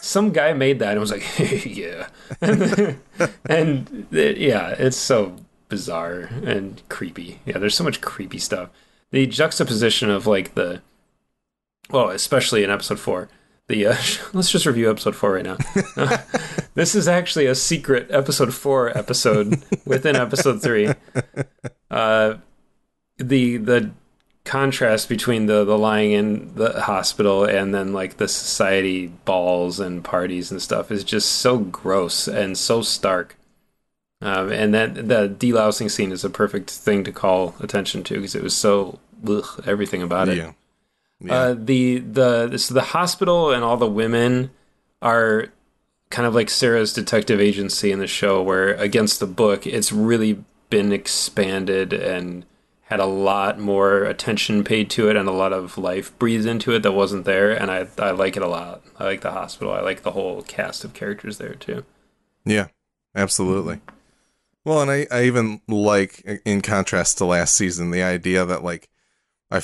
Some 0.00 0.32
guy 0.32 0.52
made 0.52 0.78
that 0.78 0.92
and 0.92 1.00
was 1.00 1.10
like, 1.10 1.24
yeah, 1.66 2.08
and, 2.40 2.98
and 3.48 4.06
it- 4.12 4.38
yeah, 4.38 4.70
it's 4.78 4.96
so 4.96 5.36
bizarre 5.68 6.30
and 6.44 6.80
creepy. 6.88 7.40
Yeah, 7.44 7.58
there's 7.58 7.74
so 7.76 7.84
much 7.84 8.00
creepy 8.00 8.38
stuff. 8.38 8.70
The 9.10 9.26
juxtaposition 9.26 10.08
of 10.10 10.26
like 10.26 10.54
the, 10.54 10.80
well, 11.90 12.08
especially 12.10 12.64
in 12.64 12.70
episode 12.70 12.98
four. 13.00 13.28
The 13.68 13.86
uh, 13.86 13.96
let's 14.32 14.50
just 14.50 14.66
review 14.66 14.90
episode 14.90 15.16
four 15.16 15.32
right 15.32 15.44
now. 15.44 15.56
this 16.74 16.94
is 16.94 17.08
actually 17.08 17.46
a 17.46 17.54
secret 17.54 18.08
episode 18.10 18.54
four 18.54 18.96
episode 18.96 19.62
within 19.84 20.16
episode 20.16 20.62
three. 20.62 20.92
Uh, 21.90 22.34
the 23.18 23.56
the 23.56 23.90
contrast 24.44 25.08
between 25.08 25.46
the 25.46 25.64
the 25.64 25.76
lying 25.76 26.12
in 26.12 26.54
the 26.54 26.82
hospital 26.82 27.44
and 27.44 27.74
then 27.74 27.92
like 27.92 28.16
the 28.16 28.28
society 28.28 29.08
balls 29.24 29.80
and 29.80 30.04
parties 30.04 30.52
and 30.52 30.62
stuff 30.62 30.92
is 30.92 31.02
just 31.02 31.30
so 31.32 31.58
gross 31.58 32.28
and 32.28 32.56
so 32.56 32.80
stark. 32.82 33.36
Um, 34.22 34.50
and 34.50 34.72
that 34.72 34.94
the 34.94 35.28
delousing 35.28 35.90
scene 35.90 36.10
is 36.10 36.24
a 36.24 36.30
perfect 36.30 36.70
thing 36.70 37.04
to 37.04 37.12
call 37.12 37.54
attention 37.60 38.02
to 38.04 38.14
because 38.14 38.34
it 38.34 38.42
was 38.42 38.56
so 38.56 38.98
ugh, 39.28 39.62
everything 39.66 40.02
about 40.02 40.28
it. 40.28 40.38
yeah, 40.38 40.52
yeah. 41.20 41.34
Uh, 41.34 41.54
the 41.58 41.98
the 41.98 42.58
so 42.58 42.74
the 42.74 42.82
hospital 42.82 43.50
and 43.52 43.64
all 43.64 43.76
the 43.76 43.88
women 43.88 44.50
are 45.00 45.48
kind 46.10 46.26
of 46.26 46.34
like 46.34 46.50
Sarah's 46.50 46.92
detective 46.92 47.40
agency 47.40 47.90
in 47.90 47.98
the 47.98 48.06
show, 48.06 48.42
where 48.42 48.74
against 48.74 49.20
the 49.20 49.26
book, 49.26 49.66
it's 49.66 49.92
really 49.92 50.44
been 50.70 50.92
expanded 50.92 51.92
and 51.92 52.44
had 52.82 53.00
a 53.00 53.06
lot 53.06 53.58
more 53.58 54.04
attention 54.04 54.62
paid 54.62 54.88
to 54.90 55.08
it 55.08 55.16
and 55.16 55.28
a 55.28 55.32
lot 55.32 55.52
of 55.52 55.76
life 55.76 56.16
breathed 56.18 56.46
into 56.46 56.72
it 56.72 56.82
that 56.84 56.92
wasn't 56.92 57.24
there. 57.24 57.50
And 57.50 57.70
I 57.70 57.88
I 57.98 58.10
like 58.10 58.36
it 58.36 58.42
a 58.42 58.48
lot. 58.48 58.82
I 58.98 59.04
like 59.04 59.22
the 59.22 59.32
hospital. 59.32 59.72
I 59.72 59.80
like 59.80 60.02
the 60.02 60.12
whole 60.12 60.42
cast 60.42 60.84
of 60.84 60.94
characters 60.94 61.38
there 61.38 61.54
too. 61.54 61.84
Yeah, 62.44 62.68
absolutely. 63.14 63.80
Well, 64.64 64.82
and 64.82 64.90
I, 64.90 65.06
I 65.12 65.24
even 65.24 65.60
like, 65.68 66.40
in 66.44 66.60
contrast 66.60 67.18
to 67.18 67.24
last 67.24 67.54
season, 67.54 67.92
the 67.92 68.02
idea 68.02 68.44
that 68.44 68.64
like 68.64 68.88
I 69.50 69.60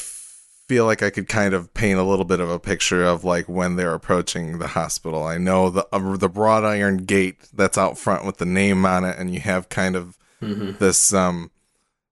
feel 0.73 0.87
like 0.87 1.03
I 1.03 1.11
could 1.11 1.29
kind 1.29 1.53
of 1.53 1.75
paint 1.75 1.99
a 1.99 2.03
little 2.03 2.25
bit 2.25 2.41
of 2.41 2.49
a 2.49 2.59
picture 2.59 3.05
of 3.05 3.25
like 3.25 3.47
when 3.47 3.77
they're 3.77 3.93
approaching 3.93 4.59
the 4.59 4.69
hospital. 4.69 5.23
I 5.23 5.37
know 5.37 5.69
the 5.69 5.87
uh, 5.93 6.17
the 6.17 6.31
wrought 6.31 6.65
iron 6.65 7.05
gate 7.05 7.47
that's 7.53 7.77
out 7.77 7.99
front 7.99 8.25
with 8.25 8.39
the 8.39 8.47
name 8.47 8.87
on 8.87 9.05
it, 9.05 9.19
and 9.19 9.35
you 9.35 9.41
have 9.41 9.69
kind 9.69 9.97
of 9.97 10.17
this 10.41 11.13
um 11.13 11.51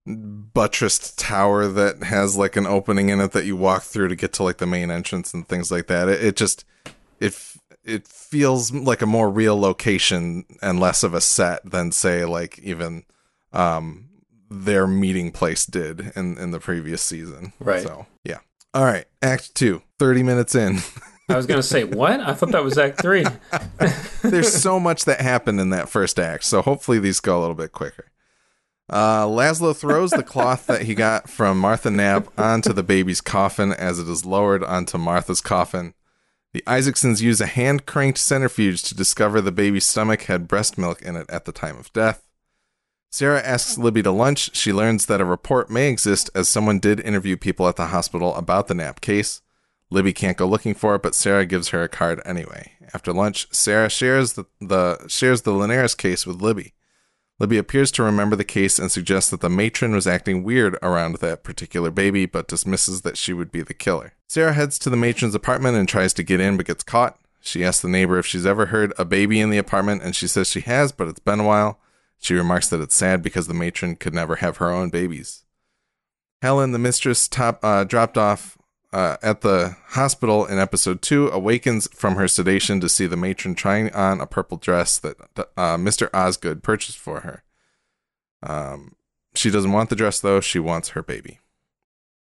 buttressed 0.07 1.19
tower 1.19 1.69
that 1.69 2.03
has 2.03 2.37
like 2.37 2.55
an 2.55 2.67
opening 2.67 3.09
in 3.09 3.19
it 3.23 3.33
that 3.33 3.47
you 3.47 3.57
walk 3.57 3.83
through 3.83 4.09
to 4.09 4.15
get 4.15 4.35
to 4.35 4.43
like 4.43 4.59
the 4.59 4.67
main 4.67 4.91
entrance 4.91 5.33
and 5.33 5.49
things 5.49 5.71
like 5.71 5.87
that. 5.87 6.11
It, 6.11 6.23
it 6.23 6.37
just 6.37 6.67
it 7.19 7.35
it 7.83 8.07
feels 8.07 8.73
like 8.73 9.01
a 9.01 9.07
more 9.07 9.31
real 9.31 9.59
location 9.59 10.45
and 10.61 10.79
less 10.79 11.03
of 11.03 11.15
a 11.15 11.23
set 11.23 11.63
than 11.65 11.93
say 11.93 12.27
like 12.27 12.59
even 12.59 13.05
um 13.55 14.11
their 14.51 14.87
meeting 14.87 15.33
place 15.33 15.65
did 15.65 16.13
in 16.15 16.37
in 16.37 16.51
the 16.51 16.61
previous 16.61 17.01
season. 17.01 17.55
Right. 17.59 17.83
So, 17.83 18.05
yeah. 18.23 18.41
All 18.73 18.85
right, 18.85 19.07
act 19.23 19.55
2. 19.55 19.83
30 19.99 20.23
minutes 20.23 20.55
in. 20.55 20.79
I 21.29 21.37
was 21.37 21.47
gonna 21.47 21.63
say 21.63 21.85
what? 21.85 22.21
I 22.21 22.35
thought 22.35 22.51
that 22.53 22.65
was 22.65 22.77
Act 22.77 23.01
Three. 23.01 23.25
There's 24.23 24.53
so 24.53 24.81
much 24.81 25.05
that 25.05 25.21
happened 25.21 25.61
in 25.61 25.71
that 25.71 25.89
first 25.89 26.19
act, 26.19 26.45
so 26.45 26.61
hopefully 26.61 26.99
these 26.99 27.21
go 27.21 27.39
a 27.39 27.41
little 27.41 27.55
bit 27.55 27.71
quicker. 27.71 28.07
Uh, 28.89 29.25
Laszlo 29.27 29.77
throws 29.77 30.11
the 30.11 30.25
cloth 30.25 30.67
that 30.67 30.83
he 30.83 30.97
got 30.97 31.31
from 31.31 31.61
Martha 31.61 31.91
Knapp 31.91 32.27
onto 32.37 32.73
the 32.73 32.83
baby's 32.83 33.21
coffin 33.21 33.73
as 33.73 34.01
it 34.01 34.09
is 34.09 34.27
lowered 34.27 34.65
onto 34.65 34.99
Martha's 34.99 35.41
coffin. 35.41 35.95
The 36.53 36.65
Isaacsons 36.67 37.21
use 37.21 37.41
a 37.41 37.47
hand 37.47 37.87
cranked 37.87 38.19
centrifuge 38.19 38.83
to 38.85 38.97
discover 38.97 39.41
the 39.41 39.53
baby's 39.53 39.87
stomach 39.87 40.23
had 40.23 40.49
breast 40.49 40.77
milk 40.77 41.01
in 41.03 41.15
it 41.15 41.31
at 41.31 41.45
the 41.45 41.53
time 41.53 41.79
of 41.79 41.93
death. 41.93 42.27
Sarah 43.13 43.43
asks 43.43 43.77
Libby 43.77 44.03
to 44.05 44.13
lunch. 44.13 44.55
She 44.55 44.73
learns 44.73 45.07
that 45.07 45.21
a 45.21 45.25
report 45.25 45.69
may 45.69 45.89
exist 45.89 46.31
as 46.33 46.49
someone 46.49 46.79
did 46.79 47.01
interview 47.01 47.37
people 47.37 47.69
at 47.69 47.75
the 47.75 47.87
hospital 47.87 48.35
about 48.37 48.69
the 48.69 48.75
Knapp 48.75 49.01
case. 49.01 49.43
Libby 49.91 50.13
can't 50.13 50.37
go 50.37 50.47
looking 50.47 50.75
for 50.75 50.95
it, 50.95 51.03
but 51.03 51.17
Sarah 51.17 51.45
gives 51.45 51.71
her 51.71 51.83
a 51.83 51.89
card 51.89 52.23
anyway. 52.25 52.73
After 52.95 53.13
lunch, 53.13 53.49
Sarah 53.51 53.91
shares 53.91 54.35
the, 54.35 54.45
the 54.61 55.09
shares 55.09 55.43
the 55.43 55.51
Linares 55.51 55.97
case 55.97 56.25
with 56.25 56.41
Libby. 56.41 56.73
Libby 57.41 57.59
appears 57.59 57.91
to 57.93 58.03
remember 58.05 58.37
the 58.37 58.45
case 58.45 58.79
and 58.79 58.93
suggests 58.93 59.31
that 59.31 59.41
the 59.41 59.49
matron 59.49 59.93
was 59.93 60.07
acting 60.07 60.45
weird 60.45 60.77
around 60.83 61.17
that 61.17 61.43
particular 61.43 61.91
baby, 61.91 62.27
but 62.27 62.47
dismisses 62.47 63.01
that 63.01 63.17
she 63.17 63.33
would 63.33 63.51
be 63.51 63.63
the 63.63 63.75
killer. 63.75 64.13
Sarah 64.29 64.53
heads 64.53 64.79
to 64.79 64.91
the 64.91 64.97
matron's 64.97 65.35
apartment 65.35 65.77
and 65.77 65.89
tries 65.89 66.13
to 66.15 66.23
get 66.23 66.39
in, 66.39 66.57
but 66.57 66.67
gets 66.67 66.85
caught. 66.85 67.19
She 67.41 67.65
asks 67.65 67.81
the 67.83 67.89
neighbor 67.89 68.19
if 68.19 68.27
she's 68.27 68.47
ever 68.47 68.67
heard 68.67 68.93
a 68.99 69.05
baby 69.05 69.41
in 69.41 69.51
the 69.51 69.59
apartment, 69.59 70.03
and 70.03 70.15
she 70.15 70.29
says 70.29 70.49
she 70.49 70.61
has, 70.61 70.93
but 70.93 71.09
it's 71.09 71.19
been 71.19 71.41
a 71.41 71.45
while. 71.45 71.81
She 72.21 72.35
remarks 72.35 72.69
that 72.69 72.81
it's 72.81 72.95
sad 72.95 73.23
because 73.23 73.47
the 73.47 73.55
matron 73.55 73.97
could 73.97 74.15
never 74.15 74.37
have 74.37 74.59
her 74.59 74.71
own 74.71 74.91
babies. 74.91 75.45
Helen, 76.43 76.73
the 76.73 76.79
mistress, 76.79 77.27
top, 77.27 77.61
uh, 77.63 77.85
dropped 77.85 78.19
off 78.19 78.59
uh, 78.93 79.17
at 79.23 79.41
the 79.41 79.77
hospital 79.89 80.45
in 80.45 80.59
episode 80.59 81.01
two, 81.01 81.29
awakens 81.29 81.89
from 81.95 82.17
her 82.17 82.29
sedation 82.29 82.81
to 82.81 82.89
see 82.89 83.07
the 83.07 83.17
matron 83.17 83.55
trying 83.55 83.93
on 83.95 84.21
a 84.21 84.27
purple 84.27 84.59
dress 84.59 84.99
that 84.99 85.17
uh, 85.39 85.77
Mr. 85.77 86.11
Osgood 86.13 86.63
purchased 86.63 86.99
for 86.99 87.21
her. 87.21 87.43
Um, 88.43 88.97
she 89.35 89.51
doesn't 89.51 89.73
want 89.73 89.91
the 89.91 89.97
dress 89.97 90.21
though; 90.21 90.41
she 90.41 90.59
wants 90.59 90.91
her 90.91 91.03
baby. 91.03 91.41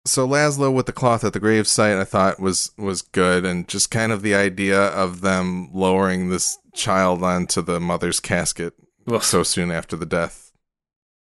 So 0.06 0.28
Laszlo 0.28 0.74
with 0.74 0.86
the 0.86 0.94
cloth 0.94 1.24
at 1.24 1.34
the 1.34 1.40
gravesite, 1.40 2.00
I 2.00 2.04
thought 2.04 2.40
was 2.40 2.72
was 2.78 3.02
good, 3.02 3.46
and 3.46 3.68
just 3.68 3.92
kind 3.92 4.12
of 4.12 4.22
the 4.22 4.36
idea 4.36 4.80
of 4.80 5.22
them 5.22 5.70
lowering 5.74 6.30
this 6.30 6.58
child 6.74 7.24
onto 7.24 7.62
the 7.62 7.80
mother's 7.80 8.20
casket 8.20 8.74
Well, 9.06 9.22
so 9.22 9.44
soon 9.44 9.72
after 9.72 9.96
the 9.96 10.06
death 10.06 10.52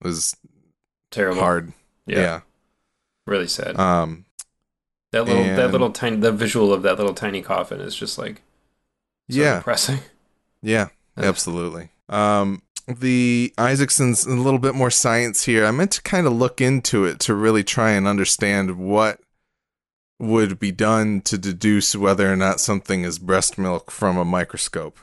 was 0.02 0.36
terrible. 1.10 1.40
hard. 1.40 1.72
Yeah, 2.06 2.20
Yeah. 2.20 2.40
really 3.26 3.48
sad. 3.48 3.78
Um, 3.78 4.24
that 5.12 5.24
little 5.24 5.44
that 5.44 5.72
little 5.72 5.90
tiny 5.90 6.16
the 6.16 6.32
visual 6.32 6.72
of 6.72 6.82
that 6.82 6.96
little 6.98 7.14
tiny 7.14 7.42
coffin 7.42 7.80
is 7.80 7.94
just 7.96 8.18
like 8.18 8.36
so 9.30 9.40
yeah. 9.40 9.56
depressing. 9.58 10.00
Yeah, 10.62 10.88
absolutely. 11.16 11.90
Um, 12.08 12.62
the 12.88 13.52
Isaacson's 13.60 14.26
a 14.26 14.30
little 14.30 14.58
bit 14.58 14.74
more 14.74 14.90
science 14.90 15.44
here. 15.44 15.64
I 15.64 15.70
meant 15.70 15.92
to 15.92 16.02
kind 16.02 16.26
of 16.26 16.32
look 16.32 16.60
into 16.60 17.04
it 17.04 17.20
to 17.20 17.34
really 17.34 17.62
try 17.62 17.90
and 17.92 18.08
understand 18.08 18.76
what 18.76 19.20
would 20.18 20.58
be 20.58 20.72
done 20.72 21.20
to 21.20 21.38
deduce 21.38 21.94
whether 21.94 22.32
or 22.32 22.36
not 22.36 22.58
something 22.58 23.04
is 23.04 23.20
breast 23.20 23.58
milk 23.58 23.90
from 23.92 24.16
a 24.16 24.24
microscope. 24.24 24.98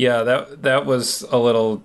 Yeah, 0.00 0.22
that 0.22 0.62
that 0.62 0.86
was 0.86 1.22
a 1.30 1.36
little 1.36 1.84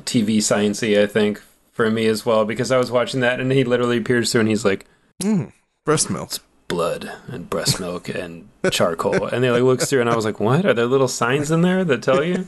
TV 0.00 0.38
sciency, 0.38 0.98
I 0.98 1.06
think, 1.06 1.42
for 1.70 1.90
me 1.90 2.06
as 2.06 2.24
well, 2.24 2.46
because 2.46 2.72
I 2.72 2.78
was 2.78 2.90
watching 2.90 3.20
that 3.20 3.40
and 3.40 3.52
he 3.52 3.62
literally 3.62 3.98
appears 3.98 4.32
through 4.32 4.40
and 4.40 4.48
he's 4.48 4.64
like, 4.64 4.86
mm, 5.22 5.52
breast 5.84 6.08
milk. 6.08 6.30
blood 6.66 7.12
and 7.28 7.50
breast 7.50 7.78
milk 7.78 8.08
and 8.08 8.48
charcoal. 8.70 9.26
and 9.26 9.44
he 9.44 9.50
like 9.50 9.62
looks 9.62 9.88
through 9.90 10.00
and 10.00 10.08
I 10.10 10.16
was 10.16 10.24
like, 10.24 10.40
What? 10.40 10.64
Are 10.64 10.72
there 10.72 10.86
little 10.86 11.08
signs 11.08 11.50
in 11.50 11.60
there 11.60 11.84
that 11.84 12.02
tell 12.02 12.24
you? 12.24 12.46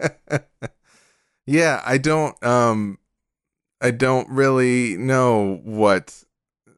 yeah, 1.46 1.82
I 1.84 1.96
don't 1.98 2.40
um 2.44 2.98
I 3.80 3.90
don't 3.92 4.28
really 4.28 4.96
know 4.96 5.60
what 5.64 6.22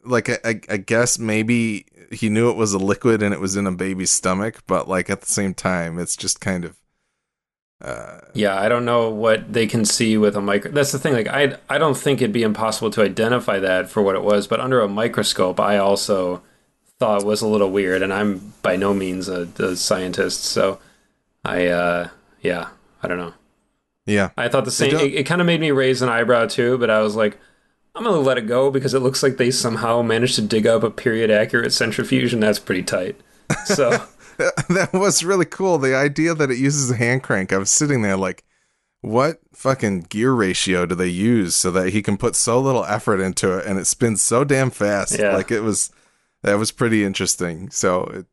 like 0.05 0.29
I, 0.31 0.38
I, 0.44 0.61
I 0.68 0.77
guess 0.77 1.18
maybe 1.18 1.87
he 2.11 2.29
knew 2.29 2.49
it 2.51 2.57
was 2.57 2.73
a 2.73 2.79
liquid 2.79 3.23
and 3.23 3.35
it 3.35 3.40
was 3.40 3.57
in 3.57 3.66
a 3.66 3.73
baby's 3.73 4.11
stomach, 4.11 4.62
but 4.66 4.88
like 4.88 5.11
at 5.11 5.20
the 5.20 5.27
same 5.27 5.53
time 5.53 5.99
it's 5.99 6.16
just 6.16 6.40
kind 6.40 6.64
of 6.64 6.77
uh, 7.80 8.20
yeah, 8.32 8.58
I 8.58 8.68
don't 8.68 8.84
know 8.84 9.10
what 9.10 9.52
they 9.52 9.66
can 9.66 9.84
see 9.84 10.16
with 10.16 10.37
a 10.37 10.40
micro. 10.40 10.70
That's 10.70 10.92
the 10.92 10.98
thing. 10.98 11.12
Like, 11.12 11.28
I 11.28 11.58
I 11.68 11.78
don't 11.78 11.96
think 11.96 12.20
it'd 12.20 12.32
be 12.32 12.42
impossible 12.42 12.90
to 12.92 13.02
identify 13.02 13.58
that 13.58 13.90
for 13.90 14.02
what 14.02 14.14
it 14.14 14.22
was, 14.22 14.46
but 14.46 14.60
under 14.60 14.80
a 14.80 14.88
microscope, 14.88 15.60
I 15.60 15.78
also 15.78 16.42
thought 16.98 17.24
was 17.24 17.42
a 17.42 17.48
little 17.48 17.70
weird, 17.70 18.02
and 18.02 18.12
I'm 18.12 18.54
by 18.62 18.76
no 18.76 18.94
means 18.94 19.28
a, 19.28 19.48
a 19.58 19.76
scientist, 19.76 20.44
so 20.44 20.78
I 21.44 21.66
uh, 21.66 22.08
yeah, 22.40 22.68
I 23.02 23.08
don't 23.08 23.18
know. 23.18 23.34
Yeah, 24.06 24.30
I 24.37 24.48
thought 24.48 24.64
the 24.64 24.70
same. 24.70 24.94
It, 24.94 25.14
it 25.14 25.26
kind 25.26 25.40
of 25.40 25.46
made 25.46 25.60
me 25.60 25.70
raise 25.70 26.00
an 26.00 26.08
eyebrow 26.08 26.46
too, 26.46 26.78
but 26.78 26.90
I 26.90 27.00
was 27.00 27.16
like, 27.16 27.38
I'm 27.94 28.04
gonna 28.04 28.18
let 28.18 28.38
it 28.38 28.46
go 28.46 28.70
because 28.70 28.94
it 28.94 29.00
looks 29.00 29.22
like 29.22 29.37
they 29.37 29.50
somehow 29.50 30.00
managed 30.00 30.37
to 30.37 30.42
dig 30.42 30.66
up 30.66 30.84
a 30.84 30.90
period 30.90 31.30
accurate 31.30 31.72
centrifuge, 31.72 32.32
and 32.32 32.42
that's 32.42 32.58
pretty 32.58 32.82
tight. 32.82 33.20
So. 33.66 34.06
that 34.68 34.90
was 34.92 35.25
really 35.25 35.44
cool. 35.44 35.79
The 35.79 35.94
idea 35.94 36.35
that 36.35 36.51
it 36.51 36.59
uses 36.59 36.90
a 36.90 36.97
hand 36.97 37.23
crank. 37.23 37.53
I 37.53 37.59
was 37.59 37.70
sitting 37.70 38.03
there 38.03 38.16
like, 38.16 38.44
what 39.01 39.40
fucking 39.53 40.07
gear 40.09 40.33
ratio 40.33 40.87
do 40.87 40.94
they 40.94 41.09
use 41.09 41.55
so 41.55 41.70
that 41.70 41.90
he 41.90 42.03
can 42.03 42.16
put 42.16 42.35
so 42.35 42.59
little 42.59 42.85
effort 42.85 43.20
into 43.20 43.59
it 43.59 43.66
and 43.66 43.79
it 43.79 43.87
spins 43.87 44.23
so 44.23 44.44
damn 44.44 44.70
fast? 44.70 45.18
Yeah. 45.18 45.37
Like 45.37 45.51
it 45.51 45.61
was, 45.61 45.90
that 46.42 46.55
was 46.55 46.73
pretty 46.73 47.05
interesting. 47.05 47.70
So 47.70 48.05
it, 48.05 48.27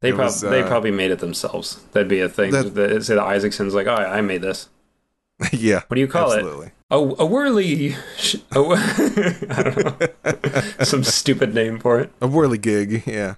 they 0.00 0.12
probably 0.12 0.48
uh, 0.48 0.50
they 0.50 0.62
probably 0.62 0.90
made 0.90 1.10
it 1.10 1.20
themselves. 1.20 1.82
That'd 1.92 2.08
be 2.08 2.20
a 2.20 2.28
thing. 2.28 2.50
That, 2.50 2.74
the, 2.74 3.02
say 3.02 3.14
the 3.14 3.22
Isaacson's 3.22 3.74
like, 3.74 3.86
oh, 3.86 3.94
I 3.94 4.20
made 4.20 4.42
this. 4.42 4.68
yeah. 5.52 5.82
What 5.86 5.94
do 5.94 6.00
you 6.00 6.08
call 6.08 6.32
absolutely. 6.32 6.66
it? 6.66 6.72
A, 6.90 6.96
a 6.96 7.26
whirly. 7.26 7.96
Sh- 8.16 8.36
a, 8.52 8.58
I 9.50 9.62
don't 9.62 10.00
know. 10.00 10.84
Some 10.84 11.02
stupid 11.02 11.54
name 11.54 11.78
for 11.78 11.98
it. 11.98 12.12
A 12.20 12.26
whirly 12.26 12.58
gig. 12.58 13.04
Yeah. 13.06 13.36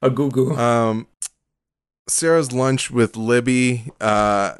A 0.00 0.10
goo 0.10 0.30
goo. 0.30 0.56
Um, 0.56 1.06
Sarah's 2.08 2.52
lunch 2.52 2.90
with 2.90 3.16
Libby. 3.16 3.84
Uh, 4.00 4.54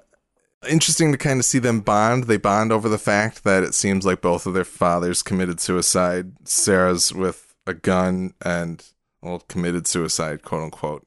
interesting 0.69 1.13
to 1.13 1.19
kind 1.19 1.41
of 1.41 1.45
see 1.45 1.59
them 1.59 1.81
bond. 1.81 2.25
They 2.25 2.37
bond 2.37 2.73
over 2.73 2.89
the 2.89 2.99
fact 2.99 3.45
that 3.45 3.63
it 3.63 3.75
seems 3.75 4.07
like 4.07 4.21
both 4.21 4.47
of 4.47 4.55
their 4.55 4.65
fathers 4.65 5.23
committed 5.23 5.61
suicide. 5.61 6.33
Sarah's 6.47 7.13
with 7.13 7.55
a 7.67 7.75
gun 7.75 8.35
and 8.45 8.85
well, 9.21 9.41
committed 9.49 9.87
suicide, 9.87 10.43
quote 10.43 10.65
unquote. 10.65 11.07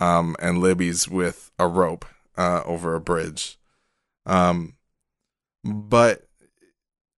Um, 0.00 0.34
and 0.40 0.58
Libby's 0.58 1.08
with 1.08 1.52
a 1.58 1.68
rope 1.68 2.04
uh, 2.36 2.62
over 2.64 2.94
a 2.94 3.00
bridge. 3.00 3.58
Um, 4.26 4.74
but 5.62 6.26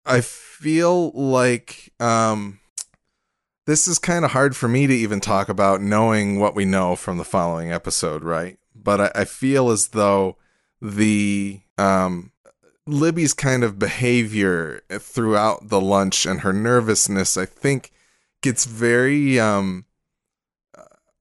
I 0.06 0.22
feel 0.22 1.12
like 1.12 1.94
um, 2.00 2.60
this 3.66 3.88
is 3.88 4.00
kind 4.00 4.24
of 4.24 4.32
hard 4.32 4.56
for 4.56 4.68
me 4.68 4.88
to 4.88 4.94
even 4.94 5.20
talk 5.20 5.50
about 5.50 5.82
knowing 5.82 6.40
what 6.40 6.56
we 6.56 6.66
know 6.66 6.96
from 6.96 7.18
the 7.18 7.24
following 7.24 7.72
episode, 7.72 8.24
right? 8.24 8.58
But 8.76 9.02
I, 9.02 9.12
I 9.16 9.26
feel 9.26 9.70
as 9.70 9.90
though 9.90 10.38
the 10.82 11.62
um, 11.78 12.32
Libby's 12.86 13.34
kind 13.34 13.64
of 13.64 13.80
behavior 13.80 14.82
throughout 14.92 15.70
the 15.70 15.82
lunch 15.82 16.26
and 16.26 16.42
her 16.42 16.54
nervousness, 16.54 17.38
I 17.38 17.46
think, 17.46 17.92
gets 18.42 18.66
very 18.66 19.40
um, 19.40 19.86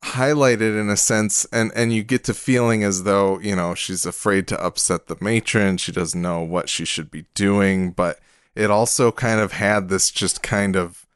highlighted 0.04 0.78
in 0.78 0.90
a 0.90 0.96
sense, 0.96 1.46
and 1.46 1.72
and 1.74 1.92
you 1.92 2.02
get 2.02 2.24
to 2.24 2.34
feeling 2.34 2.84
as 2.84 3.04
though 3.04 3.38
you 3.40 3.56
know 3.56 3.74
she's 3.74 4.04
afraid 4.04 4.46
to 4.48 4.62
upset 4.62 5.06
the 5.06 5.16
matron. 5.20 5.78
She 5.78 5.92
doesn't 5.92 6.20
know 6.20 6.42
what 6.42 6.68
she 6.68 6.84
should 6.84 7.10
be 7.10 7.24
doing, 7.34 7.92
but 7.92 8.18
it 8.54 8.70
also 8.70 9.10
kind 9.10 9.40
of 9.40 9.52
had 9.52 9.88
this 9.88 10.10
just 10.10 10.42
kind 10.42 10.76
of 10.76 11.06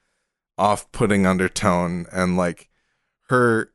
off-putting 0.59 1.27
undertone 1.27 2.07
and 2.13 2.37
like 2.37 2.69
her 3.29 3.71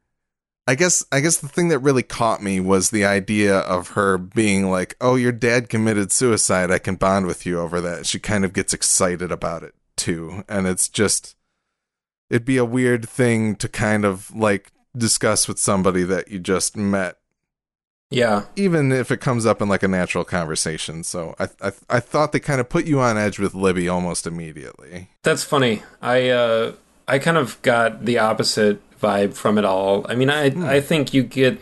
I 0.65 0.75
guess 0.75 1.05
I 1.11 1.19
guess 1.19 1.37
the 1.37 1.49
thing 1.49 1.67
that 1.69 1.79
really 1.79 2.03
caught 2.03 2.41
me 2.41 2.59
was 2.59 2.89
the 2.89 3.03
idea 3.05 3.59
of 3.59 3.89
her 3.89 4.17
being 4.17 4.69
like, 4.69 4.95
"Oh, 5.01 5.15
your 5.15 5.33
dad 5.33 5.67
committed 5.67 6.11
suicide. 6.11 6.71
I 6.71 6.79
can 6.79 6.95
bond 6.95 7.25
with 7.25 7.45
you 7.45 7.59
over 7.59 7.81
that." 7.81 8.05
She 8.07 8.17
kind 8.17 8.45
of 8.45 8.53
gets 8.53 8.73
excited 8.73 9.29
about 9.29 9.63
it 9.63 9.75
too, 9.97 10.45
and 10.47 10.65
it's 10.65 10.87
just 10.87 11.35
it'd 12.29 12.45
be 12.45 12.57
a 12.57 12.65
weird 12.65 13.07
thing 13.09 13.55
to 13.57 13.67
kind 13.67 14.05
of 14.05 14.33
like 14.33 14.71
discuss 14.97 15.47
with 15.47 15.59
somebody 15.59 16.03
that 16.03 16.29
you 16.29 16.39
just 16.39 16.77
met 16.77 17.17
yeah. 18.13 18.45
Even 18.55 18.91
if 18.91 19.11
it 19.11 19.21
comes 19.21 19.45
up 19.45 19.61
in 19.61 19.67
like 19.67 19.83
a 19.83 19.87
natural 19.87 20.23
conversation. 20.23 21.03
So 21.03 21.35
I 21.39 21.49
I, 21.61 21.71
I 21.89 21.99
thought 21.99 22.31
they 22.31 22.39
kind 22.39 22.61
of 22.61 22.69
put 22.69 22.85
you 22.85 22.99
on 22.99 23.17
edge 23.17 23.39
with 23.39 23.53
Libby 23.53 23.87
almost 23.87 24.27
immediately. 24.27 25.09
That's 25.23 25.43
funny. 25.43 25.83
I 26.01 26.29
uh 26.29 26.73
I 27.07 27.19
kind 27.19 27.37
of 27.37 27.61
got 27.61 28.05
the 28.05 28.19
opposite 28.19 28.79
vibe 28.99 29.33
from 29.33 29.57
it 29.57 29.65
all. 29.65 30.05
I 30.07 30.15
mean, 30.15 30.29
I 30.29 30.51
hmm. 30.51 30.63
I 30.63 30.79
think 30.79 31.13
you 31.13 31.23
get 31.23 31.61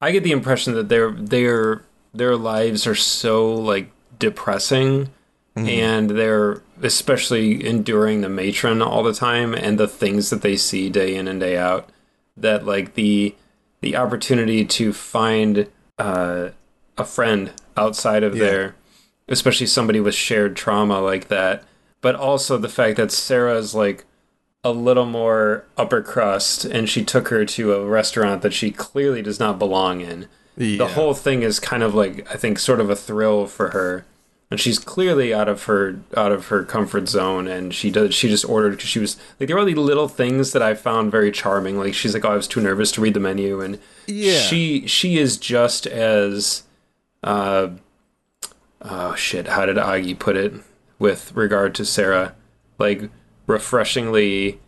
I 0.00 0.12
get 0.12 0.22
the 0.22 0.32
impression 0.32 0.74
that 0.74 0.88
their 0.88 1.10
their 1.10 1.82
their 2.14 2.36
lives 2.36 2.86
are 2.86 2.94
so 2.94 3.52
like 3.52 3.90
depressing 4.18 5.10
mm-hmm. 5.56 5.68
and 5.68 6.10
they're 6.10 6.62
especially 6.82 7.66
enduring 7.66 8.20
the 8.20 8.28
matron 8.28 8.82
all 8.82 9.02
the 9.02 9.12
time 9.12 9.54
and 9.54 9.78
the 9.78 9.88
things 9.88 10.30
that 10.30 10.42
they 10.42 10.56
see 10.56 10.88
day 10.88 11.14
in 11.14 11.28
and 11.28 11.40
day 11.40 11.56
out 11.56 11.88
that 12.36 12.64
like 12.64 12.94
the 12.94 13.34
the 13.80 13.96
opportunity 13.96 14.64
to 14.64 14.92
find 14.92 15.68
uh, 15.98 16.50
a 16.98 17.04
friend 17.04 17.52
outside 17.76 18.22
of 18.22 18.36
yeah. 18.36 18.44
there, 18.44 18.74
especially 19.28 19.66
somebody 19.66 20.00
with 20.00 20.14
shared 20.14 20.56
trauma 20.56 21.00
like 21.00 21.28
that. 21.28 21.64
But 22.00 22.14
also 22.14 22.56
the 22.56 22.68
fact 22.68 22.96
that 22.96 23.12
Sarah's 23.12 23.74
like 23.74 24.04
a 24.62 24.72
little 24.72 25.06
more 25.06 25.64
upper 25.76 26.02
crust 26.02 26.64
and 26.64 26.88
she 26.88 27.04
took 27.04 27.28
her 27.28 27.44
to 27.44 27.74
a 27.74 27.86
restaurant 27.86 28.42
that 28.42 28.52
she 28.52 28.70
clearly 28.70 29.22
does 29.22 29.40
not 29.40 29.58
belong 29.58 30.00
in. 30.00 30.28
Yeah. 30.56 30.78
The 30.78 30.88
whole 30.88 31.14
thing 31.14 31.42
is 31.42 31.58
kind 31.58 31.82
of 31.82 31.94
like 31.94 32.30
I 32.30 32.36
think 32.36 32.58
sort 32.58 32.80
of 32.80 32.90
a 32.90 32.96
thrill 32.96 33.46
for 33.46 33.70
her 33.70 34.04
and 34.50 34.58
she's 34.58 34.78
clearly 34.78 35.32
out 35.32 35.48
of 35.48 35.64
her 35.64 36.00
out 36.16 36.32
of 36.32 36.48
her 36.48 36.64
comfort 36.64 37.08
zone 37.08 37.46
and 37.46 37.74
she 37.74 37.90
does 37.90 38.14
she 38.14 38.28
just 38.28 38.44
ordered 38.44 38.70
because 38.72 38.88
she 38.88 38.98
was 38.98 39.16
like 39.38 39.46
there 39.46 39.56
were 39.56 39.60
all 39.60 39.66
these 39.66 39.76
little 39.76 40.08
things 40.08 40.52
that 40.52 40.62
i 40.62 40.74
found 40.74 41.10
very 41.10 41.30
charming 41.30 41.78
like 41.78 41.94
she's 41.94 42.14
like 42.14 42.24
oh 42.24 42.32
i 42.32 42.36
was 42.36 42.48
too 42.48 42.60
nervous 42.60 42.90
to 42.90 43.00
read 43.00 43.14
the 43.14 43.20
menu 43.20 43.60
and 43.60 43.78
yeah. 44.06 44.38
she 44.38 44.86
she 44.86 45.18
is 45.18 45.36
just 45.36 45.86
as 45.86 46.64
uh 47.22 47.68
oh 48.82 49.14
shit 49.14 49.46
how 49.46 49.64
did 49.66 49.78
aggie 49.78 50.14
put 50.14 50.36
it 50.36 50.52
with 51.00 51.34
regard 51.34 51.74
to 51.74 51.84
sarah? 51.84 52.34
Like 52.78 53.10
refreshingly 53.48 54.60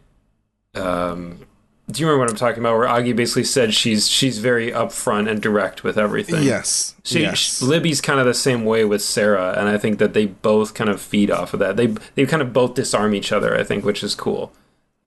um 0.74 1.47
do 1.91 2.01
you 2.01 2.07
remember 2.07 2.24
what 2.24 2.30
I'm 2.30 2.37
talking 2.37 2.61
about? 2.61 2.78
Where 2.78 2.89
Auggie 2.89 3.14
basically 3.14 3.45
said 3.45 3.74
she's 3.74 4.09
she's 4.09 4.39
very 4.39 4.70
upfront 4.70 5.28
and 5.28 5.43
direct 5.43 5.83
with 5.83 5.99
everything. 5.99 6.45
Yes. 6.45 6.95
She, 7.03 7.20
yes. 7.20 7.59
She, 7.59 7.64
Libby's 7.64 8.01
kind 8.01 8.20
of 8.20 8.26
the 8.26 8.35
same 8.35 8.64
way 8.64 8.85
with 8.85 9.03
Sarah, 9.03 9.55
and 9.59 9.68
I 9.68 9.78
think 9.78 9.99
that 9.99 10.14
they 10.14 10.26
both 10.26 10.74
kind 10.74 10.89
of 10.89 11.01
feed 11.01 11.30
off 11.30 11.55
of 11.55 11.61
that. 11.61 11.76
They 11.76 11.89
they 12.14 12.24
kind 12.26 12.43
of 12.43 12.53
both 12.53 12.74
disarm 12.74 13.14
each 13.14 13.33
other. 13.33 13.59
I 13.59 13.64
think, 13.64 13.85
which 13.85 14.03
is 14.03 14.14
cool. 14.14 14.53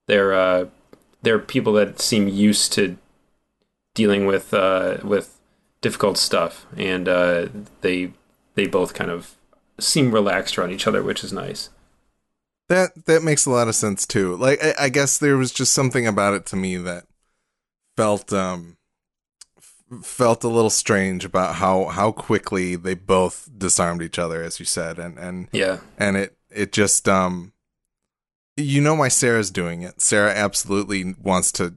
They're 0.06 0.34
uh, 0.34 0.66
they're 1.22 1.38
people 1.38 1.72
that 1.74 2.00
seem 2.00 2.28
used 2.28 2.72
to 2.74 2.96
dealing 3.94 4.26
with 4.26 4.52
uh, 4.52 4.98
with 5.02 5.38
difficult 5.80 6.18
stuff, 6.18 6.66
and 6.76 7.08
uh, 7.08 7.48
they 7.80 8.12
they 8.54 8.66
both 8.66 8.92
kind 8.92 9.10
of 9.10 9.34
seem 9.78 10.12
relaxed 10.12 10.58
around 10.58 10.72
each 10.72 10.86
other, 10.86 11.02
which 11.02 11.24
is 11.24 11.32
nice. 11.32 11.70
That 12.68 13.06
that 13.06 13.22
makes 13.22 13.46
a 13.46 13.50
lot 13.50 13.68
of 13.68 13.74
sense 13.74 14.06
too. 14.06 14.36
Like 14.36 14.62
I, 14.62 14.74
I 14.80 14.88
guess 14.88 15.18
there 15.18 15.36
was 15.36 15.52
just 15.52 15.72
something 15.72 16.06
about 16.06 16.34
it 16.34 16.46
to 16.46 16.56
me 16.56 16.76
that 16.78 17.04
felt 17.96 18.32
um 18.32 18.76
felt 20.02 20.42
a 20.42 20.48
little 20.48 20.70
strange 20.70 21.24
about 21.24 21.56
how 21.56 21.86
how 21.86 22.10
quickly 22.10 22.74
they 22.74 22.94
both 22.94 23.48
disarmed 23.56 24.02
each 24.02 24.18
other 24.18 24.42
as 24.42 24.58
you 24.58 24.66
said 24.66 24.98
and 24.98 25.16
and 25.16 25.46
yeah 25.52 25.78
and 25.96 26.16
it 26.16 26.36
it 26.50 26.72
just 26.72 27.08
um 27.08 27.52
you 28.56 28.80
know 28.80 28.94
why 28.94 29.08
Sarah's 29.08 29.50
doing 29.50 29.82
it. 29.82 30.00
Sarah 30.00 30.32
absolutely 30.32 31.14
wants 31.22 31.52
to 31.52 31.74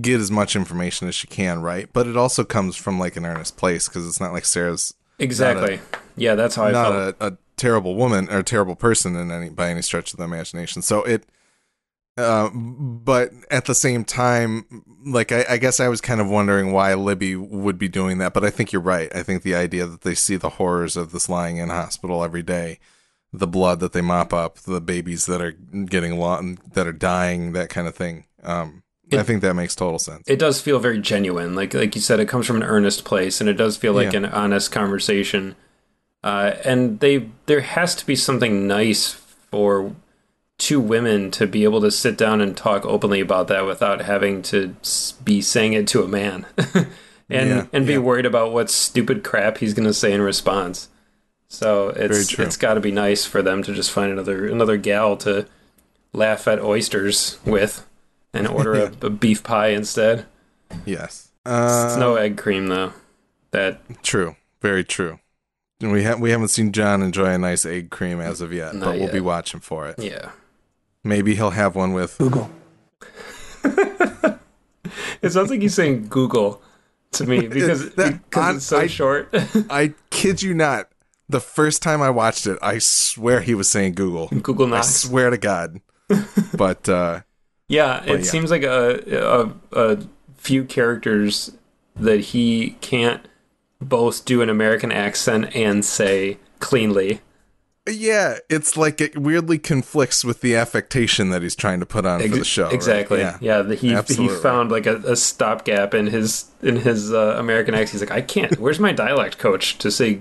get 0.00 0.18
as 0.18 0.30
much 0.30 0.56
information 0.56 1.08
as 1.08 1.14
she 1.14 1.26
can, 1.26 1.60
right? 1.60 1.88
But 1.92 2.06
it 2.06 2.16
also 2.16 2.42
comes 2.42 2.74
from 2.74 2.98
like 2.98 3.16
an 3.16 3.26
earnest 3.26 3.56
place 3.56 3.88
because 3.88 4.08
it's 4.08 4.20
not 4.20 4.32
like 4.32 4.46
Sarah's 4.46 4.94
exactly 5.18 5.80
yeah, 6.16 6.34
that's 6.34 6.54
how 6.54 6.64
I 6.64 6.72
not 6.72 6.92
felt. 6.92 7.16
a, 7.20 7.26
a 7.26 7.38
terrible 7.56 7.94
woman 7.94 8.28
or 8.30 8.42
terrible 8.42 8.76
person 8.76 9.16
in 9.16 9.30
any 9.30 9.48
by 9.50 9.70
any 9.70 9.82
stretch 9.82 10.12
of 10.12 10.18
the 10.18 10.24
imagination. 10.24 10.82
So 10.82 11.02
it, 11.04 11.24
uh, 12.16 12.48
but 12.54 13.30
at 13.50 13.66
the 13.66 13.74
same 13.74 14.04
time, 14.04 14.64
like 15.04 15.32
I, 15.32 15.44
I 15.50 15.56
guess 15.58 15.80
I 15.80 15.88
was 15.88 16.00
kind 16.00 16.20
of 16.20 16.28
wondering 16.28 16.72
why 16.72 16.94
Libby 16.94 17.36
would 17.36 17.78
be 17.78 17.88
doing 17.88 18.18
that. 18.18 18.32
But 18.32 18.44
I 18.44 18.50
think 18.50 18.72
you're 18.72 18.80
right. 18.82 19.14
I 19.14 19.22
think 19.22 19.42
the 19.42 19.54
idea 19.54 19.86
that 19.86 20.00
they 20.02 20.14
see 20.14 20.36
the 20.36 20.50
horrors 20.50 20.96
of 20.96 21.12
this 21.12 21.28
lying 21.28 21.58
in 21.58 21.68
hospital 21.68 22.24
every 22.24 22.42
day, 22.42 22.78
the 23.32 23.46
blood 23.46 23.80
that 23.80 23.92
they 23.92 24.00
mop 24.00 24.32
up, 24.32 24.56
the 24.60 24.80
babies 24.80 25.26
that 25.26 25.42
are 25.42 25.52
getting 25.52 26.18
lo- 26.18 26.54
that 26.72 26.86
are 26.86 26.92
dying, 26.92 27.52
that 27.52 27.68
kind 27.68 27.86
of 27.86 27.94
thing. 27.94 28.24
Um, 28.42 28.82
I 29.12 29.22
think 29.22 29.42
that 29.42 29.54
makes 29.54 29.76
total 29.76 29.98
sense. 30.00 30.24
it 30.26 30.38
does 30.38 30.60
feel 30.60 30.78
very 30.80 31.00
genuine. 31.00 31.54
Like 31.54 31.74
like 31.74 31.94
you 31.94 32.00
said, 32.00 32.18
it 32.18 32.28
comes 32.28 32.46
from 32.46 32.56
an 32.56 32.62
earnest 32.64 33.04
place, 33.04 33.40
and 33.40 33.48
it 33.50 33.54
does 33.54 33.76
feel 33.76 33.92
like 33.92 34.12
Yeah. 34.12 34.20
an 34.20 34.24
honest 34.26 34.72
conversation. 34.72 35.54
Uh, 36.26 36.56
and 36.64 36.98
they 36.98 37.28
there 37.46 37.60
has 37.60 37.94
to 37.94 38.04
be 38.04 38.16
something 38.16 38.66
nice 38.66 39.12
for 39.12 39.94
two 40.58 40.80
women 40.80 41.30
to 41.30 41.46
be 41.46 41.62
able 41.62 41.80
to 41.80 41.90
sit 41.90 42.16
down 42.18 42.40
and 42.40 42.56
talk 42.56 42.84
openly 42.84 43.20
about 43.20 43.46
that 43.46 43.64
without 43.64 44.00
having 44.00 44.42
to 44.42 44.74
be 45.22 45.40
saying 45.40 45.72
it 45.74 45.86
to 45.86 46.02
a 46.02 46.08
man, 46.08 46.44
and 47.30 47.48
Yeah, 47.50 47.66
and 47.72 47.86
be 47.86 47.92
yeah. 47.92 47.98
worried 48.00 48.26
about 48.26 48.52
what 48.52 48.70
stupid 48.70 49.22
crap 49.22 49.58
he's 49.58 49.72
going 49.74 49.86
to 49.86 49.94
say 49.94 50.12
in 50.12 50.20
response. 50.20 50.88
So 51.48 51.90
it's 51.90 52.36
it's 52.38 52.56
got 52.56 52.74
to 52.74 52.80
be 52.80 52.90
nice 52.90 53.24
for 53.24 53.40
them 53.40 53.62
to 53.62 53.72
just 53.72 53.92
find 53.92 54.10
another 54.10 54.46
another 54.48 54.76
gal 54.78 55.16
to 55.18 55.46
laugh 56.12 56.48
at 56.48 56.58
oysters 56.58 57.38
with, 57.44 57.86
and 58.32 58.48
order 58.48 58.74
a, 58.74 58.92
a 59.06 59.10
beef 59.10 59.44
pie 59.44 59.68
instead. 59.68 60.26
yes. 60.84 61.28
It's 61.44 61.52
Uh, 61.52 61.96
no 62.00 62.16
egg 62.16 62.36
cream 62.36 62.66
though. 62.66 62.92
That 63.52 63.78
True. 64.02 64.34
Very 64.60 64.82
true. 64.82 65.20
And 65.80 65.92
we 65.92 66.02
have 66.04 66.20
we 66.20 66.30
haven't 66.30 66.48
seen 66.48 66.72
John 66.72 67.02
enjoy 67.02 67.26
a 67.26 67.38
nice 67.38 67.66
egg 67.66 67.90
cream 67.90 68.20
as 68.20 68.40
of 68.40 68.52
yet, 68.52 68.74
Not 68.74 68.84
but 68.84 68.90
we'll 68.94 69.02
yet. 69.04 69.12
be 69.12 69.20
watching 69.20 69.60
for 69.60 69.86
it. 69.88 69.98
yeah. 69.98 70.30
Maybe 71.04 71.34
he'll 71.36 71.50
have 71.50 71.76
one 71.76 71.92
with 71.92 72.16
Google. 72.18 72.50
It 75.22 75.30
sounds 75.32 75.50
like 75.50 75.60
he's 75.62 75.74
saying 75.74 76.08
Google 76.08 76.62
to 77.12 77.26
me 77.26 77.46
because 77.48 77.90
That- 77.94 78.22
because 78.30 78.56
it's 78.56 78.66
so 78.66 78.80
I- 78.80 78.86
short. 78.86 79.28
I 79.70 79.94
kid 80.10 80.42
you 80.42 80.54
not. 80.54 80.88
The 81.28 81.40
first 81.40 81.82
time 81.82 82.00
I 82.02 82.10
watched 82.10 82.46
it, 82.46 82.56
I 82.62 82.78
swear 82.78 83.40
he 83.40 83.54
was 83.54 83.68
saying 83.68 83.94
Google. 83.94 84.28
Google 84.28 84.72
I 84.72 84.82
swear 84.82 85.30
to 85.30 85.38
God. 85.38 85.80
But 86.56 86.88
uh 86.88 87.20
Yeah, 87.68 88.04
it 88.04 88.20
yeah. 88.20 88.24
seems 88.24 88.50
like 88.50 88.62
a, 88.62 89.50
a 89.74 89.80
a 89.92 89.98
few 90.36 90.64
characters 90.64 91.50
that 91.96 92.20
he 92.20 92.76
can't 92.80 93.26
both 93.80 94.24
do 94.24 94.42
an 94.42 94.48
American 94.48 94.90
accent 94.92 95.54
and 95.54 95.84
say 95.84 96.38
cleanly. 96.60 97.20
yeah, 97.88 98.38
it's 98.48 98.76
like 98.76 99.00
it 99.00 99.16
weirdly 99.16 99.58
conflicts 99.58 100.24
with 100.24 100.40
the 100.40 100.56
affectation 100.56 101.30
that 101.30 101.42
he's 101.42 101.54
trying 101.54 101.78
to 101.80 101.86
put 101.86 102.04
on 102.06 102.20
for 102.20 102.28
the 102.28 102.44
show. 102.44 102.64
right? 102.64 102.72
exactly. 102.74 103.20
Yeah. 103.20 103.38
Yeah, 103.40 103.62
the, 103.62 103.74
he 103.76 103.94
he 104.08 104.28
found 104.28 104.70
like 104.70 104.86
a, 104.86 104.96
a 104.98 105.14
stopgap 105.16 105.94
in 105.94 106.06
his 106.08 106.46
in 106.62 106.76
his 106.76 107.12
uh, 107.12 107.36
American 107.38 107.74
accent. 107.74 107.90
He's 107.92 108.00
like, 108.00 108.10
I 108.10 108.22
can't. 108.22 108.58
Where's 108.58 108.80
my 108.80 108.92
dialect 108.92 109.38
coach 109.38 109.78
to 109.78 109.90
say 109.90 110.14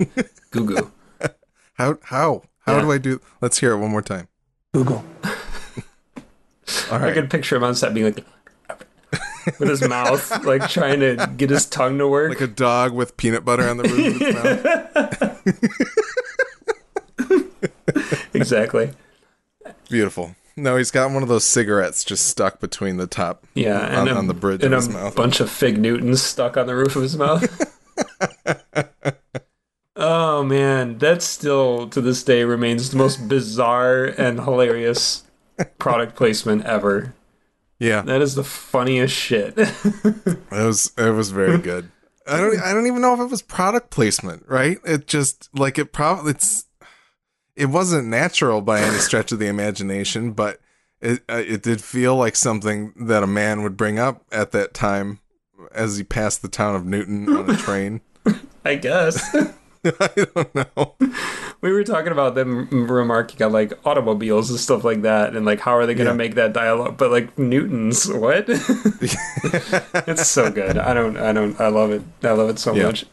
goo 0.51 0.65
goo? 0.65 0.91
How 1.73 1.97
how 2.03 2.43
how 2.59 2.75
Yeah. 2.75 2.81
do 2.81 2.91
I 2.91 2.97
do 2.99 3.19
Let's 3.41 3.59
hear 3.59 3.71
it 3.73 3.77
one 3.79 3.91
more 3.91 4.01
time. 4.01 4.27
Google. 4.73 5.03
All 5.25 5.33
right. 6.15 6.91
I 6.91 6.97
right. 6.99 7.13
could 7.13 7.29
picture 7.29 7.55
him 7.55 7.63
on 7.63 7.75
set 7.75 7.93
being 7.93 8.05
like 8.13 8.25
with 9.59 9.69
his 9.69 9.87
mouth, 9.87 10.45
like 10.45 10.69
trying 10.69 10.99
to 10.99 11.31
get 11.37 11.49
his 11.49 11.65
tongue 11.65 11.97
to 11.99 12.07
work. 12.07 12.29
Like 12.29 12.41
a 12.41 12.47
dog 12.47 12.93
with 12.93 13.17
peanut 13.17 13.45
butter 13.45 13.67
on 13.67 13.77
the 13.77 13.83
roof 13.83 14.15
of 14.15 14.21
its 14.21 15.43
mouth. 17.93 18.31
exactly. 18.33 18.91
Beautiful. 19.89 20.35
No, 20.57 20.77
he's 20.77 20.91
got 20.91 21.11
one 21.11 21.21
of 21.21 21.29
those 21.29 21.43
cigarettes 21.43 22.03
just 22.03 22.27
stuck 22.27 22.59
between 22.59 22.97
the 22.97 23.07
top. 23.07 23.45
Yeah, 23.55 23.99
on, 23.99 24.07
and 24.07 24.09
a, 24.09 24.15
on 24.15 24.27
the 24.27 24.33
bridge 24.33 24.63
and 24.63 24.73
of 24.73 24.79
his 24.79 24.87
a 24.87 24.91
mouth. 24.91 25.15
bunch 25.15 25.39
of 25.39 25.49
fig 25.49 25.77
Newtons 25.77 26.21
stuck 26.21 26.55
on 26.55 26.65
the 26.67 26.75
roof 26.75 26.95
of 26.95 27.01
his 27.01 27.17
mouth. 27.17 27.73
oh 29.97 30.43
man, 30.43 30.97
that 30.99 31.21
still 31.21 31.89
to 31.89 31.99
this 31.99 32.23
day 32.23 32.43
remains 32.45 32.89
the 32.89 32.97
most 32.97 33.27
bizarre 33.27 34.05
and 34.05 34.39
hilarious 34.41 35.23
product 35.77 36.15
placement 36.15 36.63
ever. 36.65 37.13
Yeah, 37.79 38.01
That 38.01 38.21
is 38.21 38.35
the 38.35 38.43
funniest 38.43 39.13
shit. 39.13 39.53
it 39.57 40.37
was 40.51 40.91
it 40.97 41.09
was 41.11 41.31
very 41.31 41.57
good. 41.57 41.91
I 42.27 42.37
don't 42.37 42.59
I 42.59 42.73
don't 42.73 42.87
even 42.87 43.01
know 43.01 43.13
if 43.13 43.19
it 43.19 43.29
was 43.29 43.41
product 43.41 43.89
placement, 43.91 44.45
right? 44.47 44.77
It 44.85 45.07
just 45.07 45.49
like 45.53 45.77
it 45.77 45.91
probably 45.91 46.31
it's 46.31 46.65
it 47.55 47.67
wasn't 47.67 48.07
natural 48.07 48.61
by 48.61 48.79
any 48.81 48.97
stretch 48.97 49.31
of 49.31 49.39
the 49.39 49.47
imagination, 49.47 50.31
but 50.31 50.59
it 51.01 51.21
uh, 51.29 51.43
it 51.45 51.63
did 51.63 51.81
feel 51.83 52.15
like 52.15 52.35
something 52.35 52.93
that 52.95 53.23
a 53.23 53.27
man 53.27 53.61
would 53.63 53.77
bring 53.77 53.99
up 53.99 54.23
at 54.31 54.51
that 54.51 54.73
time 54.73 55.19
as 55.73 55.97
he 55.97 56.03
passed 56.03 56.41
the 56.41 56.47
town 56.47 56.75
of 56.75 56.85
Newton 56.85 57.27
on 57.35 57.49
a 57.49 57.57
train. 57.57 58.01
I 58.63 58.75
guess. 58.75 59.35
I 59.99 60.25
don't 60.33 60.55
know. 60.55 60.95
we 61.61 61.71
were 61.71 61.83
talking 61.83 62.11
about 62.11 62.35
them 62.35 62.67
remarking 62.87 63.41
on 63.43 63.51
like 63.51 63.73
automobiles 63.85 64.49
and 64.49 64.59
stuff 64.59 64.83
like 64.83 65.01
that, 65.03 65.35
and 65.35 65.45
like 65.45 65.59
how 65.59 65.75
are 65.77 65.85
they 65.85 65.93
going 65.93 66.05
to 66.07 66.11
Yeah. 66.13 66.17
make 66.17 66.35
that 66.35 66.53
dialogue? 66.53 66.97
But 66.97 67.11
like 67.11 67.37
Newtons, 67.37 68.07
what? 68.11 68.45
it's 68.49 70.27
so 70.27 70.51
good. 70.51 70.77
I 70.77 70.93
don't. 70.93 71.17
I 71.17 71.33
don't. 71.33 71.59
I 71.59 71.67
love 71.67 71.91
it. 71.91 72.01
I 72.23 72.31
love 72.31 72.49
it 72.49 72.59
so 72.59 72.73
Yeah. 72.73 72.87
much. 72.87 73.05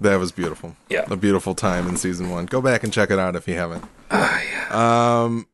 That 0.00 0.16
was 0.16 0.30
beautiful. 0.30 0.76
Yeah. 0.88 1.04
A 1.10 1.16
beautiful 1.16 1.54
time 1.56 1.88
in 1.88 1.96
season 1.96 2.30
one. 2.30 2.46
Go 2.46 2.60
back 2.60 2.84
and 2.84 2.92
check 2.92 3.10
it 3.10 3.18
out 3.18 3.34
if 3.34 3.48
you 3.48 3.54
haven't. 3.54 3.84
Ah, 4.12 4.40
yeah. 4.42 5.22
Um, 5.24 5.48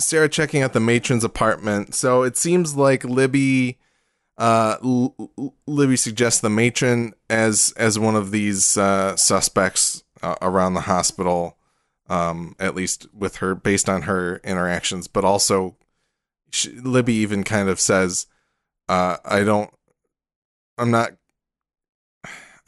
Sarah 0.00 0.28
checking 0.30 0.62
out 0.62 0.72
the 0.72 0.80
matron's 0.80 1.24
apartment. 1.24 1.94
So 1.94 2.22
it 2.22 2.38
seems 2.38 2.74
like 2.74 3.04
Libby, 3.04 3.76
uh, 4.38 4.76
Libby 5.66 5.96
suggests 5.96 6.40
the 6.40 6.50
matron 6.50 7.14
as 7.30 7.72
as 7.76 7.98
one 7.98 8.16
of 8.16 8.30
these 8.30 8.76
uh, 8.76 9.16
suspects 9.16 10.04
uh, 10.22 10.36
around 10.42 10.74
the 10.74 10.82
hospital. 10.82 11.56
Um, 12.08 12.54
at 12.60 12.76
least 12.76 13.08
with 13.12 13.38
her, 13.38 13.56
based 13.56 13.88
on 13.88 14.02
her 14.02 14.36
interactions, 14.44 15.08
but 15.08 15.24
also 15.24 15.76
she, 16.52 16.70
Libby 16.70 17.14
even 17.14 17.42
kind 17.42 17.68
of 17.68 17.80
says, 17.80 18.26
uh, 18.88 19.16
"I 19.24 19.42
don't, 19.42 19.70
I'm 20.78 20.92
not." 20.92 21.14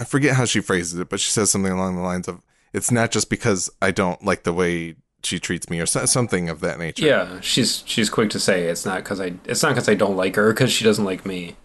I 0.00 0.04
forget 0.04 0.34
how 0.34 0.44
she 0.44 0.60
phrases 0.60 0.98
it, 0.98 1.08
but 1.08 1.20
she 1.20 1.30
says 1.30 1.50
something 1.50 1.72
along 1.72 1.94
the 1.94 2.02
lines 2.02 2.26
of, 2.26 2.42
"It's 2.72 2.90
not 2.90 3.12
just 3.12 3.30
because 3.30 3.70
I 3.80 3.92
don't 3.92 4.24
like 4.24 4.42
the 4.42 4.52
way 4.52 4.96
she 5.24 5.38
treats 5.40 5.68
me 5.68 5.80
or 5.80 5.86
something 5.86 6.48
of 6.48 6.60
that 6.60 6.78
nature. 6.78 7.04
Yeah, 7.04 7.40
she's 7.40 7.82
she's 7.86 8.08
quick 8.10 8.30
to 8.30 8.38
say 8.40 8.64
it's 8.64 8.84
not 8.86 8.98
because 9.02 9.20
I 9.20 9.34
it's 9.44 9.62
not 9.62 9.70
because 9.70 9.88
I 9.88 9.94
don't 9.94 10.16
like 10.16 10.36
her 10.36 10.52
because 10.52 10.72
she 10.72 10.84
doesn't 10.84 11.04
like 11.04 11.26
me, 11.26 11.56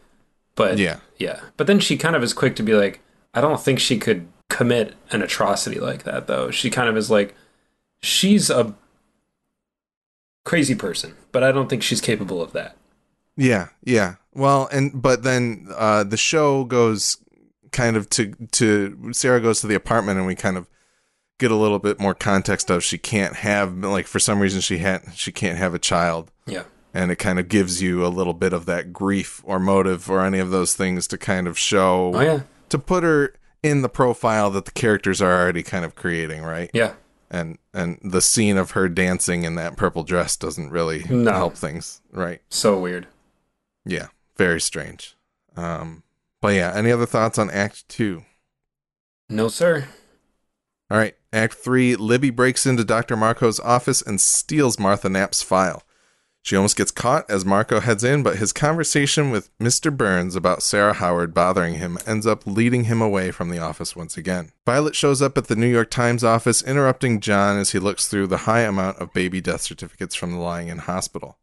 but 0.55 0.77
Yeah. 0.79 0.99
yeah. 1.17 1.39
But 1.57 1.67
then 1.67 1.79
she 1.79 1.97
kind 1.97 2.15
of 2.15 2.23
is 2.23 2.33
quick 2.33 2.55
to 2.57 2.63
be 2.63 2.73
like, 2.73 3.01
I 3.33 3.41
don't 3.41 3.59
think 3.61 3.79
she 3.79 3.97
could 3.99 4.27
commit 4.49 4.95
an 5.11 5.21
atrocity 5.21 5.79
like 5.79 6.03
that 6.03 6.27
though. 6.27 6.51
She 6.51 6.69
kind 6.69 6.89
of 6.89 6.97
is 6.97 7.09
like, 7.11 7.35
she's 8.01 8.49
a 8.49 8.75
crazy 10.45 10.75
person, 10.75 11.15
but 11.31 11.43
I 11.43 11.51
don't 11.51 11.69
think 11.69 11.83
she's 11.83 12.01
capable 12.01 12.41
of 12.41 12.51
that. 12.53 12.75
Yeah, 13.37 13.69
yeah. 13.83 14.15
Well, 14.33 14.67
and 14.71 15.01
but 15.01 15.23
then 15.23 15.67
uh 15.75 16.03
the 16.03 16.17
show 16.17 16.63
goes 16.65 17.17
kind 17.71 17.97
of 17.97 18.09
to 18.11 18.33
to 18.51 19.11
Sarah 19.13 19.41
goes 19.41 19.61
to 19.61 19.67
the 19.67 19.75
apartment 19.75 20.17
and 20.17 20.27
we 20.27 20.35
kind 20.35 20.57
of 20.57 20.67
get 21.39 21.51
a 21.51 21.55
little 21.55 21.79
bit 21.79 21.99
more 21.99 22.13
context 22.13 22.69
of 22.69 22.83
she 22.83 22.97
can't 22.97 23.37
have 23.37 23.75
like 23.77 24.07
for 24.07 24.19
some 24.19 24.39
reason 24.39 24.61
she 24.61 24.77
had 24.77 25.01
she 25.13 25.31
can't 25.31 25.57
have 25.57 25.73
a 25.73 25.79
child 25.79 26.31
Yeah, 26.45 26.63
and 26.93 27.11
it 27.11 27.17
kind 27.17 27.39
of 27.39 27.49
gives 27.49 27.81
you 27.81 28.05
a 28.05 28.07
little 28.09 28.33
bit 28.33 28.53
of 28.53 28.65
that 28.67 28.93
grief 28.93 29.41
or 29.43 29.59
motive 29.59 30.09
or 30.09 30.21
any 30.25 30.39
of 30.39 30.51
those 30.51 30.75
things 30.75 31.07
to 31.07 31.17
kind 31.17 31.47
of 31.47 31.57
show 31.57 32.11
oh 32.15 32.21
yeah, 32.21 32.41
to 32.69 32.77
put 32.79 33.03
her 33.03 33.33
in 33.61 33.81
the 33.81 33.89
profile 33.89 34.49
that 34.51 34.65
the 34.65 34.71
characters 34.71 35.21
are 35.21 35.31
already 35.41 35.63
kind 35.63 35.85
of 35.85 35.95
creating, 35.95 36.43
right? 36.43 36.69
yeah. 36.73 36.93
and 37.31 37.57
and 37.73 37.97
the 38.03 38.21
scene 38.21 38.57
of 38.57 38.71
her 38.71 38.87
dancing 38.87 39.43
in 39.43 39.55
that 39.55 39.75
purple 39.75 40.03
dress 40.03 40.37
doesn't 40.37 40.69
really 40.69 41.03
No. 41.09 41.31
help 41.31 41.55
things 41.55 42.01
right 42.11 42.41
So 42.49 42.77
weird. 42.79 43.07
yeah 43.85 44.07
very 44.37 44.61
strange 44.61 45.15
um 45.55 46.03
but 46.41 46.49
yeah 46.55 46.71
any 46.75 46.91
other 46.91 47.05
thoughts 47.07 47.37
on 47.39 47.49
act 47.49 47.87
two 47.89 48.23
No 49.29 49.47
sir. 49.47 49.87
all 50.91 50.97
right 50.97 51.15
act 51.33 51.55
three 51.55 51.95
libby 51.95 52.29
breaks 52.29 52.65
into 52.65 52.83
dr 52.83 53.15
markoe's 53.15 53.59
office 53.59 54.01
and 54.01 54.21
steals 54.21 54.79
martha 54.79 55.09
knapp's 55.09 55.41
file. 55.41 55.83
She 56.41 56.57
almost 56.57 56.75
gets 56.75 56.91
caught 56.91 57.29
as 57.29 57.45
markoe 57.45 57.81
heads 57.81 58.03
in 58.03 58.23
but 58.23 58.37
his 58.37 58.53
conversation 58.53 59.31
with 59.31 59.49
mr 59.57 59.95
byrnes 59.95 60.35
about 60.35 60.63
sarah 60.63 60.93
howard 60.93 61.33
bothering 61.33 61.75
him 61.75 61.97
ends 62.05 62.27
up 62.27 62.45
leading 62.45 62.85
him 62.85 63.01
away 63.01 63.31
from 63.31 63.49
the 63.49 63.59
office 63.59 63.95
once 63.95 64.15
again. 64.17 64.51
Violet 64.65 64.95
shows 64.95 65.21
up 65.21 65.37
at 65.37 65.47
the 65.47 65.55
new 65.55 65.67
york 65.67 65.89
times 65.89 66.23
office 66.23 66.61
interrupting 66.61 67.19
john 67.19 67.57
as 67.57 67.71
he 67.71 67.79
looks 67.79 68.07
through 68.07 68.27
the 68.27 68.39
high 68.39 68.61
amount 68.61 68.99
of 68.99 69.13
baby 69.13 69.41
death 69.41 69.61
certificates 69.61 70.15
from 70.15 70.31
the 70.31 70.37
lying 70.37 70.67
in 70.67 70.77
hospital. 70.79 71.37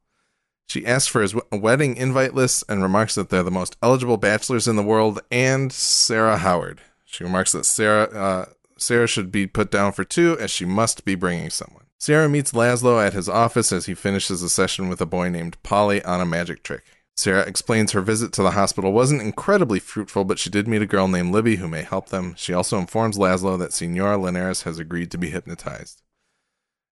She 0.70 0.86
asks 0.86 1.09
for 1.09 1.20
his 1.20 1.34
wedding 1.51 1.97
invite 1.97 2.32
list 2.32 2.62
and 2.68 2.80
remarks 2.80 3.16
that 3.16 3.28
they're 3.28 3.43
the 3.43 3.51
most 3.51 3.76
eligible 3.82 4.18
bachelors 4.18 4.68
in 4.68 4.76
the 4.76 4.84
world 4.84 5.20
and 5.28 5.72
Sarah 5.72 6.36
Howard. 6.36 6.80
She 7.05 7.24
remarks 7.24 7.51
that 7.51 7.66
Sarah 7.66 8.05
uh, 8.05 8.45
Sarah 8.81 9.07
should 9.07 9.31
be 9.31 9.47
put 9.47 9.70
down 9.70 9.93
for 9.93 10.05
two, 10.05 10.37
as 10.41 10.51
she 10.51 10.64
must 10.64 11.05
be 11.05 11.14
bringing 11.14 11.51
someone. 11.51 11.85
Sarah 11.99 12.28
meets 12.28 12.53
Laszlo 12.53 13.05
at 13.05 13.12
his 13.12 13.28
office 13.28 13.72
as 13.72 13.85
he 13.87 13.95
finishes 13.95 14.43
a 14.43 14.49
session 14.49 14.89
with 14.89 15.03
a 15.03 15.07
boy 15.07 15.28
named 15.28 15.62
Polly 15.62 16.03
on 16.05 16.20
a 16.20 16.26
magic 16.26 16.62
trick. 16.62 16.85
Sarah 17.14 17.43
explains 17.43 17.93
her 17.93 18.01
visit 18.01 18.33
to 18.33 18.43
the 18.43 18.53
hospital 18.53 18.93
wasn't 18.93 19.20
incredibly 19.20 19.78
fruitful, 19.78 20.24
but 20.24 20.39
she 20.39 20.49
did 20.49 20.66
meet 20.66 20.81
a 20.81 20.87
girl 20.87 21.07
named 21.07 21.33
Libby 21.33 21.57
who 21.57 21.68
may 21.68 21.83
help 21.83 22.09
them. 22.09 22.35
She 22.39 22.55
also 22.55 22.78
informs 22.78 23.18
Laszlo 23.18 23.59
that 23.59 23.74
Senora 23.74 24.16
Linares 24.16 24.62
has 24.62 24.78
agreed 24.78 25.11
to 25.11 25.18
be 25.18 25.28
hypnotized. 25.28 26.01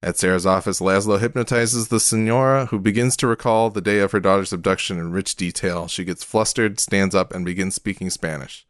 At 0.03 0.17
Sarah's 0.17 0.45
office, 0.45 0.81
Laszlo 0.81 1.19
hypnotizes 1.19 1.87
the 1.87 2.01
Senora, 2.01 2.65
who 2.65 2.77
begins 2.77 3.15
to 3.17 3.27
recall 3.27 3.69
the 3.69 3.81
day 3.81 3.99
of 3.99 4.11
her 4.11 4.19
daughter's 4.19 4.51
abduction 4.51 4.99
in 4.99 5.11
rich 5.11 5.37
detail. 5.37 5.87
She 5.87 6.03
gets 6.03 6.25
flustered, 6.25 6.81
stands 6.81 7.15
up, 7.15 7.33
and 7.33 7.45
begins 7.45 7.75
speaking 7.75 8.09
Spanish. 8.09 8.67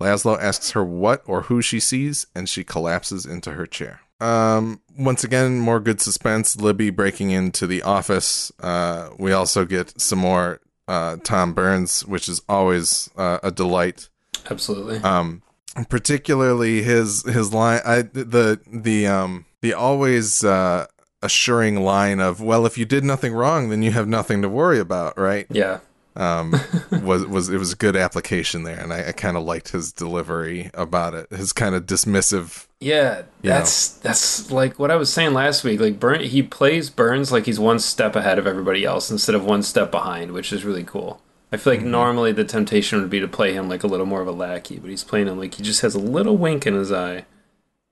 Laszlo 0.00 0.38
asks 0.40 0.72
her 0.72 0.84
what 0.84 1.22
or 1.26 1.42
who 1.42 1.62
she 1.62 1.80
sees, 1.80 2.26
and 2.34 2.48
she 2.48 2.64
collapses 2.64 3.24
into 3.24 3.52
her 3.52 3.66
chair. 3.66 4.00
Um, 4.20 4.80
once 4.98 5.24
again, 5.24 5.58
more 5.58 5.80
good 5.80 6.00
suspense. 6.00 6.56
Libby 6.56 6.90
breaking 6.90 7.30
into 7.30 7.66
the 7.66 7.82
office. 7.82 8.50
Uh, 8.60 9.10
we 9.18 9.32
also 9.32 9.64
get 9.64 10.00
some 10.00 10.18
more 10.18 10.60
uh, 10.88 11.16
Tom 11.22 11.52
Byrnes, 11.52 12.04
which 12.06 12.28
is 12.28 12.40
always 12.48 13.10
uh, 13.16 13.38
a 13.42 13.50
delight. 13.50 14.08
Absolutely. 14.50 14.98
Um, 14.98 15.42
particularly 15.88 16.82
his 16.82 17.22
his 17.24 17.52
line, 17.52 17.80
I 17.84 18.02
the 18.02 18.60
the 18.66 19.06
um 19.06 19.44
the 19.60 19.74
always 19.74 20.44
uh, 20.44 20.86
assuring 21.22 21.82
line 21.82 22.20
of, 22.20 22.40
"Well, 22.40 22.64
if 22.66 22.78
you 22.78 22.84
did 22.84 23.04
nothing 23.04 23.32
wrong, 23.34 23.68
then 23.68 23.82
you 23.82 23.90
have 23.90 24.08
nothing 24.08 24.42
to 24.42 24.48
worry 24.48 24.78
about," 24.78 25.18
right? 25.18 25.46
yeah. 25.50 25.80
Um, 26.16 26.54
was 27.02 27.26
was 27.26 27.48
it 27.50 27.58
was 27.58 27.72
a 27.72 27.76
good 27.76 27.94
application 27.96 28.62
there, 28.62 28.78
and 28.78 28.92
I, 28.92 29.08
I 29.08 29.12
kind 29.12 29.36
of 29.36 29.42
liked 29.44 29.68
his 29.70 29.92
delivery 29.92 30.70
about 30.74 31.14
it. 31.14 31.30
His 31.30 31.52
kind 31.52 31.74
of 31.74 31.84
dismissive. 31.86 32.66
Yeah, 32.80 33.18
You 33.42 33.50
know. 33.50 33.56
that's 33.58 33.88
that's 33.90 34.50
like 34.50 34.78
what 34.78 34.90
I 34.90 34.96
was 34.96 35.12
saying 35.12 35.34
last 35.34 35.64
week. 35.64 35.80
Like 35.80 36.00
Burn, 36.00 36.20
he 36.20 36.42
plays 36.42 36.90
Byrnes 36.90 37.32
like 37.32 37.46
he's 37.46 37.58
one 37.60 37.78
step 37.78 38.16
ahead 38.16 38.38
of 38.38 38.46
everybody 38.46 38.84
else 38.84 39.10
instead 39.10 39.34
of 39.34 39.44
one 39.44 39.62
step 39.62 39.90
behind, 39.90 40.32
which 40.32 40.52
is 40.52 40.64
really 40.64 40.84
cool. 40.84 41.20
I 41.52 41.56
feel 41.58 41.74
like 41.74 41.80
Mm-hmm. 41.80 41.90
normally 41.90 42.32
the 42.32 42.44
temptation 42.44 43.00
would 43.00 43.08
be 43.10 43.20
to 43.20 43.28
play 43.28 43.52
him 43.54 43.68
like 43.68 43.82
a 43.84 43.86
little 43.86 44.04
more 44.06 44.20
of 44.20 44.26
a 44.28 44.32
lackey, 44.32 44.78
but 44.78 44.90
he's 44.90 45.04
playing 45.04 45.28
him 45.28 45.38
like 45.38 45.54
he 45.54 45.62
just 45.62 45.80
has 45.82 45.94
a 45.94 45.98
little 46.00 46.36
wink 46.36 46.66
in 46.66 46.74
his 46.74 46.90
eye, 46.92 47.24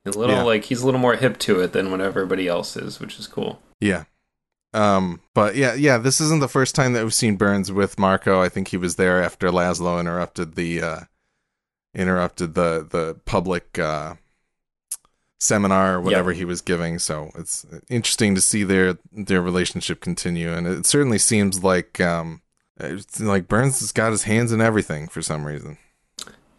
a 0.04 0.10
little 0.10 0.36
Yeah. 0.36 0.42
like 0.42 0.64
he's 0.64 0.82
a 0.82 0.84
little 0.86 1.00
more 1.00 1.16
hip 1.16 1.38
to 1.40 1.60
it 1.60 1.72
than 1.72 1.90
what 1.90 2.00
everybody 2.00 2.48
else 2.48 2.76
is, 2.76 3.00
which 3.00 3.18
is 3.18 3.26
cool. 3.26 3.60
Yeah. 3.80 4.04
Um, 4.74 5.20
but 5.34 5.54
yeah, 5.54 5.74
yeah, 5.74 5.98
this 5.98 6.20
isn't 6.20 6.40
the 6.40 6.48
first 6.48 6.74
time 6.74 6.92
that 6.94 7.04
we've 7.04 7.14
seen 7.14 7.36
Byrnes 7.36 7.70
with 7.70 7.96
Markoe. 7.96 8.40
I 8.40 8.48
think 8.48 8.68
he 8.68 8.76
was 8.76 8.96
there 8.96 9.22
after 9.22 9.48
Laszlo 9.50 10.00
interrupted 10.00 10.56
the 10.56 10.82
uh, 10.82 11.00
interrupted 11.94 12.54
the 12.54 12.86
the 12.88 13.16
public 13.24 13.78
uh, 13.78 14.14
seminar 15.38 15.94
or 15.94 16.00
whatever 16.00 16.32
he 16.32 16.44
was 16.44 16.60
giving. 16.60 16.98
So 16.98 17.30
it's 17.36 17.64
interesting 17.88 18.34
to 18.34 18.40
see 18.40 18.64
their 18.64 18.98
their 19.12 19.40
relationship 19.40 20.00
continue, 20.00 20.52
and 20.52 20.66
it 20.66 20.86
certainly 20.86 21.18
seems 21.18 21.62
like 21.62 22.00
um, 22.00 22.42
it's 22.78 23.20
like 23.20 23.46
Byrnes 23.46 23.78
has 23.78 23.92
got 23.92 24.10
his 24.10 24.24
hands 24.24 24.52
in 24.52 24.60
everything 24.60 25.06
for 25.06 25.22
some 25.22 25.46
reason. 25.46 25.78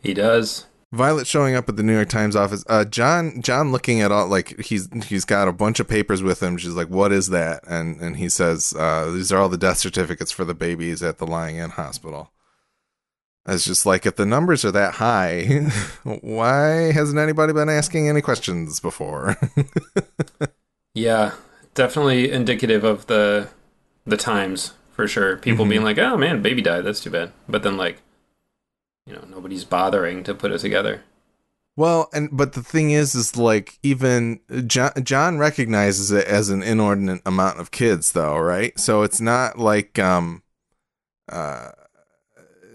He 0.01 0.13
does. 0.13 0.67
Violet 0.95 1.27
showing 1.27 1.55
up 1.55 1.69
at 1.69 1.75
the 1.75 1.83
New 1.83 1.93
York 1.93 2.09
Times 2.09 2.35
office. 2.35 2.63
Uh, 2.67 2.85
John, 2.85 3.41
John 3.41 3.71
looking 3.71 4.01
at 4.01 4.11
all 4.11 4.27
like 4.27 4.59
he's 4.59 4.89
he's 5.05 5.25
got 5.25 5.47
a 5.47 5.51
bunch 5.53 5.79
of 5.79 5.87
papers 5.87 6.23
with 6.23 6.41
him. 6.41 6.57
She's 6.57 6.73
like, 6.73 6.89
"What 6.89 7.11
is 7.11 7.29
that?" 7.29 7.63
And 7.67 7.99
and 8.01 8.17
he 8.17 8.29
says, 8.29 8.73
uh, 8.77 9.11
"These 9.11 9.31
are 9.31 9.37
all 9.39 9.49
the 9.49 9.57
death 9.57 9.77
certificates 9.77 10.31
for 10.31 10.45
the 10.45 10.53
babies 10.55 11.03
at 11.03 11.17
the 11.19 11.27
Lying 11.27 11.57
In 11.57 11.71
Hospital." 11.71 12.31
It's 13.47 13.63
just 13.65 13.85
like 13.85 14.07
if 14.07 14.15
the 14.15 14.25
numbers 14.25 14.65
are 14.65 14.71
that 14.71 14.95
high, 14.95 15.43
why 16.03 16.91
hasn't 16.91 17.19
anybody 17.19 17.53
been 17.53 17.69
asking 17.69 18.09
any 18.09 18.21
questions 18.21 18.79
before? 18.79 19.37
Yeah, 20.93 21.33
definitely 21.73 22.31
indicative 22.31 22.83
of 22.85 23.07
the 23.07 23.49
the 24.05 24.15
times 24.17 24.73
for 24.93 25.07
sure. 25.09 25.35
People 25.35 25.65
Mhm. 25.65 25.69
being 25.69 25.83
like, 25.83 25.97
"Oh 25.97 26.15
man, 26.15 26.41
baby 26.41 26.61
died. 26.61 26.85
That's 26.85 27.01
too 27.01 27.09
bad." 27.09 27.33
But 27.49 27.63
then 27.63 27.75
like, 27.75 28.01
you 29.05 29.13
know, 29.13 29.25
nobody's 29.29 29.63
bothering 29.63 30.23
to 30.23 30.33
put 30.33 30.51
it 30.51 30.59
together. 30.59 31.03
Well, 31.77 32.09
and 32.13 32.29
but 32.31 32.53
the 32.53 32.63
thing 32.63 32.91
is, 32.91 33.15
is 33.15 33.35
like 33.35 33.79
even 33.83 34.39
John, 34.65 34.91
John 35.03 35.37
recognizes 35.37 36.09
it 36.11 36.25
as 36.25 36.49
an 36.49 36.63
inordinate 36.63 37.21
amount 37.25 37.59
of 37.59 37.71
kids, 37.71 38.13
though, 38.13 38.37
right? 38.37 38.79
So 38.79 39.03
it's 39.03 39.19
not 39.19 39.59
like, 39.59 39.99
um, 39.99 40.41
uh, 41.29 41.71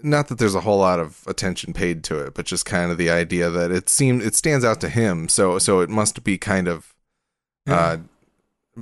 not 0.03 0.27
that 0.27 0.37
there's 0.37 0.55
a 0.55 0.61
whole 0.61 0.77
lot 0.77 0.99
of 0.99 1.23
attention 1.25 1.73
paid 1.73 2.03
to 2.05 2.19
it, 2.19 2.35
but 2.35 2.45
just 2.45 2.65
kind 2.65 2.91
of 2.91 2.99
the 2.99 3.09
idea 3.09 3.49
that 3.49 3.71
it 3.71 3.89
seemed 3.89 4.21
it 4.21 4.35
stands 4.35 4.63
out 4.63 4.79
to 4.81 4.89
him. 4.89 5.27
So 5.27 5.57
so 5.57 5.79
it 5.79 5.89
must 5.89 6.23
be 6.23 6.37
kind 6.37 6.67
of, 6.67 6.93
uh, 7.67 7.97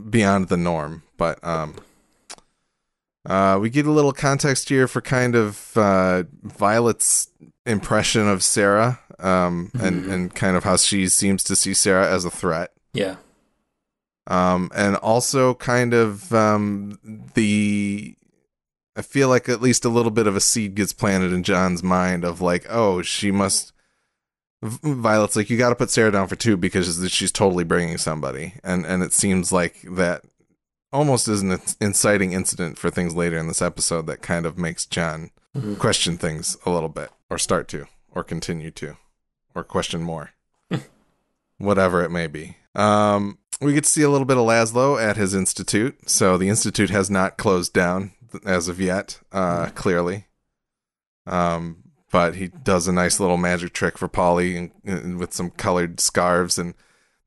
beyond 0.09 0.49
the 0.49 0.57
norm. 0.57 1.03
But 1.17 1.41
um, 1.45 1.75
uh, 3.29 3.57
we 3.61 3.69
get 3.69 3.85
a 3.85 3.91
little 3.91 4.11
context 4.11 4.67
here 4.69 4.87
for 4.87 5.01
kind 5.01 5.35
of 5.35 5.77
uh, 5.77 6.23
Violet's 6.43 7.29
impression 7.65 8.27
of 8.27 8.43
Sarah, 8.43 8.99
um, 9.19 9.71
and 9.79 10.03
Mhm. 10.05 10.11
and 10.11 10.35
kind 10.35 10.57
of 10.57 10.63
how 10.63 10.75
she 10.77 11.07
seems 11.07 11.43
to 11.43 11.55
see 11.55 11.73
Sarah 11.73 12.09
as 12.11 12.25
a 12.25 12.31
threat, 12.31 12.71
Yeah. 12.93 13.15
um, 14.27 14.71
and 14.75 14.95
also 14.97 15.53
kind 15.53 15.93
of 15.93 16.33
um, 16.33 16.99
the. 17.35 18.15
I 18.95 19.01
feel 19.01 19.29
like 19.29 19.47
at 19.47 19.61
least 19.61 19.85
a 19.85 19.89
little 19.89 20.11
bit 20.11 20.27
of 20.27 20.35
a 20.35 20.41
seed 20.41 20.75
gets 20.75 20.91
planted 20.91 21.31
in 21.31 21.43
John's 21.43 21.81
mind 21.83 22.25
of 22.25 22.41
like, 22.41 22.65
oh, 22.69 23.01
she 23.01 23.31
must. 23.31 23.71
Violet's 24.61 25.37
like, 25.37 25.49
you 25.49 25.57
got 25.57 25.69
to 25.69 25.75
put 25.75 25.89
Sarah 25.89 26.11
down 26.11 26.27
for 26.27 26.35
two 26.35 26.57
because 26.57 27.09
she's 27.09 27.31
totally 27.31 27.63
bringing 27.63 27.97
somebody, 27.97 28.55
and 28.63 28.85
and 28.85 29.01
it 29.03 29.13
seems 29.13 29.51
like 29.53 29.81
that 29.91 30.23
almost 30.91 31.27
is 31.27 31.41
an 31.41 31.59
inciting 31.79 32.33
incident 32.33 32.77
for 32.77 32.89
things 32.89 33.15
later 33.15 33.37
in 33.37 33.47
this 33.47 33.61
episode 33.61 34.07
that 34.07 34.21
kind 34.21 34.45
of 34.45 34.57
makes 34.57 34.85
John 34.85 35.31
Mhm. 35.55 35.77
question 35.79 36.17
things 36.17 36.57
a 36.65 36.69
little 36.71 36.89
bit, 36.89 37.09
or 37.29 37.37
start 37.37 37.67
to, 37.69 37.87
or 38.11 38.23
continue 38.23 38.71
to, 38.71 38.97
or 39.55 39.63
question 39.63 40.01
more, 40.03 40.31
whatever 41.57 42.03
it 42.03 42.09
may 42.11 42.27
be. 42.27 42.57
Um, 42.75 43.37
we 43.61 43.73
get 43.73 43.83
to 43.83 43.89
see 43.89 44.03
a 44.03 44.09
little 44.09 44.25
bit 44.25 44.37
of 44.37 44.45
Laszlo 44.45 45.01
at 45.01 45.17
his 45.17 45.33
institute. 45.33 46.09
So 46.09 46.37
the 46.37 46.49
institute 46.49 46.89
has 46.91 47.09
not 47.09 47.37
closed 47.37 47.73
down 47.73 48.11
as 48.45 48.67
of 48.67 48.79
yet, 48.79 49.19
uh, 49.31 49.69
clearly. 49.75 50.27
Um, 51.25 51.83
but 52.11 52.35
he 52.35 52.47
does 52.47 52.87
a 52.87 52.93
nice 52.93 53.19
little 53.19 53.37
magic 53.37 53.73
trick 53.73 53.97
for 53.97 54.07
Polly 54.07 54.55
and, 54.55 54.71
and 54.85 55.19
with 55.19 55.33
some 55.33 55.49
colored 55.51 55.99
scarves 55.99 56.57
and 56.57 56.73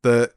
the 0.02 0.32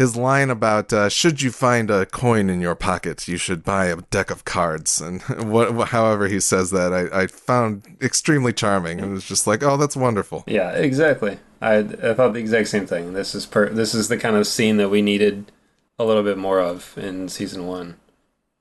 his 0.00 0.16
line 0.16 0.48
about 0.48 0.94
uh, 0.94 1.10
should 1.10 1.42
you 1.42 1.50
find 1.50 1.90
a 1.90 2.06
coin 2.06 2.48
in 2.48 2.58
your 2.58 2.74
pocket, 2.74 3.28
you 3.28 3.36
should 3.36 3.62
buy 3.62 3.84
a 3.84 3.96
deck 3.96 4.30
of 4.30 4.46
cards, 4.46 4.98
and 4.98 5.20
what, 5.38 5.88
however 5.88 6.26
he 6.26 6.40
says 6.40 6.70
that, 6.70 6.90
I, 6.94 7.24
I 7.24 7.26
found 7.26 7.98
extremely 8.00 8.54
charming. 8.54 8.98
It 8.98 9.08
was 9.08 9.26
just 9.26 9.46
like, 9.46 9.62
oh, 9.62 9.76
that's 9.76 9.98
wonderful. 9.98 10.42
Yeah, 10.46 10.70
exactly. 10.70 11.38
I 11.60 11.80
I 11.80 12.14
thought 12.14 12.32
the 12.32 12.40
exact 12.40 12.68
same 12.68 12.86
thing. 12.86 13.12
This 13.12 13.34
is 13.34 13.44
per 13.44 13.68
this 13.68 13.94
is 13.94 14.08
the 14.08 14.16
kind 14.16 14.36
of 14.36 14.46
scene 14.46 14.78
that 14.78 14.88
we 14.88 15.02
needed 15.02 15.52
a 15.98 16.04
little 16.04 16.22
bit 16.22 16.38
more 16.38 16.60
of 16.60 16.96
in 16.96 17.28
season 17.28 17.66
1. 17.66 17.94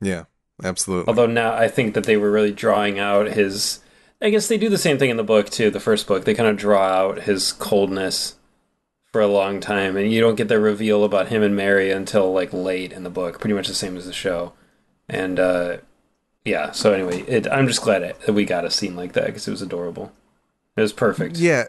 Yeah, 0.01 0.25
absolutely. 0.61 1.07
Although 1.07 1.27
now 1.27 1.53
I 1.53 1.69
think 1.69 1.93
that 1.93 2.03
they 2.03 2.17
were 2.17 2.31
really 2.31 2.51
drawing 2.51 2.99
out 2.99 3.27
his. 3.27 3.79
I 4.21 4.29
guess 4.29 4.49
they 4.49 4.57
do 4.57 4.67
the 4.67 4.77
same 4.77 4.97
thing 4.97 5.09
in 5.09 5.15
the 5.15 5.23
book 5.23 5.49
too. 5.49 5.71
The 5.71 5.79
first 5.79 6.05
book, 6.05 6.25
they 6.25 6.33
kind 6.33 6.49
of 6.49 6.57
draw 6.57 6.83
out 6.83 7.21
his 7.21 7.53
coldness 7.53 8.35
for 9.11 9.21
a 9.21 9.27
long 9.27 9.59
time, 9.59 9.97
and 9.97 10.11
you 10.11 10.21
don't 10.21 10.35
get 10.35 10.47
the 10.47 10.59
reveal 10.59 11.03
about 11.03 11.27
him 11.29 11.41
and 11.43 11.55
Mary 11.55 11.91
until 11.91 12.31
like 12.33 12.53
late 12.53 12.91
in 12.93 13.03
the 13.03 13.09
book. 13.09 13.39
Pretty 13.39 13.53
much 13.55 13.67
the 13.67 13.73
same 13.73 13.97
as 13.97 14.05
the 14.05 14.13
show, 14.13 14.53
and 15.07 15.39
uh, 15.39 15.77
yeah. 16.45 16.71
So 16.71 16.93
anyway, 16.93 17.21
it, 17.21 17.47
I'm 17.51 17.67
just 17.67 17.81
glad 17.81 18.03
it, 18.03 18.19
that 18.21 18.33
we 18.33 18.45
got 18.45 18.65
a 18.65 18.69
scene 18.71 18.95
like 18.95 19.13
that 19.13 19.25
because 19.27 19.47
it 19.47 19.51
was 19.51 19.61
adorable. 19.61 20.11
It 20.77 20.81
was 20.81 20.93
perfect. 20.93 21.37
Yeah, 21.37 21.65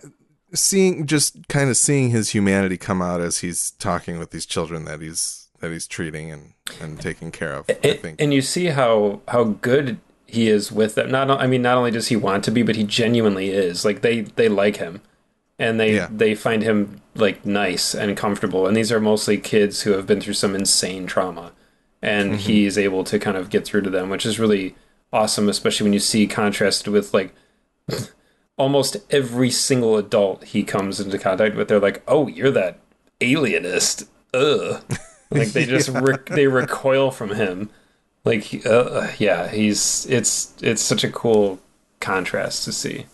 seeing 0.52 1.06
just 1.06 1.48
kind 1.48 1.70
of 1.70 1.76
seeing 1.76 2.10
his 2.10 2.30
humanity 2.30 2.76
come 2.76 3.02
out 3.02 3.20
as 3.20 3.38
he's 3.38 3.72
talking 3.72 4.18
with 4.18 4.30
these 4.30 4.46
children 4.46 4.84
that 4.84 5.00
he's 5.00 5.48
that 5.60 5.70
he's 5.70 5.86
treating 5.86 6.30
and 6.30 6.52
and 6.80 7.00
taking 7.00 7.30
care 7.30 7.52
of. 7.54 7.66
I 7.68 7.78
And- 7.82 8.00
think. 8.00 8.20
and 8.20 8.34
you 8.34 8.42
see 8.42 8.66
how 8.66 9.20
how 9.28 9.44
good 9.44 9.98
he 10.26 10.48
is 10.48 10.70
with 10.70 10.94
them. 10.94 11.10
Not, 11.10 11.28
I 11.28 11.48
mean, 11.48 11.60
not 11.62 11.76
only 11.76 11.90
does 11.90 12.06
he 12.06 12.14
want 12.14 12.44
to 12.44 12.52
be, 12.52 12.62
but 12.62 12.76
he 12.76 12.84
genuinely 12.84 13.50
is. 13.50 13.84
Like 13.84 14.00
they 14.02 14.20
they 14.20 14.48
like 14.48 14.76
him, 14.76 15.00
and 15.58 15.80
they 15.80 15.96
Yeah. 15.96 16.08
they 16.10 16.34
find 16.36 16.62
him 16.62 16.99
like 17.14 17.44
nice 17.44 17.94
and 17.94 18.16
comfortable. 18.16 18.66
And 18.66 18.76
these 18.76 18.92
are 18.92 19.00
mostly 19.00 19.38
kids 19.38 19.82
who 19.82 19.92
have 19.92 20.06
been 20.06 20.20
through 20.20 20.34
some 20.34 20.54
insane 20.54 21.06
trauma, 21.06 21.52
and 22.02 22.36
he's 22.36 22.78
able 22.78 23.04
to 23.04 23.18
kind 23.18 23.36
of 23.36 23.50
get 23.50 23.64
through 23.64 23.82
to 23.82 23.90
them, 23.90 24.10
which 24.10 24.26
is 24.26 24.38
really 24.38 24.74
awesome. 25.12 25.48
Especially 25.48 25.84
when 25.84 25.92
you 25.92 26.00
see 26.00 26.26
contrasted 26.26 26.92
with 26.92 27.14
like. 27.14 27.34
Almost 28.56 28.98
every 29.08 29.50
single 29.50 29.96
adult 29.96 30.44
he 30.44 30.64
comes 30.64 31.00
into 31.00 31.18
contact 31.18 31.56
with, 31.56 31.68
they're 31.68 31.80
like, 31.80 32.02
"Oh, 32.06 32.26
you're 32.26 32.50
that 32.50 32.78
alienist." 33.22 34.06
Ugh. 34.34 34.84
Like 35.30 35.48
they 35.48 35.64
just 35.64 35.88
rec- 35.88 36.26
they 36.26 36.48
recoil 36.48 37.10
from 37.10 37.30
him. 37.30 37.70
Like 38.24 38.66
uh, 38.66 39.08
yeah, 39.18 39.48
he's 39.48 40.06
it's 40.06 40.54
it's 40.60 40.82
such 40.82 41.04
a 41.04 41.10
cool 41.10 41.60
contrast 42.00 42.64
to 42.64 42.72
see. 42.72 43.06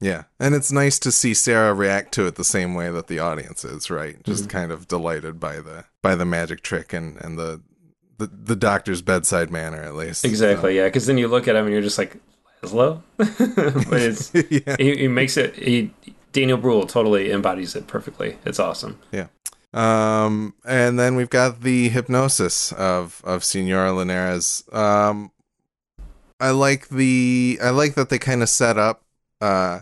Yeah, 0.00 0.24
and 0.38 0.54
it's 0.54 0.70
nice 0.70 0.98
to 1.00 1.12
see 1.12 1.32
Sarah 1.32 1.72
react 1.72 2.12
to 2.14 2.26
it 2.26 2.34
the 2.34 2.44
same 2.44 2.74
way 2.74 2.90
that 2.90 3.06
the 3.06 3.18
audience 3.18 3.64
is, 3.64 3.90
right? 3.90 4.22
Just 4.24 4.50
kind 4.50 4.70
of 4.70 4.86
delighted 4.86 5.40
by 5.40 5.56
the 5.60 5.84
by 6.02 6.14
the 6.14 6.26
magic 6.26 6.62
trick 6.62 6.92
and 6.92 7.16
and 7.22 7.38
the 7.38 7.62
the, 8.18 8.26
the 8.26 8.56
doctor's 8.56 9.02
bedside 9.02 9.50
manner, 9.50 9.82
at 9.82 9.94
least. 9.94 10.24
Exactly, 10.24 10.76
yeah. 10.76 10.84
Because 10.84 11.06
then 11.06 11.18
you 11.18 11.28
look 11.28 11.48
at 11.48 11.56
him 11.56 11.64
and 11.64 11.72
you're 11.72 11.82
just 11.82 11.98
like, 11.98 12.16
Laszlo? 12.62 13.02
but 13.16 14.00
it's, 14.00 14.32
yeah. 14.50 14.76
he, 14.78 14.96
he 14.96 15.08
makes 15.08 15.36
it, 15.36 15.54
he, 15.56 15.92
Daniel 16.32 16.58
Bruhl 16.58 16.86
totally 16.86 17.30
embodies 17.30 17.76
it 17.76 17.86
perfectly. 17.86 18.38
It's 18.44 18.58
awesome. 18.58 18.98
Yeah. 19.12 19.26
Um, 19.74 20.54
and 20.64 20.98
then 20.98 21.16
we've 21.16 21.30
got 21.30 21.60
the 21.60 21.90
hypnosis 21.90 22.72
of 22.72 23.20
of 23.24 23.44
Senora 23.44 23.92
Linares. 23.92 24.64
Um, 24.72 25.32
I 26.40 26.50
like 26.50 26.88
the 26.88 27.58
I 27.62 27.70
like 27.70 27.94
that 27.94 28.08
they 28.08 28.18
kind 28.18 28.42
of 28.42 28.48
set 28.48 28.78
up 28.78 29.02
uh 29.42 29.80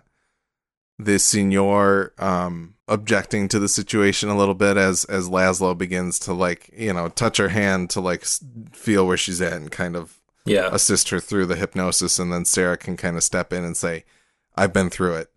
the 0.99 1.19
Senor 1.19 2.13
um 2.19 2.75
objecting 2.87 3.49
to 3.49 3.59
the 3.59 3.69
situation 3.69 4.29
a 4.29 4.37
little 4.37 4.55
bit 4.55 4.77
as 4.77 5.05
as 5.07 5.29
Laszlo 5.29 5.77
begins 5.77 6.19
to 6.21 6.33
like 6.33 6.71
you 6.77 6.93
know 6.93 7.09
touch 7.09 7.39
her 7.39 7.49
hand 7.49 7.91
to 7.91 8.01
like 8.01 8.25
feel 8.73 9.07
where 9.07 9.17
she's 9.17 9.41
at 9.41 9.55
and 9.55 9.71
kind 9.71 9.97
of 9.97 10.21
Yeah. 10.45 10.69
assist 10.73 11.09
her 11.09 11.19
through 11.21 11.47
the 11.47 11.57
hypnosis 11.57 12.19
and 12.19 12.33
then 12.33 12.45
Sarah 12.45 12.77
can 12.77 12.97
kind 12.97 13.17
of 13.17 13.25
step 13.25 13.53
in 13.53 13.65
and 13.65 13.77
say 13.77 14.05
I've 14.57 14.73
been 14.73 14.91
through 14.91 15.15
it. 15.17 15.31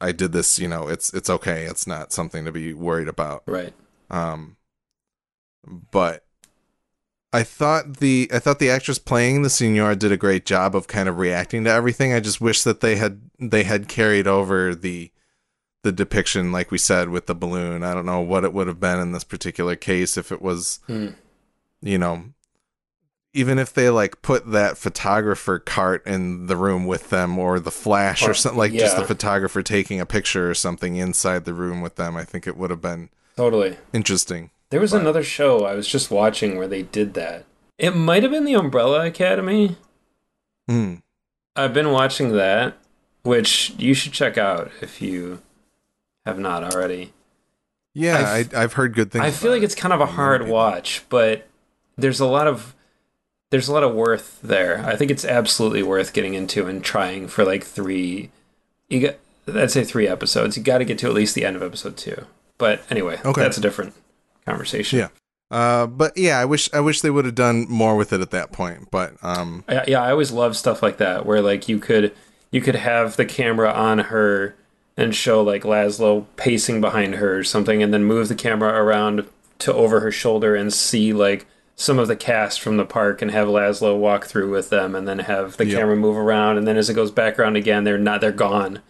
I 0.00 0.12
did 0.12 0.32
this, 0.32 0.58
you 0.60 0.68
know, 0.68 0.86
it's 0.88 1.12
it's 1.12 1.28
okay. 1.28 1.64
It's 1.64 1.86
not 1.86 2.12
something 2.12 2.44
to 2.44 2.52
be 2.52 2.72
worried 2.72 3.08
about. 3.08 3.42
Right. 3.46 3.74
Um, 4.10 4.56
but 5.90 6.24
I 7.32 7.42
thought 7.42 7.98
the 7.98 8.28
I 8.32 8.38
thought 8.38 8.58
the 8.58 8.70
actress 8.70 8.98
playing 8.98 9.42
the 9.42 9.50
Senora 9.50 9.94
did 9.96 10.12
a 10.12 10.16
great 10.16 10.46
job 10.46 10.74
of 10.74 10.86
kind 10.86 11.08
of 11.08 11.18
reacting 11.18 11.64
to 11.64 11.70
everything. 11.70 12.12
I 12.12 12.20
just 12.20 12.40
wish 12.40 12.62
that 12.62 12.80
they 12.80 12.96
had 12.96 13.20
they 13.38 13.64
had 13.64 13.88
carried 13.88 14.26
over 14.26 14.74
the 14.74 15.10
the 15.82 15.92
depiction, 15.92 16.50
like 16.52 16.70
we 16.70 16.78
said, 16.78 17.10
with 17.10 17.26
the 17.26 17.34
balloon. 17.34 17.82
I 17.84 17.94
don't 17.94 18.06
know 18.06 18.20
what 18.20 18.44
it 18.44 18.52
would 18.52 18.66
have 18.66 18.80
been 18.80 18.98
in 18.98 19.12
this 19.12 19.24
particular 19.24 19.76
case 19.76 20.16
if 20.16 20.32
it 20.32 20.42
was, 20.42 20.80
Hmm. 20.86 21.08
you 21.82 21.98
know, 21.98 22.24
even 23.34 23.58
if 23.58 23.72
they 23.74 23.88
like 23.90 24.20
put 24.22 24.50
that 24.50 24.76
photographer 24.78 25.58
cart 25.58 26.04
in 26.06 26.46
the 26.46 26.56
room 26.56 26.86
with 26.86 27.10
them 27.10 27.38
or 27.38 27.60
the 27.60 27.70
flash 27.70 28.22
or, 28.26 28.30
Or- 28.30 28.34
something 28.34 28.58
like 28.58 28.72
just 28.72 28.96
the 28.96 29.04
photographer 29.04 29.62
taking 29.62 30.00
a 30.00 30.06
picture 30.06 30.50
or 30.50 30.54
something 30.54 30.96
inside 30.96 31.44
the 31.44 31.54
room 31.54 31.80
with 31.82 31.96
them. 31.96 32.16
I 32.16 32.24
think 32.24 32.46
it 32.46 32.56
would 32.56 32.70
have 32.70 32.80
been 32.82 33.10
Totally. 33.36 33.76
interesting. 33.92 34.50
There 34.70 34.80
was 34.80 34.92
But- 34.92 35.00
another 35.00 35.22
show 35.22 35.64
I 35.64 35.74
was 35.74 35.88
just 35.88 36.10
watching 36.10 36.56
where 36.56 36.68
they 36.68 36.82
did 36.82 37.14
that. 37.14 37.44
It 37.78 37.94
might 37.94 38.22
have 38.22 38.32
been 38.32 38.44
the 38.44 38.54
Umbrella 38.54 39.06
Academy. 39.06 39.76
Hmm. 40.68 40.96
I've 41.56 41.72
been 41.74 41.90
watching 41.92 42.32
that, 42.36 42.76
which 43.22 43.72
you 43.78 43.94
should 43.94 44.12
check 44.12 44.36
out 44.36 44.70
if 44.80 45.00
you 45.00 45.40
have 46.26 46.38
not 46.38 46.62
already. 46.74 47.12
Yeah, 47.94 48.18
I, 48.18 48.38
I've- 48.54 48.74
heard 48.74 48.94
good 48.94 49.10
things. 49.10 49.24
I 49.24 49.30
feel 49.30 49.50
like 49.50 49.62
it. 49.62 49.66
it's 49.66 49.74
kind 49.74 49.94
of 49.94 50.00
a 50.00 50.06
hard 50.06 50.42
people. 50.42 50.54
watch, 50.54 51.02
but 51.08 51.46
there's 51.96 52.20
a 52.20 52.26
lot 52.26 52.46
of 52.46 52.74
there's 53.50 53.66
a 53.68 53.72
lot 53.72 53.82
of 53.82 53.94
worth 53.94 54.38
there. 54.42 54.84
I 54.84 54.94
think 54.94 55.10
it's 55.10 55.24
absolutely 55.24 55.82
worth 55.82 56.12
getting 56.12 56.34
into 56.34 56.66
and 56.66 56.84
trying 56.84 57.28
for 57.28 57.44
like 57.44 57.64
three. 57.64 58.30
You 58.88 59.00
got 59.00 59.16
I'd 59.52 59.70
say 59.70 59.82
three 59.84 60.06
episodes. 60.06 60.56
You 60.56 60.62
got 60.62 60.78
to 60.78 60.84
get 60.84 60.98
to 60.98 61.06
at 61.06 61.14
least 61.14 61.34
the 61.34 61.44
end 61.46 61.56
of 61.56 61.62
episode 61.62 61.96
two. 61.96 62.26
But 62.58 62.82
anyway, 62.90 63.18
Okay. 63.24 63.40
that's 63.40 63.56
a 63.56 63.60
different 63.62 63.94
conversation. 64.48 64.98
Yeah. 65.00 65.08
Uh, 65.50 65.86
but 65.86 66.16
yeah, 66.16 66.38
I 66.38 66.44
wish 66.44 66.68
I 66.74 66.80
wish 66.80 67.00
they 67.00 67.10
would 67.10 67.24
have 67.24 67.34
done 67.34 67.66
more 67.68 67.96
with 67.96 68.12
it 68.12 68.20
at 68.20 68.30
that 68.32 68.52
point. 68.52 68.90
But 68.90 69.14
um, 69.22 69.64
Yeah, 69.68 69.84
yeah, 69.88 70.02
I 70.02 70.10
always 70.10 70.30
love 70.30 70.56
stuff 70.56 70.82
like 70.82 70.98
that 70.98 71.24
where 71.24 71.40
like 71.40 71.68
you 71.68 71.78
could 71.78 72.14
you 72.50 72.60
could 72.60 72.74
have 72.76 73.16
the 73.16 73.24
camera 73.24 73.72
on 73.72 73.98
her 73.98 74.54
and 74.96 75.14
show 75.14 75.42
like 75.42 75.62
Laszlo 75.62 76.26
pacing 76.36 76.80
behind 76.80 77.14
her 77.14 77.38
or 77.38 77.44
something 77.44 77.82
and 77.82 77.94
then 77.94 78.04
move 78.04 78.28
the 78.28 78.34
camera 78.34 78.74
around 78.82 79.26
to 79.60 79.72
over 79.72 80.00
her 80.00 80.10
shoulder 80.12 80.54
and 80.54 80.72
see 80.72 81.12
like 81.12 81.46
some 81.76 81.98
of 81.98 82.08
the 82.08 82.16
cast 82.16 82.60
from 82.60 82.76
the 82.76 82.84
park 82.84 83.22
and 83.22 83.30
have 83.30 83.48
Laszlo 83.48 83.96
walk 83.96 84.26
through 84.26 84.50
with 84.50 84.68
them 84.70 84.94
and 84.94 85.06
then 85.08 85.20
have 85.20 85.56
the 85.56 85.64
Yep. 85.66 85.78
camera 85.78 85.96
move 85.96 86.16
around 86.16 86.58
and 86.58 86.66
then 86.66 86.76
as 86.76 86.90
it 86.90 86.94
goes 86.94 87.10
back 87.10 87.38
around 87.38 87.56
again 87.56 87.84
they're 87.84 87.96
not 87.96 88.20
they're 88.20 88.32
gone. 88.32 88.80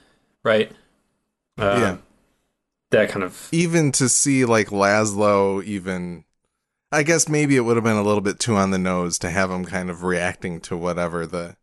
Right? 0.42 0.72
Uh, 1.58 1.76
Yeah. 1.78 1.96
That 2.90 3.10
kind 3.10 3.22
of 3.24 3.48
even 3.52 3.92
to 3.92 4.08
see 4.08 4.44
like 4.44 4.68
Laszlo, 4.68 5.62
even 5.64 6.24
I 6.90 7.02
guess 7.02 7.28
maybe 7.28 7.56
it 7.56 7.60
would 7.60 7.76
have 7.76 7.84
been 7.84 7.96
a 7.96 8.02
little 8.02 8.22
bit 8.22 8.38
too 8.38 8.54
on 8.56 8.70
the 8.70 8.78
nose 8.78 9.18
to 9.18 9.30
have 9.30 9.50
him 9.50 9.64
kind 9.66 9.90
of 9.90 10.04
reacting 10.04 10.60
to 10.62 10.76
whatever 10.76 11.26
the 11.26 11.56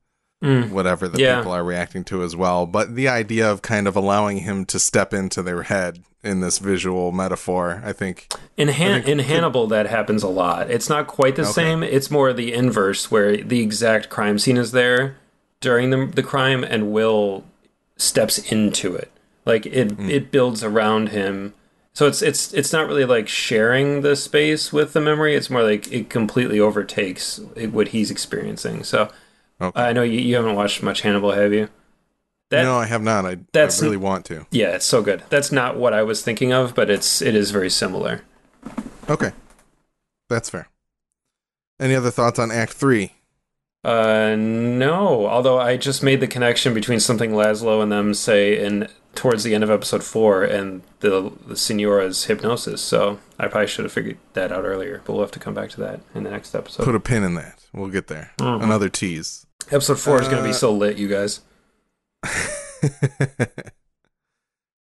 Mm. 0.43 0.69
whatever 0.71 1.07
the 1.07 1.19
Yeah. 1.19 1.37
people 1.37 1.53
are 1.53 1.63
reacting 1.63 2.03
to 2.03 2.21
as 2.21 2.35
well. 2.35 2.65
But 2.67 2.93
the 2.95 3.07
idea 3.07 3.49
of 3.49 3.61
kind 3.61 3.87
of 3.87 3.95
allowing 3.95 4.39
him 4.39 4.65
to 4.65 4.77
step 4.77 5.13
into 5.13 5.41
their 5.41 5.63
head 5.63 6.03
in 6.23 6.41
this 6.41 6.59
visual 6.59 7.11
metaphor, 7.13 7.81
I 7.85 7.93
think. 7.93 8.27
In 8.57 8.67
Han- 8.67 9.01
think- 9.03 9.07
in 9.07 9.19
Hannibal, 9.19 9.65
that 9.67 9.87
happens 9.87 10.23
a 10.23 10.27
lot. 10.27 10.69
It's 10.69 10.89
not 10.89 11.07
quite 11.07 11.37
the 11.37 11.43
Okay. 11.43 11.51
same. 11.51 11.81
It's 11.83 12.11
more 12.11 12.33
the 12.33 12.53
inverse, 12.53 13.09
where 13.09 13.37
the 13.37 13.61
exact 13.61 14.09
crime 14.09 14.37
scene 14.37 14.57
is 14.57 14.71
there 14.73 15.15
during 15.61 15.89
the 15.89 16.05
the 16.13 16.21
crime, 16.23 16.63
and 16.65 16.91
Will 16.91 17.45
steps 17.97 18.37
into 18.37 18.93
it. 18.93 19.09
Like 19.45 19.65
it, 19.65 19.91
Hmm. 19.91 20.09
it 20.09 20.31
builds 20.31 20.63
around 20.63 21.09
him. 21.09 21.53
So 21.93 22.07
it's 22.07 22.21
it's 22.21 22.53
it's 22.53 22.73
not 22.73 22.87
really 22.87 23.05
like 23.05 23.27
sharing 23.27 24.01
the 24.01 24.15
space 24.15 24.73
with 24.73 24.93
the 24.93 24.99
memory. 25.01 25.35
It's 25.35 25.49
more 25.49 25.63
like 25.63 25.91
it 25.91 26.09
completely 26.09 26.59
overtakes 26.59 27.39
what 27.71 27.89
he's 27.89 28.11
experiencing. 28.11 28.83
So 28.83 29.09
Okay. 29.61 29.81
I 29.81 29.93
know 29.93 30.03
you, 30.03 30.19
you 30.19 30.35
haven't 30.35 30.55
watched 30.55 30.83
much 30.83 31.01
Hannibal, 31.01 31.31
have 31.31 31.53
you? 31.53 31.69
That, 32.49 32.63
no, 32.63 32.75
I 32.75 32.85
have 32.87 33.01
not. 33.01 33.25
I, 33.25 33.35
that's- 33.53 33.81
I 33.81 33.85
really 33.85 33.95
want 33.97 34.25
to. 34.25 34.45
yeah, 34.51 34.75
it's 34.75 34.85
so 34.85 35.01
good. 35.01 35.23
That's 35.29 35.51
not 35.51 35.77
what 35.77 35.93
I 35.93 36.03
was 36.03 36.21
thinking 36.21 36.51
of, 36.51 36.75
but 36.75 36.89
it's 36.89 37.21
it 37.21 37.35
is 37.35 37.51
very 37.51 37.69
similar. 37.69 38.21
Okay. 39.09 39.31
That's 40.29 40.49
fair. 40.49 40.67
Any 41.79 41.95
other 41.95 42.11
thoughts 42.11 42.39
on 42.39 42.51
Act 42.51 42.73
3? 42.73 43.13
Uh, 43.83 44.35
no. 44.37 45.27
Although 45.27 45.59
I 45.59 45.77
just 45.77 46.01
made 46.03 46.19
the 46.19 46.27
connection 46.27 46.73
between 46.73 46.99
something 46.99 47.31
Laszlo 47.31 47.81
and 47.83 47.91
them 47.91 48.13
say 48.13 48.57
in 48.63 48.87
towards 49.15 49.43
the 49.43 49.55
end 49.55 49.63
of 49.63 49.69
episode 49.71 50.03
four 50.03 50.43
and 50.43 50.81
the 50.99 51.31
the 51.47 51.55
Senora's 51.55 52.25
hypnosis. 52.25 52.81
So 52.81 53.19
I 53.39 53.47
probably 53.47 53.67
should 53.67 53.85
have 53.85 53.91
figured 53.93 54.17
that 54.33 54.51
out 54.51 54.63
earlier. 54.65 55.01
But 55.05 55.13
we'll 55.13 55.21
have 55.23 55.31
to 55.31 55.39
come 55.39 55.53
back 55.53 55.69
to 55.71 55.79
that 55.81 56.01
in 56.13 56.23
the 56.23 56.29
next 56.31 56.53
episode. 56.53 56.83
Put 56.83 56.95
a 56.95 56.99
pin 56.99 57.23
in 57.23 57.35
that. 57.35 57.59
We'll 57.73 57.89
get 57.89 58.07
there. 58.07 58.31
Mhm. 58.39 58.63
Another 58.63 58.89
tease. 58.89 59.45
episode 59.71 59.99
four 59.99 60.21
is 60.21 60.27
going 60.27 60.43
to 60.43 60.43
Uh, 60.43 60.51
be 60.51 60.53
so 60.53 60.71
lit, 60.71 60.97
you 60.97 61.07
guys. 61.07 61.39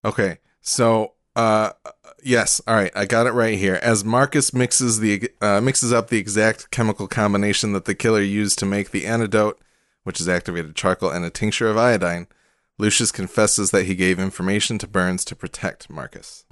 okay, 0.05 0.37
so 0.61 1.13
uh, 1.35 1.71
yes, 2.23 2.61
all 2.67 2.75
right, 2.75 2.91
I 2.95 3.05
got 3.05 3.27
it 3.27 3.31
right 3.31 3.57
here. 3.57 3.79
As 3.81 4.03
Marcus 4.05 4.53
mixes 4.53 4.99
the 4.99 5.29
uh, 5.41 5.61
mixes 5.61 5.91
up 5.93 6.09
the 6.09 6.17
exact 6.17 6.71
chemical 6.71 7.07
combination 7.07 7.73
that 7.73 7.85
the 7.85 7.95
killer 7.95 8.21
used 8.21 8.57
to 8.59 8.65
make 8.65 8.91
the 8.91 9.05
antidote, 9.05 9.59
which 10.03 10.19
is 10.21 10.29
activated 10.29 10.75
charcoal 10.75 11.09
and 11.09 11.25
a 11.25 11.29
tincture 11.29 11.67
of 11.69 11.77
iodine, 11.77 12.27
Lucius 12.77 13.11
confesses 13.11 13.71
that 13.71 13.85
he 13.85 13.95
gave 13.95 14.19
information 14.19 14.77
to 14.79 14.87
Byrnes 14.87 15.23
to 15.25 15.35
protect 15.35 15.89
Marcus. 15.89 16.45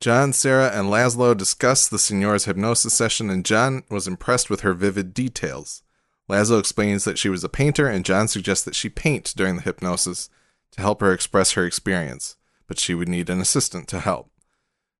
John, 0.00 0.32
Sarah, 0.32 0.70
and 0.74 0.88
Laszlo 0.88 1.34
discuss 1.36 1.88
the 1.88 1.98
Signora's 1.98 2.44
hypnosis 2.44 2.92
session, 2.92 3.30
and 3.30 3.44
John 3.44 3.82
was 3.88 4.06
impressed 4.06 4.50
with 4.50 4.60
her 4.60 4.74
vivid 4.74 5.14
details. 5.14 5.82
Laszlo 6.28 6.58
explains 6.58 7.04
that 7.04 7.18
she 7.18 7.30
was 7.30 7.42
a 7.42 7.48
painter, 7.48 7.88
and 7.88 8.04
John 8.04 8.28
suggests 8.28 8.64
that 8.64 8.74
she 8.74 8.88
paint 8.88 9.32
during 9.36 9.56
the 9.56 9.62
hypnosis 9.62 10.28
to 10.72 10.82
help 10.82 11.00
her 11.00 11.12
express 11.12 11.52
her 11.52 11.64
experience, 11.64 12.36
but 12.66 12.78
she 12.78 12.94
would 12.94 13.08
need 13.08 13.30
an 13.30 13.40
assistant 13.40 13.88
to 13.88 14.00
help. 14.00 14.30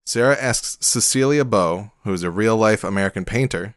Sarah 0.06 0.40
asks 0.40 0.78
Cecilia 0.80 1.44
Beaux, 1.44 1.90
who 2.04 2.12
is 2.12 2.22
a 2.22 2.30
real 2.30 2.56
life 2.56 2.84
American 2.84 3.24
painter 3.24 3.74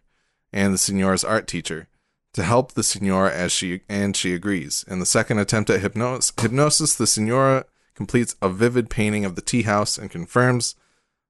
and 0.54 0.74
the 0.74 0.78
Signora's 0.78 1.24
art 1.24 1.48
teacher, 1.48 1.88
to 2.34 2.44
help 2.44 2.74
the 2.74 2.84
Signora 2.84 3.34
as 3.34 3.52
she 3.52 3.82
and 3.90 4.16
she 4.16 4.34
agrees. 4.34 4.86
In 4.88 5.00
the 5.00 5.06
second 5.06 5.40
attempt 5.40 5.70
at 5.70 5.82
hypnos- 5.82 6.40
hypnosis, 6.40 6.96
the 6.96 7.08
Signora 7.08 7.66
completes 7.96 8.36
a 8.42 8.50
vivid 8.50 8.90
painting 8.90 9.26
of 9.26 9.36
the 9.36 9.42
tea 9.42 9.64
house 9.64 9.98
and 9.98 10.10
confirms 10.12 10.76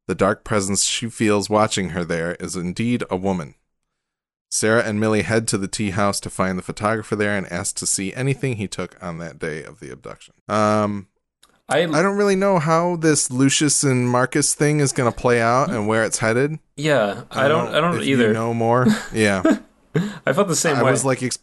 the 0.08 0.16
dark 0.16 0.44
presence 0.44 0.84
she 0.84 1.10
feels 1.10 1.50
watching 1.50 1.90
her 1.90 2.04
there 2.04 2.36
is 2.36 2.56
indeed 2.56 3.04
a 3.10 3.16
woman. 3.16 3.56
Sarah 4.52 4.84
and 4.84 5.00
Millie 5.00 5.22
head 5.22 5.48
to 5.50 5.58
the 5.60 5.68
tea 5.68 5.92
house 5.92 6.20
to 6.22 6.30
find 6.30 6.58
the 6.58 6.64
photographer 6.64 7.16
there 7.16 7.38
and 7.38 7.46
ask 7.52 7.76
to 7.78 7.86
see 7.86 8.14
anything 8.14 8.56
he 8.56 8.68
took 8.68 9.02
on 9.04 9.20
that 9.20 9.38
day 9.38 9.64
of 9.64 9.80
the 9.80 9.92
abduction. 9.92 10.34
Um, 10.48 11.08
I, 11.70 11.84
I 11.84 12.02
don't 12.02 12.18
really 12.18 12.36
know 12.36 12.58
how 12.58 12.96
this 12.96 13.30
Lucius 13.30 13.84
and 13.84 14.10
Marcus 14.10 14.56
thing 14.56 14.80
is 14.80 14.92
going 14.92 15.12
to 15.12 15.16
play 15.16 15.40
out 15.40 15.70
and 15.70 15.88
where 15.88 16.04
it's 16.04 16.18
headed. 16.18 16.58
yeah, 16.76 17.24
I 17.30 17.48
don't 17.48 17.68
I 17.76 17.80
don't 17.80 18.02
either. 18.02 18.30
You 18.30 18.34
know 18.34 18.56
more? 18.56 18.88
Yeah, 19.14 19.44
I 20.26 20.34
felt 20.34 20.48
the 20.48 20.56
same 20.56 20.76
I 20.78 20.84
way. 20.84 20.92
was 20.92 21.04
like, 21.06 21.24
ex- 21.24 21.40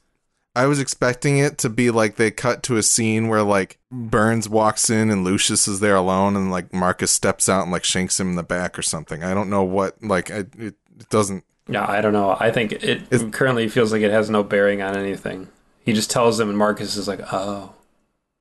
I 0.54 0.66
was 0.66 0.80
expecting 0.80 1.38
it 1.38 1.58
to 1.58 1.68
be 1.68 1.90
like 1.90 2.16
they 2.16 2.30
cut 2.30 2.62
to 2.64 2.76
a 2.76 2.82
scene 2.82 3.28
where 3.28 3.42
like 3.42 3.78
Byrnes 3.90 4.48
walks 4.48 4.88
in 4.88 5.10
and 5.10 5.24
Lucius 5.24 5.68
is 5.68 5.80
there 5.80 5.96
alone, 5.96 6.36
and 6.36 6.50
like 6.50 6.72
Marcus 6.72 7.10
steps 7.12 7.48
out 7.48 7.64
and 7.64 7.72
like 7.72 7.84
shanks 7.84 8.18
him 8.18 8.30
in 8.30 8.36
the 8.36 8.42
back 8.42 8.78
or 8.78 8.82
something. 8.82 9.22
I 9.22 9.34
don't 9.34 9.50
know 9.50 9.62
what. 9.64 10.02
Like, 10.02 10.30
I, 10.30 10.38
it, 10.58 10.74
it 10.98 11.08
doesn't. 11.10 11.44
yeah, 11.68 11.84
I 11.90 12.00
don't 12.00 12.12
know. 12.14 12.36
I 12.40 12.50
think 12.50 12.72
it 12.72 13.02
Is- 13.10 13.24
currently 13.32 13.68
feels 13.68 13.92
like 13.92 14.02
it 14.02 14.10
has 14.10 14.30
no 14.30 14.42
bearing 14.42 14.80
on 14.82 14.96
anything. 14.96 15.48
He 15.84 15.92
just 15.92 16.10
tells 16.10 16.38
them, 16.38 16.48
and 16.48 16.58
Marcus 16.58 16.96
is 16.96 17.06
like, 17.06 17.20
"Oh, 17.32 17.72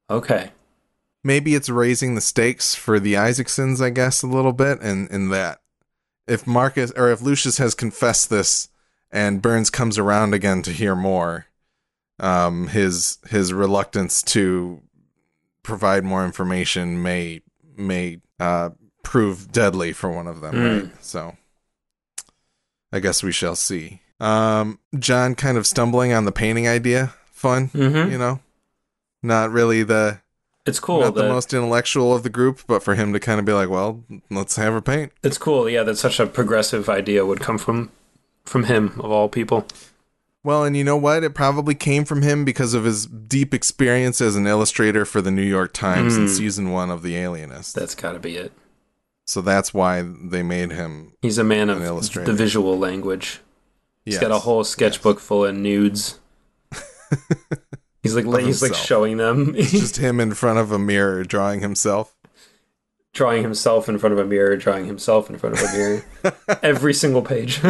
okay." 0.09 0.51
maybe 1.23 1.55
it's 1.55 1.69
raising 1.69 2.13
the 2.13 2.21
stakes 2.21 2.75
for 2.75 2.99
the 2.99 3.15
Isaacsons, 3.15 3.81
I 3.81 3.89
guess, 3.89 4.21
a 4.21 4.27
little 4.27 4.53
bit, 4.53 4.79
and 4.81 5.09
in 5.09 5.29
that 5.29 5.59
if 6.27 6.45
Marcus 6.45 6.91
or 6.91 7.09
if 7.11 7.19
Lucius 7.21 7.57
has 7.57 7.73
confessed 7.73 8.29
this 8.29 8.69
and 9.15 9.41
Byrnes 9.41 9.69
comes 9.69 9.97
around 9.97 10.33
again 10.33 10.61
to 10.63 10.71
hear 10.71 10.93
more, 10.95 11.47
um, 12.19 12.67
his 12.67 13.17
his 13.29 13.53
reluctance 13.53 14.21
to 14.23 14.81
provide 15.63 16.03
more 16.03 16.25
information 16.25 17.01
may 17.01 17.41
may 17.77 18.19
uh, 18.39 18.69
prove 19.03 19.51
deadly 19.51 19.93
for 19.93 20.09
one 20.11 20.27
of 20.27 20.41
them, 20.41 20.53
Mm. 20.55 20.83
right? 20.83 21.03
So 21.03 21.35
I 22.91 22.99
guess 22.99 23.23
we 23.23 23.31
shall 23.31 23.55
see. 23.55 24.01
Um, 24.19 24.79
John 24.97 25.35
kind 25.35 25.57
of 25.57 25.67
stumbling 25.67 26.13
on 26.13 26.25
the 26.25 26.31
painting 26.31 26.67
idea, 26.67 27.13
fun, 27.31 27.69
Mm-hmm. 27.69 28.11
you 28.11 28.17
know, 28.17 28.39
not 29.21 29.51
really 29.51 29.83
the 29.83 30.19
It's 30.65 30.79
cool. 30.79 31.01
not 31.01 31.15
the 31.15 31.27
most 31.27 31.53
intellectual 31.53 32.13
of 32.15 32.23
the 32.23 32.29
group, 32.29 32.61
but 32.67 32.81
for 32.83 32.95
him 32.95 33.11
to 33.13 33.19
kind 33.19 33.39
of 33.39 33.45
be 33.45 33.53
like, 33.53 33.69
well, 33.69 34.03
let's 34.29 34.55
have 34.55 34.73
her 34.73 34.81
paint. 34.81 35.11
It's 35.23 35.37
cool, 35.37 35.69
yeah, 35.69 35.83
that 35.83 35.97
such 35.97 36.19
a 36.19 36.27
progressive 36.27 36.87
idea 36.89 37.25
would 37.25 37.39
come 37.41 37.57
from 37.57 37.91
from 38.45 38.65
him 38.65 38.93
of 38.99 39.11
all 39.11 39.27
people. 39.29 39.65
Well, 40.43 40.63
and 40.63 40.77
you 40.77 40.83
know 40.83 40.97
what? 40.97 41.23
It 41.23 41.33
probably 41.33 41.73
came 41.73 42.05
from 42.05 42.21
him 42.21 42.45
because 42.45 42.73
of 42.75 42.83
his 42.83 43.07
deep 43.07 43.53
experience 43.53 44.21
as 44.21 44.35
an 44.35 44.45
illustrator 44.45 45.03
for 45.03 45.19
the 45.21 45.31
New 45.31 45.41
York 45.41 45.73
Times 45.73 46.15
in 46.17 46.25
Mm. 46.25 46.29
season 46.37 46.69
one 46.71 46.91
of 46.91 47.01
The 47.01 47.15
Alienist. 47.15 47.73
That's 47.75 47.95
got 47.95 48.11
to 48.13 48.19
be 48.19 48.37
it. 48.37 48.51
so 49.25 49.41
that's 49.41 49.73
why 49.73 50.03
they 50.03 50.43
made 50.43 50.71
him. 50.71 51.13
He's 51.23 51.39
a 51.39 51.43
man 51.43 51.71
An 51.71 51.77
of 51.77 51.83
illustrator. 51.83 52.31
the 52.31 52.37
visual 52.37 52.77
language. 52.77 53.39
He's 54.03 54.13
Yes. 54.15 54.21
got 54.21 54.29
a 54.29 54.37
whole 54.37 54.63
sketchbook 54.63 55.19
full 55.19 55.45
of 55.45 55.55
nudes. 55.55 56.19
he's 58.03 58.15
like 58.15 58.25
he's 58.43 58.61
like 58.61 58.75
showing 58.75 59.17
them. 59.17 59.53
It's 59.57 59.71
just 59.71 59.97
him 59.97 60.19
in 60.19 60.33
front 60.35 60.59
of 60.59 60.71
a 60.71 60.77
mirror 60.79 61.23
drawing 61.23 61.61
himself. 61.61 62.14
Drawing 63.15 63.41
himself 63.41 63.87
in 63.89 63.97
front 63.97 64.13
of 64.13 64.19
a 64.19 64.25
mirror, 64.25 64.55
drawing 64.57 64.85
himself 64.85 65.29
in 65.29 65.37
front 65.37 65.57
of 65.57 65.63
a 65.63 65.73
mirror. 65.73 66.03
Every 66.61 66.93
single 66.93 67.23
page. 67.23 67.59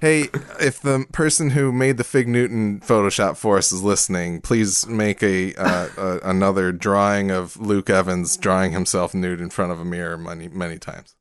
Hey, 0.00 0.28
if 0.60 0.80
the 0.80 1.06
person 1.10 1.50
who 1.50 1.72
made 1.72 1.96
the 1.96 2.04
Fig 2.04 2.28
Newton 2.28 2.80
Photoshop 2.80 3.36
for 3.36 3.56
us 3.56 3.72
is 3.72 3.82
listening, 3.82 4.40
please 4.40 4.86
make 4.86 5.22
a, 5.22 5.54
uh, 5.54 5.88
uh, 5.96 6.18
another 6.22 6.70
drawing 6.70 7.30
of 7.30 7.56
Luke 7.56 7.90
Evans 7.90 8.36
drawing 8.36 8.72
himself 8.72 9.14
nude 9.14 9.40
in 9.40 9.50
front 9.50 9.72
of 9.72 9.80
a 9.80 9.84
mirror 9.84 10.16
many 10.16 10.48
many 10.48 10.78
times. 10.78 11.16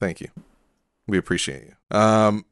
Thank 0.00 0.20
you. 0.20 0.28
We 1.06 1.16
appreciate 1.16 1.64
you. 1.66 1.96
Um, 1.96 2.44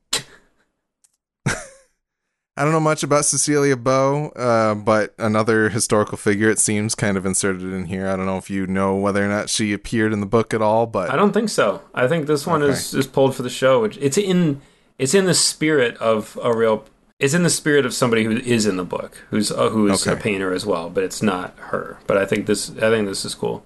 I 2.57 2.63
don't 2.63 2.73
know 2.73 2.81
much 2.81 3.03
about 3.03 3.25
Cecilia 3.25 3.77
Beaux, 3.77 4.29
uh, 4.37 4.77
but 4.77 5.13
another 5.19 5.71
historical 5.71 6.17
figure 6.17 6.49
it 6.49 6.61
seems 6.61 6.95
kind 6.95 7.17
of 7.17 7.27
inserted 7.27 7.65
in 7.73 7.87
here. 7.87 8.07
I 8.07 8.15
don't 8.15 8.27
know 8.27 8.37
if 8.37 8.49
you 8.49 8.67
know 8.69 8.95
whether 8.95 9.25
or 9.25 9.29
not 9.29 9.51
she 9.51 9.73
appeared 9.73 10.13
in 10.13 10.21
the 10.21 10.27
book 10.27 10.55
at 10.55 10.63
all, 10.63 10.87
but 10.87 11.11
I 11.11 11.17
don't 11.17 11.33
think 11.33 11.49
so. 11.49 11.83
I 11.95 12.07
think 12.07 12.27
this 12.27 12.47
one 12.47 12.63
is 12.63 12.95
is 12.95 13.09
pulled 13.09 13.35
for 13.35 13.43
the 13.43 13.51
show. 13.51 13.83
Which 13.83 13.97
it's 13.97 14.17
in 14.17 14.61
it's 14.99 15.15
in 15.15 15.25
the 15.25 15.35
spirit 15.35 15.97
of 15.97 16.39
a 16.43 16.57
real. 16.57 16.85
It's 17.19 17.35
in 17.35 17.43
the 17.43 17.51
spirit 17.51 17.87
of 17.87 17.95
somebody 17.95 18.25
who 18.25 18.37
is 18.37 18.67
in 18.67 18.77
the 18.77 18.85
book, 18.85 19.17
who's 19.31 19.51
uh, 19.51 19.71
who's 19.71 20.07
a 20.07 20.15
painter 20.17 20.53
as 20.53 20.65
well, 20.65 20.91
but 20.91 21.03
it's 21.03 21.23
not 21.23 21.57
her. 21.59 21.99
But 22.07 22.19
I 22.19 22.27
think 22.27 22.47
this 22.47 22.71
I 22.71 22.91
think 22.91 23.09
this 23.09 23.25
is 23.25 23.35
cool. 23.35 23.65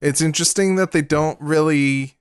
it's 0.00 0.22
interesting 0.22 0.76
that 0.76 0.92
they 0.92 1.02
don't 1.02 1.38
really 1.40 2.16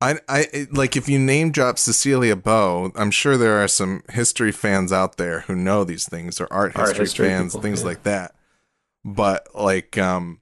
I, 0.00 0.18
I 0.28 0.66
like 0.72 0.96
if 0.96 1.08
you 1.08 1.18
name 1.18 1.52
drop 1.52 1.78
Cecilia 1.78 2.36
Beaux, 2.36 2.92
I'm 2.94 3.10
sure 3.10 3.36
there 3.36 3.62
are 3.62 3.68
some 3.68 4.02
history 4.10 4.52
fans 4.52 4.92
out 4.92 5.16
there 5.16 5.40
who 5.40 5.54
know 5.54 5.84
these 5.84 6.06
things 6.06 6.40
or 6.40 6.48
art 6.50 6.76
Art 6.76 6.88
history, 6.88 7.04
history 7.04 7.28
fans, 7.28 7.52
people, 7.52 7.62
things 7.62 7.80
yeah. 7.80 7.86
like 7.86 8.02
that. 8.02 8.34
But 9.04 9.48
like 9.54 9.96
um 9.96 10.40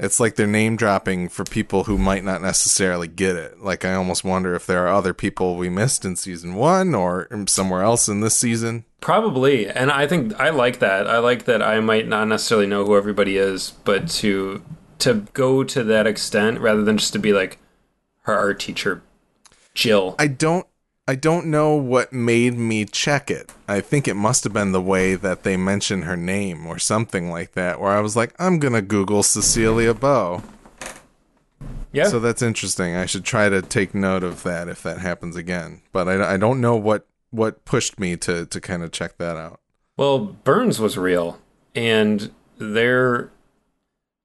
it's 0.00 0.20
like 0.20 0.36
they're 0.36 0.46
name 0.46 0.76
dropping 0.76 1.28
for 1.28 1.44
people 1.44 1.84
who 1.84 1.98
might 1.98 2.24
not 2.24 2.40
necessarily 2.40 3.08
get 3.08 3.36
it. 3.36 3.60
Like 3.60 3.84
I 3.84 3.94
almost 3.94 4.24
wonder 4.24 4.54
if 4.54 4.66
there 4.66 4.86
are 4.86 4.94
other 4.94 5.14
people 5.14 5.56
we 5.56 5.68
missed 5.68 6.04
in 6.04 6.14
season 6.14 6.54
1 6.54 6.94
or 6.94 7.28
somewhere 7.46 7.82
else 7.82 8.08
in 8.08 8.20
this 8.20 8.36
season. 8.38 8.84
Probably, 9.00 9.68
and 9.68 9.90
I 9.90 10.06
think 10.06 10.38
I 10.40 10.50
like 10.50 10.78
that. 10.80 11.08
I 11.08 11.18
like 11.18 11.44
that 11.44 11.62
I 11.62 11.80
might 11.80 12.06
not 12.08 12.26
necessarily 12.26 12.66
know 12.66 12.84
who 12.84 12.96
everybody 12.96 13.36
is, 13.36 13.72
but 13.84 14.08
to 14.10 14.62
to 15.00 15.26
go 15.32 15.62
to 15.62 15.84
that 15.84 16.08
extent 16.08 16.58
rather 16.60 16.82
than 16.82 16.98
just 16.98 17.12
to 17.12 17.20
be 17.20 17.32
like 17.32 17.58
her 18.28 18.38
art 18.38 18.60
teacher, 18.60 19.02
Jill. 19.74 20.14
I 20.18 20.26
don't 20.26 20.66
I 21.08 21.14
don't 21.14 21.46
know 21.46 21.74
what 21.74 22.12
made 22.12 22.54
me 22.58 22.84
check 22.84 23.30
it. 23.30 23.50
I 23.66 23.80
think 23.80 24.06
it 24.06 24.14
must 24.14 24.44
have 24.44 24.52
been 24.52 24.72
the 24.72 24.82
way 24.82 25.14
that 25.14 25.42
they 25.42 25.56
mention 25.56 26.02
her 26.02 26.18
name 26.18 26.66
or 26.66 26.78
something 26.78 27.30
like 27.30 27.52
that 27.52 27.80
where 27.80 27.92
I 27.92 28.00
was 28.00 28.14
like 28.14 28.34
I'm 28.38 28.58
going 28.58 28.74
to 28.74 28.82
google 28.82 29.22
Cecilia 29.22 29.94
Beaux. 29.94 30.42
yeah, 31.92 32.08
So 32.08 32.20
that's 32.20 32.42
interesting. 32.42 32.94
I 32.94 33.06
should 33.06 33.24
try 33.24 33.48
to 33.48 33.62
take 33.62 33.94
note 33.94 34.22
of 34.22 34.42
that 34.42 34.68
if 34.68 34.82
that 34.82 34.98
happens 34.98 35.34
again. 35.34 35.80
But 35.92 36.08
I, 36.08 36.34
I 36.34 36.36
don't 36.36 36.60
know 36.60 36.76
what 36.76 37.06
what 37.30 37.64
pushed 37.64 37.98
me 37.98 38.16
to 38.18 38.44
to 38.44 38.60
kind 38.60 38.82
of 38.82 38.92
check 38.92 39.16
that 39.16 39.38
out. 39.38 39.60
Well, 39.96 40.18
Byrnes 40.18 40.78
was 40.78 40.98
real, 40.98 41.40
and 41.74 42.30
they're. 42.58 43.30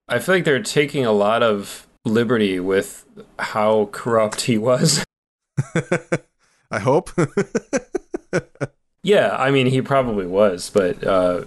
I 0.10 0.20
feel 0.20 0.36
like 0.36 0.44
they're 0.44 0.62
taking 0.62 1.06
a 1.06 1.14
lot 1.14 1.42
of 1.42 1.88
liberty 2.06 2.60
with 2.60 3.06
how 3.40 3.90
corrupt 3.92 4.42
he 4.42 4.58
was. 4.58 5.04
I 6.72 6.80
hope. 6.80 7.12
yeah, 9.04 9.36
I 9.38 9.52
mean, 9.52 9.68
he 9.68 9.82
probably 9.82 10.26
was, 10.26 10.70
but 10.70 11.04
uh, 11.04 11.46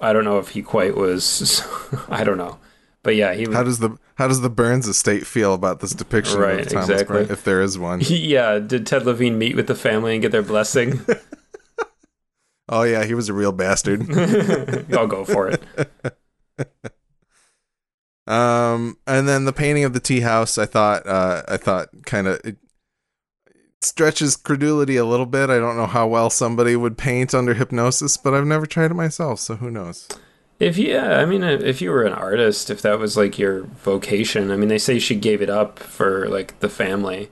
I 0.00 0.12
don't 0.12 0.24
know 0.24 0.38
if 0.38 0.50
he 0.50 0.62
quite 0.62 0.96
was. 0.96 1.62
I 2.08 2.24
don't 2.24 2.38
know, 2.38 2.58
but 3.02 3.14
yeah, 3.16 3.34
he 3.34 3.46
was. 3.46 3.56
how 3.56 3.62
does 3.62 3.78
the 3.78 3.96
how 4.16 4.26
does 4.28 4.40
the 4.40 4.50
Byrnes 4.50 4.88
estate 4.88 5.26
feel 5.26 5.54
about 5.54 5.80
this 5.80 5.92
depiction 5.92 6.40
Right, 6.40 6.60
of 6.60 6.68
Thomas 6.68 6.88
exactly. 6.90 7.16
Byrnes, 7.18 7.30
if 7.30 7.44
there 7.44 7.62
is 7.62 7.78
one? 7.78 8.00
yeah, 8.04 8.58
did 8.58 8.86
Ted 8.86 9.04
Levine 9.06 9.38
meet 9.38 9.56
with 9.56 9.66
the 9.68 9.74
family 9.74 10.14
and 10.14 10.22
get 10.22 10.32
their 10.32 10.42
blessing? 10.42 11.00
Oh 12.68 12.82
yeah, 12.82 13.04
he 13.04 13.14
was 13.14 13.28
a 13.28 13.32
real 13.32 13.52
bastard. 13.52 14.10
I'll 14.92 15.06
go 15.06 15.24
for 15.24 15.48
it. 15.48 15.62
Um, 18.26 18.98
and 19.06 19.28
then 19.28 19.44
the 19.44 19.52
painting 19.52 19.84
of 19.84 19.92
the 19.92 20.00
tea 20.00 20.20
house, 20.20 20.58
I 20.58 20.66
thought, 20.66 21.06
uh, 21.06 21.42
I 21.46 21.56
thought 21.56 21.88
kind 22.04 22.26
of 22.26 22.40
it 22.44 22.56
stretches 23.80 24.36
credulity 24.36 24.96
a 24.96 25.04
little 25.04 25.26
bit. 25.26 25.50
I 25.50 25.58
don't 25.58 25.76
know 25.76 25.86
how 25.86 26.06
well 26.06 26.30
somebody 26.30 26.76
would 26.76 26.98
paint 26.98 27.34
under 27.34 27.54
hypnosis, 27.54 28.16
but 28.16 28.34
I've 28.34 28.46
never 28.46 28.66
tried 28.66 28.90
it 28.90 28.94
myself, 28.94 29.40
so 29.40 29.56
who 29.56 29.70
knows? 29.70 30.08
If 30.58 30.78
yeah, 30.78 31.18
I 31.18 31.26
mean, 31.26 31.42
if 31.44 31.82
you 31.82 31.90
were 31.90 32.04
an 32.04 32.14
artist, 32.14 32.70
if 32.70 32.80
that 32.82 32.98
was 32.98 33.16
like 33.16 33.38
your 33.38 33.62
vocation, 33.62 34.50
I 34.50 34.56
mean, 34.56 34.68
they 34.68 34.78
say 34.78 34.98
she 34.98 35.14
gave 35.14 35.42
it 35.42 35.50
up 35.50 35.78
for 35.78 36.28
like 36.28 36.58
the 36.60 36.68
family. 36.68 37.30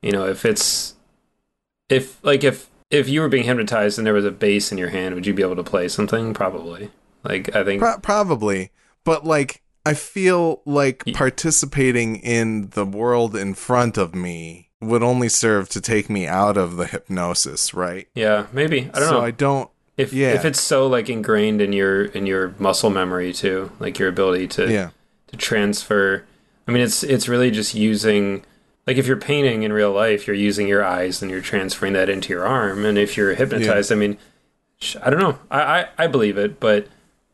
You 0.00 0.12
know, 0.12 0.26
if 0.26 0.44
it's 0.44 0.94
if 1.88 2.24
like 2.24 2.44
if 2.44 2.70
if 2.90 3.08
you 3.08 3.20
were 3.20 3.28
being 3.28 3.44
hypnotized 3.44 3.98
and 3.98 4.06
there 4.06 4.14
was 4.14 4.24
a 4.24 4.30
bass 4.30 4.70
in 4.70 4.78
your 4.78 4.90
hand, 4.90 5.14
would 5.14 5.26
you 5.26 5.34
be 5.34 5.42
able 5.42 5.56
to 5.56 5.64
play 5.64 5.88
something? 5.88 6.34
Probably. 6.34 6.90
Like 7.24 7.54
I 7.54 7.64
think 7.64 7.80
Pro- 7.80 7.98
probably, 7.98 8.70
but 9.02 9.24
like 9.24 9.61
I 9.84 9.94
feel 9.94 10.62
like 10.64 11.04
participating 11.14 12.16
in 12.16 12.70
the 12.70 12.84
world 12.84 13.34
in 13.34 13.54
front 13.54 13.98
of 13.98 14.14
me 14.14 14.70
would 14.80 15.02
only 15.02 15.28
serve 15.28 15.68
to 15.70 15.80
take 15.80 16.10
me 16.10 16.26
out 16.26 16.56
of 16.56 16.76
the 16.76 16.86
hypnosis, 16.86 17.72
right? 17.74 18.08
yeah, 18.14 18.46
maybe. 18.52 18.90
I 18.94 18.98
don't 18.98 19.08
so 19.08 19.12
know. 19.12 19.20
I 19.20 19.30
don't. 19.30 19.70
if 19.96 20.12
yeah. 20.12 20.34
if 20.34 20.44
it's 20.44 20.60
so 20.60 20.86
like 20.86 21.08
ingrained 21.08 21.60
in 21.60 21.72
your 21.72 22.04
in 22.04 22.26
your 22.26 22.54
muscle 22.58 22.90
memory 22.90 23.32
too, 23.32 23.70
like 23.78 23.98
your 23.98 24.08
ability 24.08 24.48
to 24.48 24.70
Yeah, 24.70 24.90
to 25.28 25.36
transfer. 25.36 26.24
I 26.66 26.72
mean, 26.72 26.82
it's 26.82 27.02
it's 27.02 27.28
really 27.28 27.50
just 27.50 27.74
using 27.74 28.44
like 28.86 28.96
if 28.96 29.06
you're 29.06 29.16
painting 29.16 29.62
in 29.62 29.72
real 29.72 29.92
life, 29.92 30.26
you're 30.26 30.36
using 30.36 30.68
your 30.68 30.84
eyes 30.84 31.22
and 31.22 31.30
you're 31.30 31.40
transferring 31.40 31.92
that 31.94 32.08
into 32.08 32.32
your 32.32 32.46
arm. 32.46 32.84
And 32.84 32.98
if 32.98 33.16
you're 33.16 33.34
hypnotized, 33.34 33.92
I 33.92 33.96
mean, 33.96 34.18
I 35.02 35.10
don't 35.10 35.20
know. 35.20 35.38
I, 35.50 35.60
I 35.60 35.88
I 35.98 36.06
believe 36.06 36.38
it, 36.38 36.60
but 36.60 36.88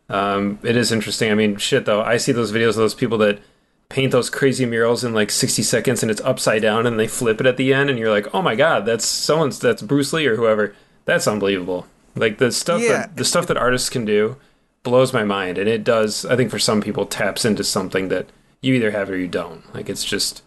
um, 0.09 0.59
it 0.63 0.77
is 0.77 0.91
interesting. 0.93 1.31
I 1.31 1.35
mean, 1.35 1.57
shit 1.57 1.85
though, 1.85 2.03
I 2.03 2.17
see 2.17 2.33
those 2.33 2.53
videos 2.53 2.71
of 2.71 2.77
those 2.77 2.95
people 2.95 3.19
that 3.19 3.41
paint 3.89 4.13
those 4.13 4.29
crazy 4.31 4.67
murals 4.67 5.03
in 5.03 5.15
like 5.15 5.31
60 5.31 5.63
seconds 5.63 6.03
and 6.03 6.11
it's 6.11 6.21
upside 6.21 6.61
down 6.63 6.87
and 6.87 6.99
they 7.01 7.07
flip 7.09 7.41
it 7.41 7.47
at 7.47 7.57
the 7.57 7.73
end 7.73 7.89
and 7.89 7.99
you're 7.99 8.11
like 8.11 8.27
oh 8.35 8.43
my 8.43 8.55
god 8.55 8.85
that's 8.85 9.07
someone's 9.07 9.59
that's 9.59 9.81
bruce 9.81 10.13
lee 10.13 10.27
or 10.27 10.37
whoever 10.37 10.75
that's 11.07 11.27
unbelievable 11.27 11.87
like 12.15 12.37
the 12.37 12.53
stuff 12.53 12.83
Yeah. 12.83 12.89
that 12.89 13.17
the 13.17 13.25
stuff 13.25 13.47
that 13.47 13.57
artists 13.57 13.89
can 13.89 14.05
do 14.05 14.37
blows 14.83 15.15
my 15.15 15.25
mind 15.25 15.57
and 15.57 15.71
it 15.71 15.85
does 15.85 16.27
i 16.27 16.37
think 16.37 16.51
for 16.51 16.59
some 16.59 16.83
people 16.83 17.07
taps 17.07 17.47
into 17.47 17.65
something 17.65 18.09
that 18.09 18.27
you 18.61 18.75
either 18.75 18.91
have 18.91 19.09
or 19.09 19.17
you 19.17 19.27
don't 19.27 19.63
like 19.75 19.89
it's 19.89 20.05
just 20.05 20.43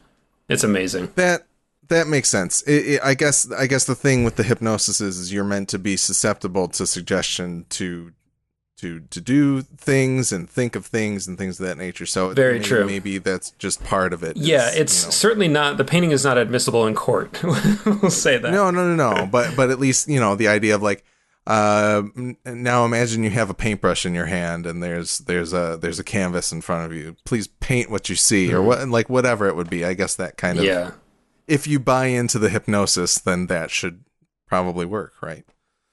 it's 0.48 0.64
amazing 0.64 1.10
that 1.16 1.48
that 1.88 2.08
makes 2.08 2.30
sense. 2.30 2.62
It, 2.62 2.86
it, 2.88 3.02
I 3.04 3.16
guess 3.16 3.52
I 3.52 3.66
guess 3.68 3.84
the 3.86 3.96
thing 3.96 4.24
with 4.24 4.38
the 4.38 4.44
hypnosis 4.44 5.02
is, 5.02 5.18
is 5.18 5.34
you're 5.34 5.44
meant 5.44 5.68
to 5.70 5.80
be 5.80 5.98
susceptible 5.98 6.70
to 6.70 6.86
suggestion 6.88 7.66
to 7.72 8.14
to 8.82 9.00
to 9.00 9.22
do 9.22 9.62
things 9.62 10.32
and 10.32 10.50
think 10.50 10.76
of 10.76 10.86
things 10.86 11.28
and 11.28 11.38
things 11.38 11.60
of 11.60 11.66
that 11.66 11.78
nature. 11.78 12.06
So 12.06 12.34
Very 12.34 12.54
maybe, 12.54 12.66
true. 12.66 12.86
Maybe 12.86 13.18
that's 13.18 13.52
just 13.52 13.84
part 13.84 14.14
of 14.14 14.24
it. 14.24 14.38
yeah 14.38 14.70
is, 14.70 14.76
it's 14.76 15.02
you 15.02 15.08
know- 15.08 15.12
certainly 15.12 15.48
not 15.48 15.78
the 15.78 15.86
painting 15.86 16.12
is 16.12 16.24
not 16.26 16.38
admissible 16.38 16.86
in 16.88 16.96
court 16.96 17.42
we'll 17.44 18.10
say 18.12 18.38
that 18.38 18.52
no, 18.52 18.70
no, 18.72 18.94
no, 18.94 19.14
no. 19.14 19.26
but 19.26 19.56
but 19.56 19.70
at 19.70 19.80
least 19.80 20.08
you 20.08 20.20
know 20.20 20.36
the 20.36 20.48
idea 20.48 20.76
of 20.76 20.82
like 20.82 21.04
uh, 21.48 22.04
now 22.46 22.86
imagine 22.86 23.24
you 23.24 23.32
have 23.32 23.50
a 23.50 23.54
paintbrush 23.56 24.06
in 24.06 24.14
your 24.14 24.28
hand 24.28 24.68
and 24.68 24.84
there's 24.84 25.18
there's 25.20 25.54
a 25.54 25.76
there's 25.82 25.98
a 25.98 26.04
canvas 26.04 26.52
in 26.52 26.62
front 26.62 26.86
of 26.86 26.96
you. 26.96 27.16
Please 27.26 27.48
paint 27.48 27.90
what 27.90 28.10
you 28.10 28.16
see, 28.16 28.54
or 28.54 28.62
what 28.62 28.88
like 28.88 29.10
whatever 29.10 29.48
it 29.48 29.56
would 29.56 29.70
be. 29.70 29.84
I 29.84 29.96
guess 29.96 30.16
that 30.18 30.38
kind 30.38 30.60
of 30.60 30.66
Yeah. 30.66 30.92
if 31.48 31.66
you 31.66 31.80
buy 31.80 32.06
into 32.06 32.38
the 32.38 32.50
hypnosis, 32.50 33.18
then 33.18 33.48
that 33.48 33.72
should 33.72 34.04
probably 34.48 34.86
work, 34.86 35.14
right? 35.22 35.44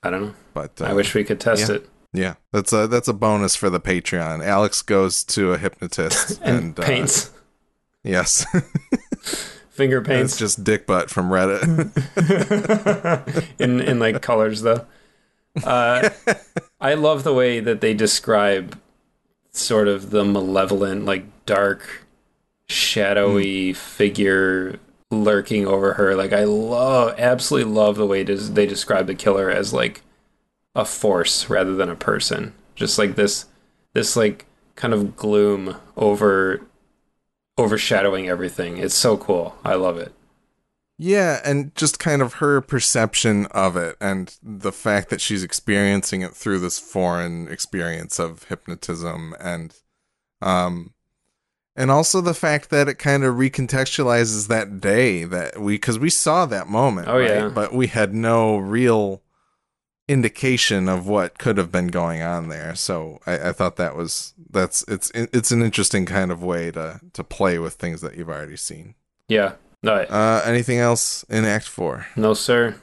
I 0.02 0.10
don't 0.10 0.22
know. 0.22 0.34
But 0.52 0.82
uh, 0.82 0.84
I 0.84 0.92
wish 0.92 1.14
we 1.14 1.24
could 1.24 1.40
test 1.40 1.70
yeah. 1.70 1.76
it. 1.76 1.88
Yeah, 2.12 2.34
that's 2.52 2.72
a 2.72 2.86
that's 2.86 3.08
a 3.08 3.12
bonus 3.12 3.54
for 3.56 3.70
the 3.70 3.80
Patreon. 3.80 4.44
Alex 4.44 4.82
goes 4.82 5.22
to 5.24 5.52
a 5.52 5.58
hypnotist 5.58 6.40
And, 6.42 6.56
and, 6.56 6.80
uh, 6.80 6.82
paints. 6.84 7.30
yes, 8.04 8.44
Finger 9.70 9.98
it's 9.98 10.08
paints. 10.08 10.36
just 10.36 10.64
dick 10.64 10.86
butt 10.86 11.08
from 11.10 11.30
Reddit. 11.30 11.62
in 13.60 13.80
in 13.80 13.98
like 13.98 14.22
colors 14.22 14.62
though. 14.62 14.86
Uh, 15.64 16.10
I 16.80 16.94
love 16.94 17.24
the 17.24 17.34
way 17.34 17.60
that 17.60 17.80
they 17.80 17.94
describe 17.94 18.78
sort 19.52 19.88
of 19.88 20.10
the 20.10 20.24
malevolent, 20.24 21.04
like 21.04 21.24
dark, 21.46 22.06
shadowy 22.68 23.72
figure 23.72 24.78
lurking 25.10 25.66
over 25.66 25.94
her. 25.94 26.14
Like 26.14 26.32
I 26.32 26.44
love, 26.44 27.14
absolutely 27.18 27.72
love 27.72 27.96
the 27.96 28.06
way 28.06 28.24
des- 28.24 28.36
they 28.50 28.66
describe 28.66 29.06
the 29.06 29.14
killer 29.14 29.50
as 29.50 29.72
like 29.72 30.02
a 30.74 30.84
force 30.84 31.48
rather 31.50 31.74
than 31.74 31.88
a 31.88 31.94
person. 31.96 32.52
Just 32.74 32.98
like 32.98 33.16
this, 33.16 33.46
this 33.94 34.16
like 34.16 34.46
kind 34.76 34.94
of 34.94 35.16
gloom 35.16 35.76
over 35.96 36.60
overshadowing 37.58 38.28
everything. 38.28 38.78
It's 38.78 38.94
so 38.94 39.16
cool. 39.16 39.56
I 39.64 39.74
love 39.74 39.98
it. 39.98 40.12
Yeah, 41.00 41.40
and 41.44 41.74
just 41.76 41.98
kind 42.00 42.22
of 42.22 42.34
her 42.34 42.60
perception 42.60 43.46
of 43.46 43.76
it 43.76 43.96
and 44.00 44.36
the 44.42 44.72
fact 44.72 45.10
that 45.10 45.20
she's 45.20 45.44
experiencing 45.44 46.22
it 46.22 46.34
through 46.34 46.58
this 46.58 46.78
foreign 46.78 47.46
experience 47.48 48.18
of 48.18 48.44
hypnotism 48.44 49.34
and 49.40 49.74
um 50.42 50.92
and 51.76 51.92
also 51.92 52.20
the 52.20 52.34
fact 52.34 52.70
that 52.70 52.88
it 52.88 52.94
kind 52.96 53.22
of 53.22 53.36
recontextualizes 53.36 54.48
that 54.48 54.80
day 54.80 55.22
that 55.22 55.60
we 55.60 55.78
cuz 55.78 55.98
we 56.00 56.10
saw 56.10 56.46
that 56.46 56.66
moment, 56.68 57.06
Oh, 57.08 57.18
right? 57.18 57.28
yeah. 57.30 57.48
But 57.48 57.72
we 57.72 57.86
had 57.86 58.12
no 58.14 58.56
real 58.58 59.22
indication 60.08 60.88
of 60.88 61.06
what 61.06 61.38
could 61.38 61.58
have 61.58 61.70
been 61.70 61.88
going 61.88 62.22
on 62.22 62.48
there. 62.48 62.74
So 62.74 63.20
I, 63.26 63.50
I 63.50 63.52
thought 63.52 63.76
that 63.76 63.94
was 63.94 64.34
that's 64.50 64.82
it's 64.88 65.10
it's 65.14 65.50
an 65.52 65.62
interesting 65.62 66.06
kind 66.06 66.32
of 66.32 66.42
way 66.42 66.70
to 66.70 67.00
to 67.12 67.22
play 67.22 67.58
with 67.58 67.74
things 67.74 68.00
that 68.00 68.16
you've 68.16 68.30
already 68.30 68.56
seen. 68.56 68.94
Yeah. 69.28 69.52
No, 69.82 69.92
Uh 69.94 70.42
anything 70.44 70.78
else 70.78 71.24
in 71.28 71.44
Act 71.44 71.68
4? 71.68 72.06
no, 72.16 72.34
sir. 72.34 72.76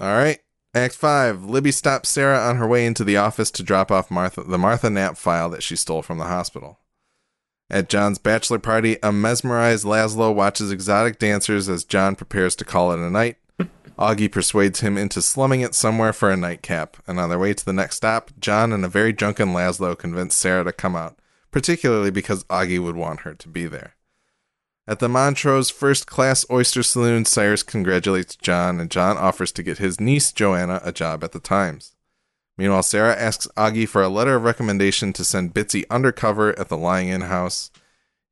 All 0.00 0.16
right. 0.16 0.38
Act 0.74 0.94
5. 0.94 1.44
Libby 1.44 1.70
stops 1.70 2.08
Sarah 2.08 2.38
on 2.38 2.56
her 2.56 2.66
way 2.66 2.86
into 2.86 3.04
the 3.04 3.18
office 3.18 3.50
to 3.50 3.62
drop 3.62 3.90
off 3.90 4.10
Martha 4.10 4.42
the 4.42 4.56
Martha 4.58 4.88
Knapp 4.88 5.18
file 5.18 5.50
that 5.50 5.62
she 5.62 5.76
stole 5.76 6.00
from 6.02 6.18
the 6.18 6.24
hospital. 6.24 6.78
At 7.68 7.88
John's 7.88 8.18
bachelor 8.18 8.58
party, 8.58 8.98
a 9.02 9.12
mesmerized 9.12 9.84
Laszlo 9.84 10.34
watches 10.34 10.70
exotic 10.70 11.18
dancers 11.18 11.68
as 11.68 11.84
John 11.84 12.16
prepares 12.16 12.54
to 12.56 12.64
call 12.66 12.92
it 12.92 12.98
a 12.98 13.10
night. 13.10 13.38
Augie 13.98 14.32
persuades 14.32 14.80
him 14.80 14.96
into 14.96 15.20
slumming 15.20 15.60
it 15.60 15.74
somewhere 15.74 16.12
for 16.12 16.30
a 16.30 16.36
nightcap, 16.36 16.96
and 17.06 17.20
on 17.20 17.28
their 17.28 17.38
way 17.38 17.54
to 17.54 17.64
the 17.64 17.72
next 17.72 17.96
stop, 17.96 18.30
John 18.40 18.72
and 18.72 18.84
a 18.84 18.88
very 18.88 19.12
drunken 19.12 19.48
Laszlo 19.48 19.96
convince 19.96 20.34
Sarah 20.34 20.64
to 20.64 20.72
come 20.72 20.96
out, 20.96 21.18
particularly 21.50 22.10
because 22.10 22.44
Augie 22.44 22.82
would 22.82 22.96
want 22.96 23.20
her 23.20 23.34
to 23.34 23.48
be 23.48 23.66
there. 23.66 23.94
At 24.86 24.98
the 24.98 25.08
Montrose 25.08 25.70
First 25.70 26.06
Class 26.06 26.44
Oyster 26.50 26.82
Saloon, 26.82 27.24
Cyrus 27.24 27.62
congratulates 27.62 28.34
John, 28.34 28.80
and 28.80 28.90
John 28.90 29.16
offers 29.16 29.52
to 29.52 29.62
get 29.62 29.78
his 29.78 30.00
niece, 30.00 30.32
Joanna, 30.32 30.80
a 30.82 30.90
job 30.90 31.22
at 31.22 31.32
the 31.32 31.38
Times. 31.38 31.94
Meanwhile, 32.58 32.82
Sarah 32.82 33.16
asks 33.16 33.46
Augie 33.56 33.88
for 33.88 34.02
a 34.02 34.08
letter 34.08 34.34
of 34.34 34.42
recommendation 34.42 35.12
to 35.12 35.24
send 35.24 35.54
Bitsy 35.54 35.84
undercover 35.88 36.58
at 36.58 36.68
the 36.68 36.76
Lying 36.76 37.08
In 37.08 37.22
house. 37.22 37.70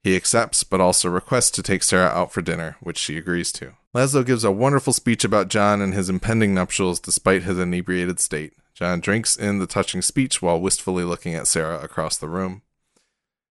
He 0.02 0.16
accepts, 0.16 0.64
but 0.64 0.80
also 0.80 1.08
requests 1.08 1.50
to 1.52 1.62
take 1.62 1.82
Sarah 1.82 2.08
out 2.08 2.32
for 2.32 2.42
dinner, 2.42 2.76
which 2.80 2.98
she 2.98 3.16
agrees 3.16 3.52
to. 3.52 3.74
Laszlo 3.94 4.24
gives 4.24 4.44
a 4.44 4.52
wonderful 4.52 4.92
speech 4.92 5.24
about 5.24 5.48
John 5.48 5.80
and 5.80 5.92
his 5.92 6.08
impending 6.08 6.54
nuptials 6.54 7.00
despite 7.00 7.42
his 7.42 7.58
inebriated 7.58 8.20
state. 8.20 8.52
John 8.72 9.00
drinks 9.00 9.36
in 9.36 9.58
the 9.58 9.66
touching 9.66 10.00
speech 10.00 10.40
while 10.40 10.60
wistfully 10.60 11.04
looking 11.04 11.34
at 11.34 11.46
Sarah 11.46 11.80
across 11.80 12.16
the 12.16 12.28
room. 12.28 12.62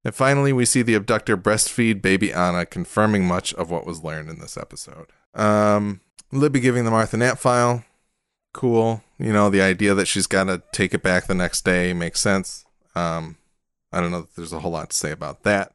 And 0.05 0.14
finally, 0.14 0.53
we 0.53 0.64
see 0.64 0.82
the 0.82 0.95
abductor 0.95 1.37
breastfeed 1.37 2.01
baby 2.01 2.32
Anna, 2.32 2.64
confirming 2.64 3.26
much 3.26 3.53
of 3.55 3.70
what 3.70 3.87
was 3.87 4.05
learned 4.05 4.30
in 4.30 4.39
this 4.39 4.57
episode. 4.57 5.07
Um, 5.34 6.01
Libby 6.30 6.61
giving 6.61 6.84
the 6.84 6.93
Martha 6.93 7.16
Knapp 7.16 7.39
file. 7.39 7.84
Cool. 8.55 9.03
You 9.18 9.32
know, 9.32 9.51
the 9.51 9.62
idea 9.62 9.95
that 9.95 10.07
she's 10.07 10.28
got 10.28 10.45
to 10.45 10.62
take 10.70 10.95
it 10.95 11.03
back 11.03 11.26
the 11.26 11.34
next 11.34 11.64
day 11.64 11.93
makes 11.93 12.20
sense. 12.20 12.64
Um, 12.95 13.37
I 13.93 14.01
don't 14.01 14.12
know 14.12 14.20
that 14.20 14.37
there's 14.37 14.53
a 14.53 14.61
whole 14.61 14.70
lot 14.70 14.91
to 14.91 14.97
say 14.97 15.11
about 15.11 15.43
that. 15.43 15.72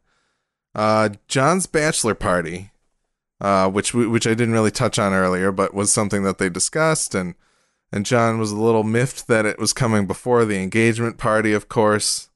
Uh, 0.74 1.10
John's 1.28 1.66
bachelor 1.66 2.16
party, 2.16 2.71
uh, 3.42 3.68
which 3.70 3.94
we, 3.94 4.08
which 4.08 4.26
I 4.28 4.36
didn't 4.36 4.54
really 4.54 4.72
touch 4.72 4.98
on 5.00 5.12
earlier, 5.14 5.52
but 5.52 5.74
was 5.74 5.92
something 5.92 6.24
that 6.24 6.38
they 6.38 6.48
discussed, 6.50 7.14
and 7.16 7.36
and 7.92 8.06
John 8.06 8.38
was 8.40 8.52
a 8.52 8.56
little 8.58 8.84
miffed 8.84 9.28
that 9.28 9.46
it 9.46 9.60
was 9.60 9.74
coming 9.74 10.08
before 10.08 10.46
the 10.46 10.62
engagement 10.62 11.18
party, 11.18 11.52
of 11.52 11.68
course. 11.68 12.30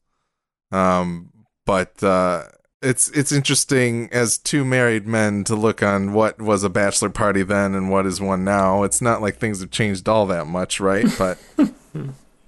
Um, 0.72 1.32
but 1.66 2.04
uh, 2.04 2.46
it's 2.82 3.08
it's 3.10 3.32
interesting 3.32 4.10
as 4.12 4.38
two 4.38 4.66
married 4.66 5.08
men 5.08 5.44
to 5.46 5.56
look 5.56 5.82
on 5.82 6.12
what 6.14 6.42
was 6.42 6.64
a 6.64 6.70
bachelor 6.70 7.10
party 7.10 7.44
then 7.44 7.74
and 7.76 7.90
what 7.90 8.06
is 8.06 8.20
one 8.20 8.44
now. 8.44 8.84
It's 8.84 9.02
not 9.02 9.22
like 9.22 9.38
things 9.38 9.62
have 9.62 9.72
changed 9.72 10.10
all 10.10 10.26
that 10.26 10.48
much, 10.48 10.80
right? 10.80 11.06
But 11.18 11.38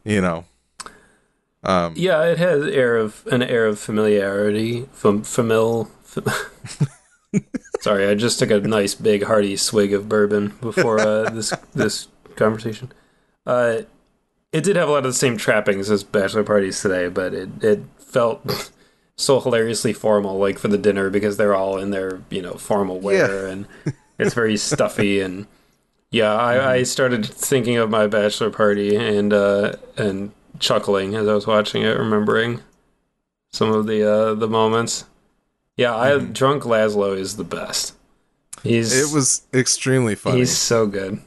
you 0.04 0.22
know, 0.22 0.46
um, 1.64 1.94
Yeah, 1.96 2.24
it 2.26 2.38
has 2.40 2.66
air 2.66 2.98
of 2.98 3.26
an 3.32 3.42
air 3.44 3.68
of 3.68 3.80
familiarity. 3.80 4.88
Fam, 4.92 5.22
famil. 5.22 5.90
fam- 6.04 6.26
Sorry, 7.82 8.08
I 8.08 8.16
just 8.16 8.40
took 8.40 8.52
a 8.52 8.60
nice 8.60 8.96
big 8.96 9.24
hearty 9.24 9.56
swig 9.56 9.94
of 9.94 10.10
bourbon 10.10 10.54
before 10.62 11.00
uh, 11.00 11.30
this 11.30 11.54
this 11.74 12.08
conversation. 12.36 12.92
Uh, 13.46 13.82
it 14.52 14.64
did 14.64 14.76
have 14.76 14.90
a 14.90 14.92
lot 14.92 15.00
of 15.00 15.12
the 15.12 15.14
same 15.14 15.38
trappings 15.38 15.90
as 15.90 16.04
bachelor 16.04 16.44
parties 16.44 16.82
today, 16.82 17.08
but 17.10 17.34
it 17.34 17.50
it 17.64 17.84
felt 17.98 18.72
so 19.16 19.40
hilariously 19.40 19.94
formal, 19.94 20.38
like 20.38 20.58
for 20.58 20.68
the 20.68 20.78
dinner 20.78 21.10
because 21.10 21.38
they're 21.38 21.56
all 21.56 21.78
in 21.78 21.92
their 21.92 22.22
you 22.30 22.42
know 22.42 22.54
formal 22.54 23.00
wear 23.00 23.48
and 23.48 23.68
it's 24.18 24.34
very 24.34 24.58
stuffy 24.58 25.20
and 25.20 25.48
yeah. 26.10 26.34
I, 26.34 26.76
I 26.76 26.84
started 26.84 27.26
thinking 27.26 27.78
of 27.78 27.90
my 27.90 28.08
bachelor 28.08 28.50
party 28.50 28.96
and 28.96 29.34
uh, 29.34 29.74
and 29.98 30.32
chuckling 30.60 31.16
as 31.16 31.28
I 31.28 31.34
was 31.34 31.48
watching 31.48 31.84
it, 31.84 31.98
remembering 31.98 32.62
some 33.52 33.72
of 33.72 33.88
the 33.88 34.10
uh, 34.10 34.34
the 34.34 34.48
moments. 34.48 35.06
Yeah, 35.78 35.96
I 35.96 36.10
mm-hmm. 36.10 36.34
drunk 36.34 36.64
Laszlo 36.64 37.16
is 37.16 37.38
the 37.38 37.44
best. 37.44 37.94
He's 38.64 38.92
it 38.92 39.14
was 39.14 39.44
extremely 39.54 40.16
funny. 40.16 40.40
he's 40.40 40.58
so 40.58 40.88
good. 40.88 41.22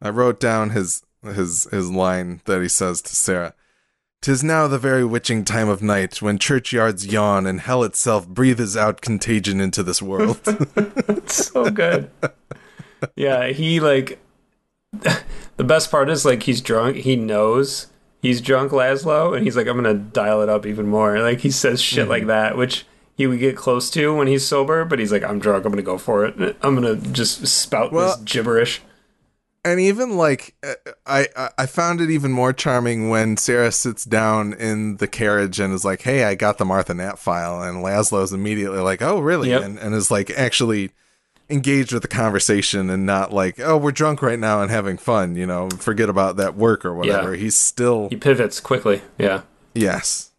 I 0.00 0.10
wrote 0.10 0.38
down 0.40 0.70
his 0.70 1.02
his 1.22 1.64
his 1.64 1.90
line 1.90 2.40
that 2.44 2.62
he 2.62 2.68
says 2.68 3.02
to 3.02 3.14
Sarah. 3.14 3.54
Tis 4.22 4.42
now 4.42 4.68
the 4.68 4.78
very 4.78 5.04
witching 5.04 5.44
time 5.44 5.68
of 5.68 5.82
night, 5.82 6.22
when 6.22 6.38
churchyards 6.38 7.06
yawn 7.06 7.46
and 7.46 7.60
hell 7.60 7.84
itself 7.84 8.26
breathes 8.26 8.74
out 8.74 9.02
contagion 9.02 9.60
into 9.60 9.82
this 9.82 10.00
world. 10.00 10.40
so 11.28 11.70
good. 11.70 12.10
Yeah, 13.16 13.48
he 13.48 13.80
like 13.80 14.18
the 15.56 15.64
best 15.64 15.90
part 15.90 16.08
is 16.08 16.24
like 16.24 16.44
he's 16.44 16.60
drunk. 16.60 16.98
He 16.98 17.16
knows 17.16 17.88
he's 18.22 18.40
drunk, 18.40 18.72
Laszlo, 18.72 19.36
and 19.36 19.44
he's 19.44 19.56
like, 19.56 19.66
I'm 19.66 19.76
gonna 19.76 19.94
dial 19.94 20.42
it 20.42 20.48
up 20.48 20.64
even 20.64 20.86
more. 20.86 21.18
Like 21.20 21.40
he 21.40 21.50
says 21.50 21.82
shit 21.82 22.08
like 22.08 22.22
mm-hmm. 22.22 22.28
that, 22.28 22.56
which 22.56 22.86
he 23.16 23.26
would 23.26 23.38
get 23.38 23.56
close 23.56 23.90
to 23.90 24.14
when 24.16 24.26
he's 24.26 24.46
sober, 24.46 24.84
but 24.84 24.98
he's 24.98 25.12
like, 25.12 25.22
I'm 25.22 25.38
drunk. 25.38 25.64
I'm 25.64 25.72
gonna 25.72 25.82
go 25.82 25.98
for 25.98 26.24
it. 26.24 26.56
I'm 26.62 26.74
gonna 26.74 26.96
just 26.96 27.46
spout 27.46 27.92
Well- 27.92 28.16
this 28.16 28.24
gibberish. 28.32 28.82
and 29.64 29.80
even 29.80 30.16
like 30.16 30.54
I 31.06 31.28
I- 31.56 31.66
found 31.66 32.00
it 32.00 32.10
even 32.10 32.32
more 32.32 32.52
charming 32.52 33.08
when 33.08 33.36
Sarah 33.36 33.72
sits 33.72 34.04
down 34.04 34.52
in 34.52 34.96
the 34.98 35.06
carriage 35.06 35.58
and 35.60 35.72
is 35.72 35.84
like, 35.84 36.02
"Hey, 36.02 36.24
I 36.24 36.34
got 36.34 36.58
the 36.58 36.64
Martha 36.66 36.92
Knapp 36.92 37.18
file," 37.18 37.62
and 37.62 37.78
Laszlo's 37.84 38.32
immediately 38.32 38.80
like, 38.80 39.00
"Oh, 39.00 39.20
really?" 39.20 39.50
Yep. 39.50 39.62
and 39.62 39.78
and 39.78 39.94
is 39.94 40.10
like 40.10 40.30
actually 40.30 40.90
engaged 41.50 41.92
with 41.92 42.02
the 42.02 42.08
conversation 42.08 42.90
and 42.90 43.06
not 43.06 43.32
like, 43.32 43.58
"Oh, 43.60 43.76
we're 43.76 43.92
drunk 43.92 44.20
right 44.22 44.38
now 44.38 44.60
and 44.60 44.70
having 44.70 44.96
fun," 44.98 45.34
you 45.36 45.46
know, 45.46 45.68
forget 45.70 46.08
about 46.10 46.36
that 46.36 46.56
work 46.56 46.84
or 46.84 46.94
whatever. 46.94 47.34
He's 47.34 47.56
still 47.56 48.08
He 48.10 48.16
pivots 48.16 48.60
quickly. 48.60 49.00
Yeah. 49.18 49.42
Yes. 49.74 50.30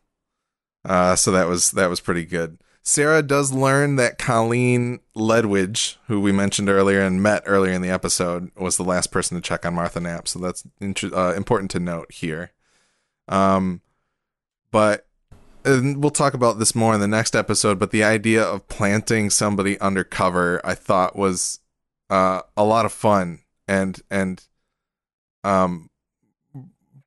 Uh, 0.84 1.16
so 1.16 1.32
that 1.32 1.48
was 1.48 1.72
that 1.72 1.90
was 1.90 2.00
pretty 2.00 2.26
good. 2.26 2.58
Sarah 2.88 3.24
does 3.24 3.52
learn 3.52 3.96
that 3.96 4.20
Colleen 4.20 5.00
Ledwidge, 5.16 5.98
who 6.08 6.22
we 6.22 6.32
mentioned 6.32 6.70
earlier 6.70 7.02
and 7.02 7.22
met 7.22 7.42
earlier 7.48 7.74
in 7.74 7.82
the 7.82 7.90
episode, 7.90 8.52
was 8.56 8.78
the 8.78 8.84
last 8.84 9.12
person 9.12 9.36
to 9.36 9.42
check 9.42 9.66
on 9.66 9.74
Martha 9.74 10.00
Knapp. 10.00 10.28
So 10.28 10.38
that's 10.38 10.64
int- 10.80 11.04
uh, 11.04 11.34
important 11.36 11.72
to 11.72 11.80
note 11.80 12.12
here. 12.12 12.52
Um, 13.28 13.82
but 14.70 15.08
we'll 15.66 16.12
talk 16.12 16.36
about 16.36 16.60
this 16.60 16.76
more 16.76 16.94
in 16.94 17.02
the 17.02 17.08
next 17.08 17.36
episode. 17.36 17.80
But 17.80 17.90
the 17.90 18.04
idea 18.04 18.44
of 18.44 18.68
planting 18.68 19.32
somebody 19.32 19.80
undercover, 19.80 20.62
I 20.64 20.76
thought 20.76 21.16
was 21.16 21.62
uh, 22.12 22.42
a 22.56 22.64
lot 22.64 22.86
of 22.86 22.94
fun 22.94 23.40
and 23.68 24.00
and 24.12 24.44
um 25.44 25.90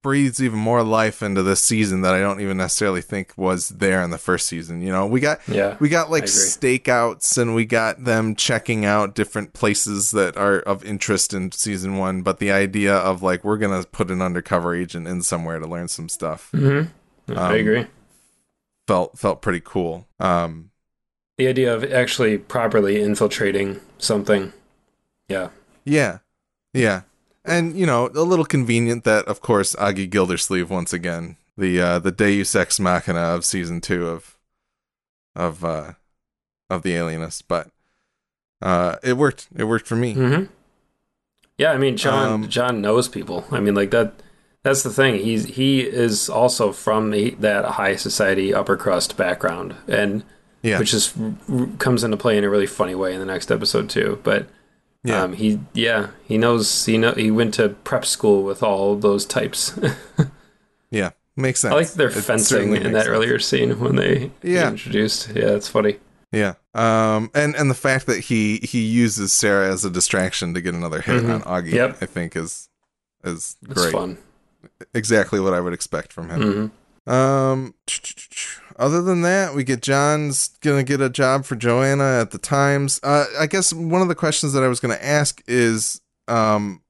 breathes 0.08 0.42
even 0.42 0.58
more 0.58 0.82
life 0.82 1.22
into 1.22 1.42
this 1.42 1.60
season 1.60 2.00
that 2.00 2.14
I 2.14 2.20
don't 2.20 2.40
even 2.40 2.56
necessarily 2.56 3.02
think 3.02 3.34
was 3.36 3.68
there 3.68 4.02
in 4.02 4.08
the 4.10 4.16
first 4.16 4.46
season. 4.46 4.80
You 4.80 4.90
know, 4.90 5.06
we 5.06 5.20
got 5.20 5.38
Yeah, 5.46 5.76
we 5.80 5.90
got 5.90 6.10
like 6.10 6.24
stakeouts 6.24 7.36
and 7.36 7.54
we 7.54 7.66
got 7.66 8.04
them 8.04 8.34
checking 8.34 8.86
out 8.86 9.14
different 9.14 9.52
places 9.52 10.12
that 10.12 10.36
are 10.38 10.60
of 10.60 10.82
interest 10.82 11.34
in 11.34 11.52
season 11.52 11.98
one, 11.98 12.22
but 12.22 12.38
the 12.38 12.50
idea 12.50 12.94
of 12.96 13.22
like 13.22 13.44
we're 13.44 13.58
gonna 13.58 13.84
put 13.84 14.10
an 14.10 14.22
undercover 14.22 14.74
agent 14.74 15.06
in 15.06 15.20
somewhere 15.20 15.58
to 15.58 15.66
learn 15.66 15.88
some 15.88 16.08
stuff 16.08 16.50
Mm-hmm. 16.54 17.36
I 17.38 17.48
Um, 17.48 17.54
agree. 17.54 17.86
felt 18.86 19.18
felt 19.18 19.42
pretty 19.42 19.60
cool. 19.62 20.06
Um, 20.18 20.70
The 21.36 21.48
idea 21.48 21.74
of 21.74 21.84
actually 21.84 22.38
properly 22.38 23.02
infiltrating 23.02 23.80
something. 23.98 24.54
Yeah. 25.28 25.50
yeah, 25.84 26.18
yeah, 26.72 27.02
and 27.44 27.76
you 27.76 27.86
know 27.86 28.08
a 28.14 28.22
little 28.22 28.44
convenient 28.44 29.04
that 29.04 29.24
of 29.26 29.40
course 29.40 29.74
Augie 29.76 30.08
Gildersleeve 30.10 30.70
once 30.70 30.92
again 30.92 31.36
the 31.56 31.80
uh, 31.80 31.98
the 31.98 32.12
Deus 32.12 32.54
ex 32.54 32.78
machina 32.78 33.18
of 33.20 33.44
season 33.44 33.80
two 33.80 34.06
of 34.08 34.36
of 35.34 35.64
uh, 35.64 35.92
of 36.70 36.82
the 36.82 36.94
Alienist, 36.94 37.48
but 37.48 37.68
uh, 38.60 38.96
it 39.02 39.16
worked. 39.16 39.48
It 39.56 39.64
worked 39.64 39.86
for 39.86 39.96
me. 39.96 40.14
Mm-hmm. 40.14 40.44
Yeah, 41.56 41.72
I 41.72 41.78
mean, 41.78 41.96
John 41.96 42.32
Um, 42.32 42.48
John 42.48 42.80
knows 42.80 43.08
people. 43.08 43.44
I 43.50 43.60
mean, 43.60 43.74
like 43.74 43.90
that. 43.90 44.14
That's 44.64 44.82
the 44.82 44.90
thing. 44.90 45.20
He's 45.20 45.46
he 45.46 45.80
is 45.80 46.28
also 46.28 46.72
from 46.72 47.10
the, 47.10 47.30
that 47.40 47.64
high 47.64 47.94
society 47.96 48.52
upper 48.52 48.76
crust 48.76 49.16
background, 49.16 49.76
and 49.86 50.24
Yeah, 50.62 50.78
which 50.78 50.92
is 50.92 51.14
comes 51.78 52.02
into 52.04 52.16
play 52.16 52.36
in 52.36 52.44
a 52.44 52.50
really 52.50 52.66
funny 52.66 52.94
way 52.94 53.14
in 53.14 53.20
the 53.20 53.26
next 53.26 53.50
episode 53.52 53.88
too. 53.88 54.20
But 54.24 54.48
yeah, 55.04 55.22
um, 55.22 55.32
he 55.34 55.60
yeah 55.74 56.08
he 56.26 56.36
knows 56.38 56.84
he 56.86 56.98
know 56.98 57.12
he 57.12 57.30
went 57.30 57.54
to 57.54 57.70
prep 57.70 58.04
school 58.04 58.42
with 58.42 58.62
all 58.62 58.96
those 58.96 59.24
types. 59.26 59.78
yeah. 60.90 61.10
Makes 61.36 61.60
sense. 61.60 61.72
I 61.72 61.76
like 61.76 61.92
their 61.92 62.08
It 62.08 62.14
fencing 62.24 62.74
in 62.74 62.92
that 62.94 63.04
sense. 63.04 63.06
earlier 63.06 63.38
scene 63.38 63.78
when 63.78 63.94
they 63.96 64.32
Yeah. 64.42 64.70
introduced. 64.70 65.28
Yeah, 65.34 65.50
it's 65.54 65.68
funny. 65.68 65.98
Yeah. 66.32 66.54
Um 66.74 67.30
and 67.34 67.54
and 67.54 67.70
the 67.70 67.74
fact 67.76 68.06
that 68.06 68.20
he 68.24 68.56
he 68.58 68.80
uses 68.80 69.32
Sarah 69.32 69.72
as 69.72 69.84
a 69.84 69.90
distraction 69.90 70.52
to 70.54 70.60
get 70.60 70.74
another 70.74 71.00
hit 71.00 71.22
Mhm. 71.22 71.34
on 71.34 71.42
Augie 71.42 71.72
Yep. 71.72 71.98
I 72.02 72.06
think 72.06 72.34
is 72.34 72.68
is 73.24 73.56
It's 73.62 73.74
great. 73.80 73.92
fun. 73.92 74.18
Exactly 74.94 75.38
what 75.38 75.54
I 75.54 75.60
would 75.60 75.72
expect 75.72 76.12
from 76.12 76.28
him. 76.30 76.70
hmm 77.06 77.10
Um 77.10 77.74
other 78.78 79.02
than 79.02 79.22
that, 79.22 79.54
we 79.54 79.64
get 79.64 79.82
John's 79.82 80.48
going 80.60 80.78
to 80.78 80.88
get 80.88 81.00
a 81.04 81.10
job 81.10 81.44
for 81.44 81.56
Joanna 81.56 82.20
at 82.20 82.30
the 82.30 82.38
Times. 82.38 83.00
Uh 83.02 83.26
I 83.38 83.46
guess 83.46 83.72
one 83.72 84.02
of 84.02 84.08
the 84.08 84.14
questions 84.14 84.52
that 84.52 84.62
I 84.62 84.68
was 84.68 84.80
going 84.80 84.96
to 84.96 85.04
ask 85.04 85.42
is 85.46 86.00
um 86.28 86.82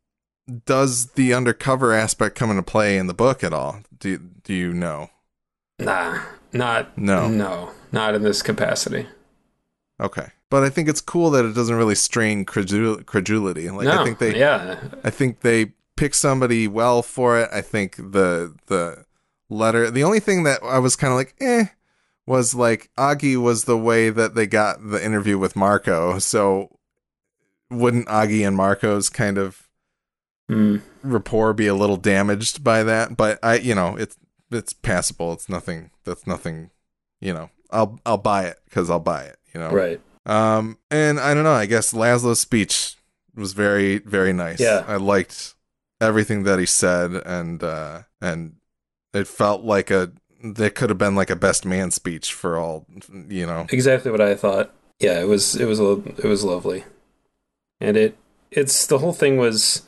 does 0.66 1.06
the 1.12 1.34
undercover 1.34 1.92
aspect 1.92 2.34
come 2.34 2.50
into 2.50 2.62
play 2.62 2.96
in 2.98 3.06
the 3.06 3.14
book 3.14 3.42
at 3.44 3.52
all? 3.52 3.80
Do 3.98 4.18
do 4.18 4.54
you 4.54 4.72
know? 4.72 5.10
Nah, 5.78 6.20
not 6.52 6.96
No. 6.98 7.28
no, 7.28 7.70
not 7.92 8.14
in 8.14 8.22
this 8.22 8.42
capacity. 8.42 9.06
Okay. 10.00 10.28
But 10.50 10.62
I 10.64 10.70
think 10.70 10.88
it's 10.88 11.02
cool 11.02 11.30
that 11.30 11.44
it 11.44 11.54
doesn't 11.54 11.76
really 11.76 11.94
strain 11.94 12.46
credul- 12.46 13.04
credulity. 13.04 13.68
Like 13.70 13.86
no, 13.86 14.00
I 14.00 14.04
think 14.04 14.18
they 14.18 14.38
yeah, 14.38 14.80
I 15.04 15.10
think 15.10 15.40
they 15.40 15.72
pick 15.96 16.14
somebody 16.14 16.66
well 16.66 17.02
for 17.02 17.38
it. 17.38 17.50
I 17.52 17.60
think 17.60 17.96
the 17.96 18.54
the 18.66 19.04
letter. 19.50 19.90
The 19.90 20.04
only 20.04 20.20
thing 20.20 20.44
that 20.44 20.62
I 20.62 20.78
was 20.78 20.96
kind 20.96 21.12
of 21.12 21.18
like, 21.18 21.34
eh, 21.40 21.66
was 22.28 22.54
like 22.54 22.90
Augie 22.96 23.36
was 23.40 23.64
the 23.64 23.78
way 23.78 24.10
that 24.10 24.34
they 24.34 24.46
got 24.46 24.76
the 24.90 25.04
interview 25.04 25.38
with 25.38 25.54
Markoe. 25.54 26.20
So 26.22 26.78
wouldn't 27.70 28.06
Augie 28.06 28.46
and 28.46 28.56
Markoe's 28.56 29.08
kind 29.10 29.38
of 29.38 29.64
Mm. 30.50 30.80
rapport 31.02 31.52
be 31.52 31.66
a 31.66 31.74
little 31.74 31.98
damaged 31.98 32.64
by 32.64 32.82
that? 32.82 33.16
But 33.16 33.38
I, 33.42 33.56
you 33.56 33.74
know, 33.74 33.96
it's 33.96 34.16
it's 34.50 34.72
passable. 34.72 35.32
It's 35.34 35.48
nothing. 35.48 35.90
That's 36.04 36.26
nothing. 36.26 36.70
You 37.20 37.34
know, 37.34 37.50
I'll 37.70 38.00
I'll 38.06 38.16
buy 38.16 38.44
it 38.46 38.58
because 38.64 38.88
I'll 38.88 38.98
buy 39.00 39.24
it. 39.24 39.36
You 39.54 39.60
know, 39.60 39.70
right. 39.70 40.00
um, 40.24 40.78
and 40.90 41.18
I 41.20 41.34
don't 41.34 41.44
know. 41.44 41.52
I 41.52 41.66
guess 41.66 41.92
Laszlo's 41.92 42.40
speech 42.40 42.96
was 43.34 43.52
very, 43.52 43.98
very 43.98 44.32
nice. 44.32 44.58
Yeah. 44.60 44.84
I 44.86 44.96
liked 44.96 45.54
everything 46.00 46.44
that 46.44 46.58
he 46.58 46.66
said, 46.66 47.12
and 47.26 47.62
uh, 47.62 48.02
and 48.22 48.56
it 49.12 49.26
felt 49.28 49.64
like 49.64 49.90
a 49.90 50.12
that 50.42 50.74
could 50.74 50.90
have 50.90 50.98
been 50.98 51.14
like 51.14 51.30
a 51.30 51.36
best 51.36 51.64
man 51.66 51.90
speech 51.90 52.32
for 52.32 52.56
all, 52.58 52.86
you 53.28 53.46
know. 53.46 53.66
Exactly 53.70 54.10
what 54.10 54.20
I 54.20 54.34
thought. 54.34 54.72
Yeah, 55.00 55.20
it 55.20 55.28
was 55.28 55.54
it 55.56 55.66
was 55.66 55.78
a, 55.80 55.92
it 56.18 56.24
was 56.24 56.42
lovely, 56.44 56.84
and 57.80 57.96
it 57.96 58.16
it's 58.50 58.86
the 58.86 58.98
whole 58.98 59.12
thing 59.12 59.36
was, 59.36 59.82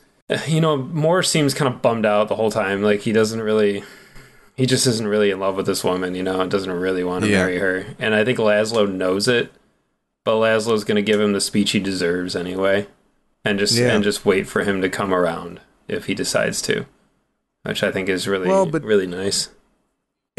you 0.47 0.61
know, 0.61 0.77
Moore 0.77 1.23
seems 1.23 1.53
kind 1.53 1.73
of 1.73 1.81
bummed 1.81 2.05
out 2.05 2.27
the 2.27 2.35
whole 2.35 2.51
time. 2.51 2.81
Like 2.81 3.01
he 3.01 3.11
doesn't 3.11 3.41
really, 3.41 3.83
he 4.55 4.65
just 4.65 4.85
isn't 4.87 5.07
really 5.07 5.31
in 5.31 5.39
love 5.39 5.55
with 5.55 5.65
this 5.65 5.83
woman. 5.83 6.15
You 6.15 6.23
know, 6.23 6.39
and 6.41 6.49
doesn't 6.51 6.71
really 6.71 7.03
want 7.03 7.25
to 7.25 7.29
Yeah. 7.31 7.39
marry 7.39 7.57
her. 7.59 7.85
And 7.99 8.13
I 8.15 8.23
think 8.23 8.37
Laszlo 8.39 8.89
knows 8.91 9.27
it, 9.27 9.51
but 10.23 10.35
Laszlo's 10.35 10.83
going 10.85 10.95
to 10.95 11.01
give 11.01 11.19
him 11.19 11.33
the 11.33 11.41
speech 11.41 11.71
he 11.71 11.79
deserves 11.79 12.35
anyway, 12.35 12.87
and 13.43 13.59
just 13.59 13.75
Yeah. 13.75 13.93
and 13.93 14.03
just 14.03 14.25
wait 14.25 14.47
for 14.47 14.63
him 14.63 14.81
to 14.81 14.89
come 14.89 15.13
around 15.13 15.59
if 15.89 16.05
he 16.05 16.13
decides 16.13 16.61
to, 16.63 16.85
which 17.63 17.83
I 17.83 17.91
think 17.91 18.07
is 18.07 18.27
really 18.29 18.47
Well, 18.47 18.65
but- 18.65 18.83
really 18.83 19.07
nice. 19.07 19.49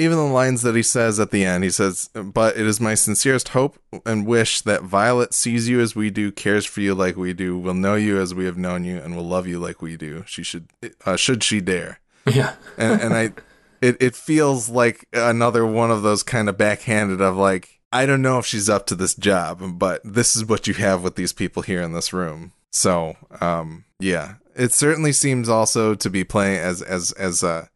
Even 0.03 0.17
the 0.17 0.25
lines 0.25 0.63
that 0.63 0.75
he 0.75 0.83
says 0.83 1.21
at 1.21 1.31
the 1.31 1.45
end, 1.45 1.65
he 1.65 1.71
says, 1.71 2.09
"But 2.15 2.57
it 2.57 2.67
is 2.67 2.81
my 2.81 2.95
sincerest 2.95 3.49
hope 3.49 3.79
and 4.05 4.27
wish 4.27 4.61
that 4.63 4.83
Violet 4.83 5.33
sees 5.33 5.69
you 5.69 5.81
as 5.81 5.95
we 5.95 6.11
do, 6.11 6.33
cares 6.33 6.67
for 6.67 6.81
you 6.81 6.95
like 6.95 7.17
we 7.17 7.33
do, 7.33 7.57
will 7.57 7.75
know 7.75 7.95
you 7.95 8.21
as 8.21 8.35
we 8.35 8.45
have 8.47 8.59
known 8.59 8.85
you, 8.85 8.99
and 8.99 9.17
will 9.17 9.27
love 9.27 9.47
you 9.47 9.59
like 9.59 9.81
we 9.81 9.97
do. 9.97 10.25
She 10.27 10.43
should, 10.43 10.69
uh, 11.07 11.17
should 11.17 11.43
she 11.43 11.61
dare." 11.61 11.99
Yeah, 12.25 12.55
and, 12.79 13.01
and 13.01 13.15
I, 13.15 13.33
it, 13.81 14.01
it 14.01 14.15
feels 14.15 14.69
like 14.69 15.07
another 15.13 15.67
one 15.67 15.91
of 15.91 16.03
those 16.03 16.23
kind 16.23 16.49
of 16.49 16.57
backhanded 16.57 17.21
of 17.21 17.37
like, 17.37 17.81
I 17.93 18.07
don't 18.07 18.23
know 18.23 18.39
if 18.39 18.47
she's 18.47 18.71
up 18.71 18.87
to 18.87 18.95
this 18.95 19.17
job, 19.17 19.61
but 19.79 20.01
this 20.05 20.37
is 20.37 20.45
what 20.45 20.69
you 20.69 20.75
have 20.75 21.03
with 21.03 21.17
these 21.17 21.33
people 21.33 21.63
here 21.63 21.83
in 21.83 21.93
this 21.93 22.13
room. 22.13 22.53
So, 22.71 23.17
um, 23.41 23.85
yeah, 23.99 24.35
it 24.55 24.73
certainly 24.73 25.13
seems 25.13 25.49
also 25.49 25.97
to 25.97 26.09
be 26.09 26.23
playing 26.23 26.61
as, 26.61 26.81
as, 26.81 27.11
as, 27.13 27.43
uh, 27.43 27.67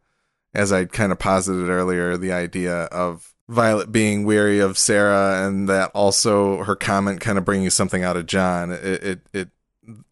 as 0.53 0.71
I 0.71 0.85
kind 0.85 1.11
of 1.11 1.19
posited 1.19 1.69
earlier, 1.69 2.17
the 2.17 2.31
idea 2.31 2.83
of 2.85 3.33
Violet 3.49 3.91
being 3.91 4.25
weary 4.25 4.59
of 4.59 4.77
Sarah 4.77 5.47
and 5.47 5.69
that 5.69 5.91
also 5.93 6.63
her 6.63 6.75
comment 6.75 7.21
kind 7.21 7.37
of 7.37 7.45
bringing 7.45 7.69
something 7.69 8.03
out 8.03 8.17
of 8.17 8.25
John. 8.25 8.71
It, 8.71 9.03
it, 9.03 9.19
it, 9.31 9.49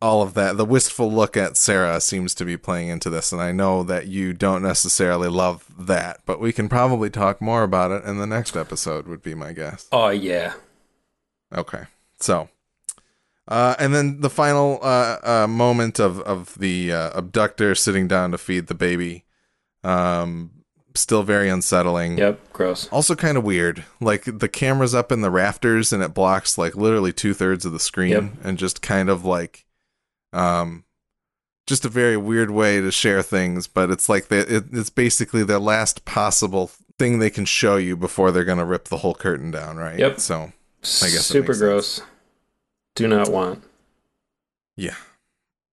all 0.01 0.21
of 0.21 0.35
that, 0.35 0.55
the 0.55 0.63
wistful 0.63 1.11
look 1.11 1.35
at 1.35 1.57
Sarah 1.57 1.99
seems 1.99 2.33
to 2.35 2.45
be 2.45 2.55
playing 2.55 2.87
into 2.87 3.09
this. 3.09 3.33
And 3.33 3.41
I 3.41 3.51
know 3.51 3.83
that 3.83 4.07
you 4.07 4.31
don't 4.31 4.61
necessarily 4.61 5.27
love 5.27 5.65
that, 5.77 6.21
but 6.25 6.39
we 6.39 6.53
can 6.53 6.69
probably 6.69 7.09
talk 7.09 7.41
more 7.41 7.63
about 7.63 7.91
it 7.91 8.05
in 8.05 8.17
the 8.17 8.27
next 8.27 8.55
episode, 8.55 9.05
would 9.05 9.21
be 9.21 9.35
my 9.35 9.51
guess. 9.51 9.87
oh 9.91 10.09
yeah, 10.09 10.53
Okay. 11.53 11.83
So, 12.19 12.49
uh, 13.47 13.75
and 13.77 13.93
then 13.93 14.21
the 14.21 14.29
final 14.29 14.79
uh, 14.81 15.17
uh, 15.23 15.47
moment 15.47 15.99
of, 15.99 16.19
of 16.21 16.57
the 16.57 16.91
uh, 16.91 17.11
abductor 17.13 17.75
sitting 17.75 18.07
down 18.07 18.31
to 18.31 18.37
feed 18.37 18.67
the 18.67 18.75
baby. 18.75 19.24
Um, 19.85 20.51
still 20.95 21.23
very 21.23 21.49
unsettling. 21.49 22.17
yep, 22.17 22.39
gross. 22.53 22.87
Also 22.89 23.15
kind 23.15 23.37
of 23.37 23.43
weird. 23.43 23.83
Like 23.99 24.23
the 24.25 24.47
camera's 24.47 24.95
up 24.95 25.11
in 25.11 25.21
the 25.21 25.29
rafters 25.29 25.91
and 25.93 26.01
it 26.01 26.13
blocks 26.13 26.57
like 26.57 26.75
literally 26.75 27.11
two 27.13 27.33
thirds 27.33 27.65
of 27.65 27.71
the 27.73 27.79
screen 27.79 28.11
Yep. 28.11 28.23
and 28.43 28.57
just 28.57 28.81
kind 28.81 29.09
of 29.09 29.25
like, 29.25 29.65
um, 30.33 30.83
just 31.67 31.83
a 31.83 31.89
very 31.89 32.15
weird 32.15 32.49
way 32.51 32.79
to 32.79 32.91
share 32.91 33.21
things. 33.21 33.67
But 33.67 33.89
it's 33.91 34.07
like 34.07 34.29
they, 34.29 34.39
it, 34.39 34.65
it's 34.71 34.89
basically 34.89 35.43
their 35.43 35.59
last 35.59 36.05
possible 36.05 36.71
thing 36.97 37.19
they 37.19 37.29
can 37.29 37.43
show 37.45 37.75
you 37.75 37.97
before 37.97 38.31
they're 38.31 38.45
gonna 38.45 38.63
rip 38.65 38.85
the 38.87 38.97
whole 38.97 39.15
curtain 39.15 39.51
down, 39.51 39.75
right? 39.77 39.99
Yep. 39.99 40.19
So 40.21 40.35
I 40.83 41.09
guess 41.09 41.25
super 41.25 41.53
gross. 41.55 42.01
Do 42.95 43.07
not 43.09 43.27
want. 43.29 43.63
yeah. 44.77 44.95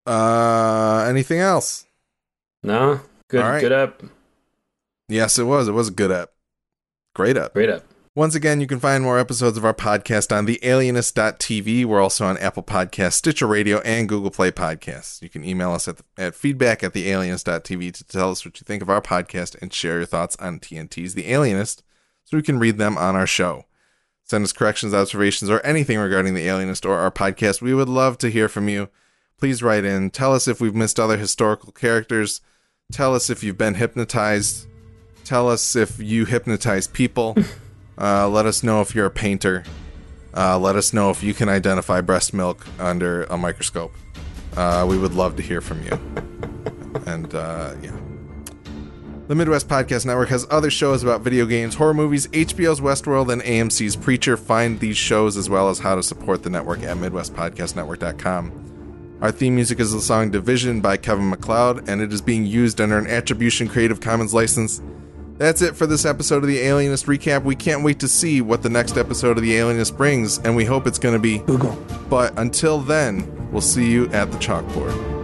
Uh, 0.04 1.06
anything 1.08 1.38
else? 1.38 1.84
No, 2.64 3.00
good, 3.32 3.40
right. 3.40 3.60
good 3.60 3.72
up, 3.72 4.02
Yes, 5.08 5.38
it 5.38 5.44
was. 5.44 5.68
It 5.68 5.72
was 5.72 5.88
a 5.88 5.92
good 5.92 6.10
up. 6.10 6.32
Great 7.14 7.36
up. 7.36 7.52
great 7.52 7.68
up. 7.68 7.84
Once 8.14 8.34
again, 8.34 8.60
you 8.60 8.66
can 8.66 8.78
find 8.78 9.02
more 9.02 9.18
episodes 9.18 9.56
of 9.56 9.64
our 9.64 9.72
podcast 9.72 10.36
on 10.36 10.46
thealienist.tv. 10.46 11.86
We're 11.86 12.00
also 12.00 12.26
on 12.26 12.36
Apple 12.38 12.62
Podcasts, 12.62 13.14
Stitcher 13.14 13.46
Radio, 13.46 13.80
and 13.80 14.06
Google 14.06 14.30
Play 14.30 14.50
Podcasts. 14.50 15.22
You 15.22 15.30
can 15.30 15.44
email 15.44 15.72
us 15.72 15.88
at, 15.88 15.96
the, 15.96 16.04
at 16.18 16.34
feedback 16.34 16.84
at 16.84 16.92
thealienist.tv 16.92 17.94
to 17.94 18.04
tell 18.04 18.30
us 18.30 18.44
what 18.44 18.60
you 18.60 18.64
think 18.64 18.82
of 18.82 18.90
our 18.90 19.00
podcast 19.00 19.60
and 19.62 19.72
share 19.72 19.96
your 19.96 20.06
thoughts 20.06 20.36
on 20.36 20.60
TNT's 20.60 21.14
The 21.14 21.32
Alienist 21.32 21.82
so 22.24 22.36
we 22.36 22.42
can 22.42 22.58
read 22.58 22.76
them 22.76 22.98
on 22.98 23.16
our 23.16 23.26
show. 23.26 23.64
Send 24.24 24.44
us 24.44 24.52
corrections, 24.52 24.92
observations, 24.92 25.50
or 25.50 25.60
anything 25.60 25.98
regarding 25.98 26.34
The 26.34 26.46
Alienist 26.46 26.84
or 26.84 26.98
our 26.98 27.10
podcast. 27.10 27.62
We 27.62 27.72
would 27.72 27.88
love 27.88 28.18
to 28.18 28.30
hear 28.30 28.48
from 28.48 28.68
you. 28.68 28.90
Please 29.38 29.62
write 29.62 29.84
in. 29.84 30.10
Tell 30.10 30.34
us 30.34 30.46
if 30.46 30.60
we've 30.60 30.74
missed 30.74 31.00
other 31.00 31.16
historical 31.16 31.72
characters. 31.72 32.42
Tell 32.92 33.14
us 33.14 33.30
if 33.30 33.42
you've 33.42 33.58
been 33.58 33.74
hypnotized. 33.74 34.66
Tell 35.24 35.48
us 35.48 35.74
if 35.74 35.98
you 35.98 36.26
hypnotize 36.26 36.86
people. 36.86 37.36
Uh, 37.98 38.26
let 38.26 38.46
us 38.46 38.62
know 38.62 38.80
if 38.80 38.94
you're 38.94 39.06
a 39.06 39.10
painter. 39.10 39.62
Uh, 40.34 40.58
let 40.58 40.76
us 40.76 40.94
know 40.94 41.10
if 41.10 41.22
you 41.22 41.34
can 41.34 41.48
identify 41.50 42.00
breast 42.00 42.32
milk 42.32 42.66
under 42.78 43.24
a 43.24 43.36
microscope. 43.36 43.92
Uh, 44.56 44.86
we 44.88 44.96
would 44.96 45.12
love 45.14 45.36
to 45.36 45.42
hear 45.42 45.60
from 45.60 45.82
you. 45.82 45.92
And 47.06 47.32
uh, 47.34 47.74
yeah. 47.82 47.94
The 49.28 49.34
Midwest 49.34 49.68
Podcast 49.68 50.04
Network 50.06 50.30
has 50.30 50.46
other 50.50 50.70
shows 50.70 51.02
about 51.02 51.20
video 51.20 51.46
games, 51.46 51.74
horror 51.74 51.94
movies, 51.94 52.26
HBO's 52.28 52.80
Westworld, 52.80 53.32
and 53.32 53.42
AMC's 53.42 53.94
Preacher. 53.94 54.36
Find 54.36 54.80
these 54.80 54.96
shows 54.96 55.36
as 55.36 55.48
well 55.48 55.68
as 55.68 55.78
how 55.78 55.94
to 55.94 56.02
support 56.02 56.42
the 56.42 56.50
network 56.50 56.82
at 56.82 56.96
MidwestPodcastNetwork.com. 56.96 58.71
Our 59.22 59.30
theme 59.30 59.54
music 59.54 59.78
is 59.78 59.92
the 59.92 60.00
song 60.00 60.32
Division 60.32 60.80
by 60.80 60.96
Kevin 60.96 61.30
MacLeod, 61.30 61.88
and 61.88 62.00
it 62.00 62.12
is 62.12 62.20
being 62.20 62.44
used 62.44 62.80
under 62.80 62.98
an 62.98 63.06
Attribution 63.06 63.68
Creative 63.68 64.00
Commons 64.00 64.34
license. 64.34 64.82
That's 65.38 65.62
it 65.62 65.76
for 65.76 65.86
this 65.86 66.04
episode 66.04 66.42
of 66.42 66.48
the 66.48 66.58
Alienist 66.58 67.06
Recap. 67.06 67.44
We 67.44 67.54
can't 67.54 67.84
wait 67.84 68.00
to 68.00 68.08
see 68.08 68.40
what 68.40 68.64
the 68.64 68.68
next 68.68 68.96
episode 68.96 69.36
of 69.36 69.44
the 69.44 69.56
Alienist 69.56 69.96
brings, 69.96 70.38
and 70.38 70.56
we 70.56 70.64
hope 70.64 70.88
it's 70.88 70.98
going 70.98 71.14
to 71.14 71.20
be 71.20 71.38
Google. 71.38 71.78
But 72.10 72.36
until 72.36 72.80
then, 72.80 73.52
we'll 73.52 73.60
see 73.60 73.88
you 73.88 74.08
at 74.08 74.32
the 74.32 74.38
chalkboard. 74.38 75.21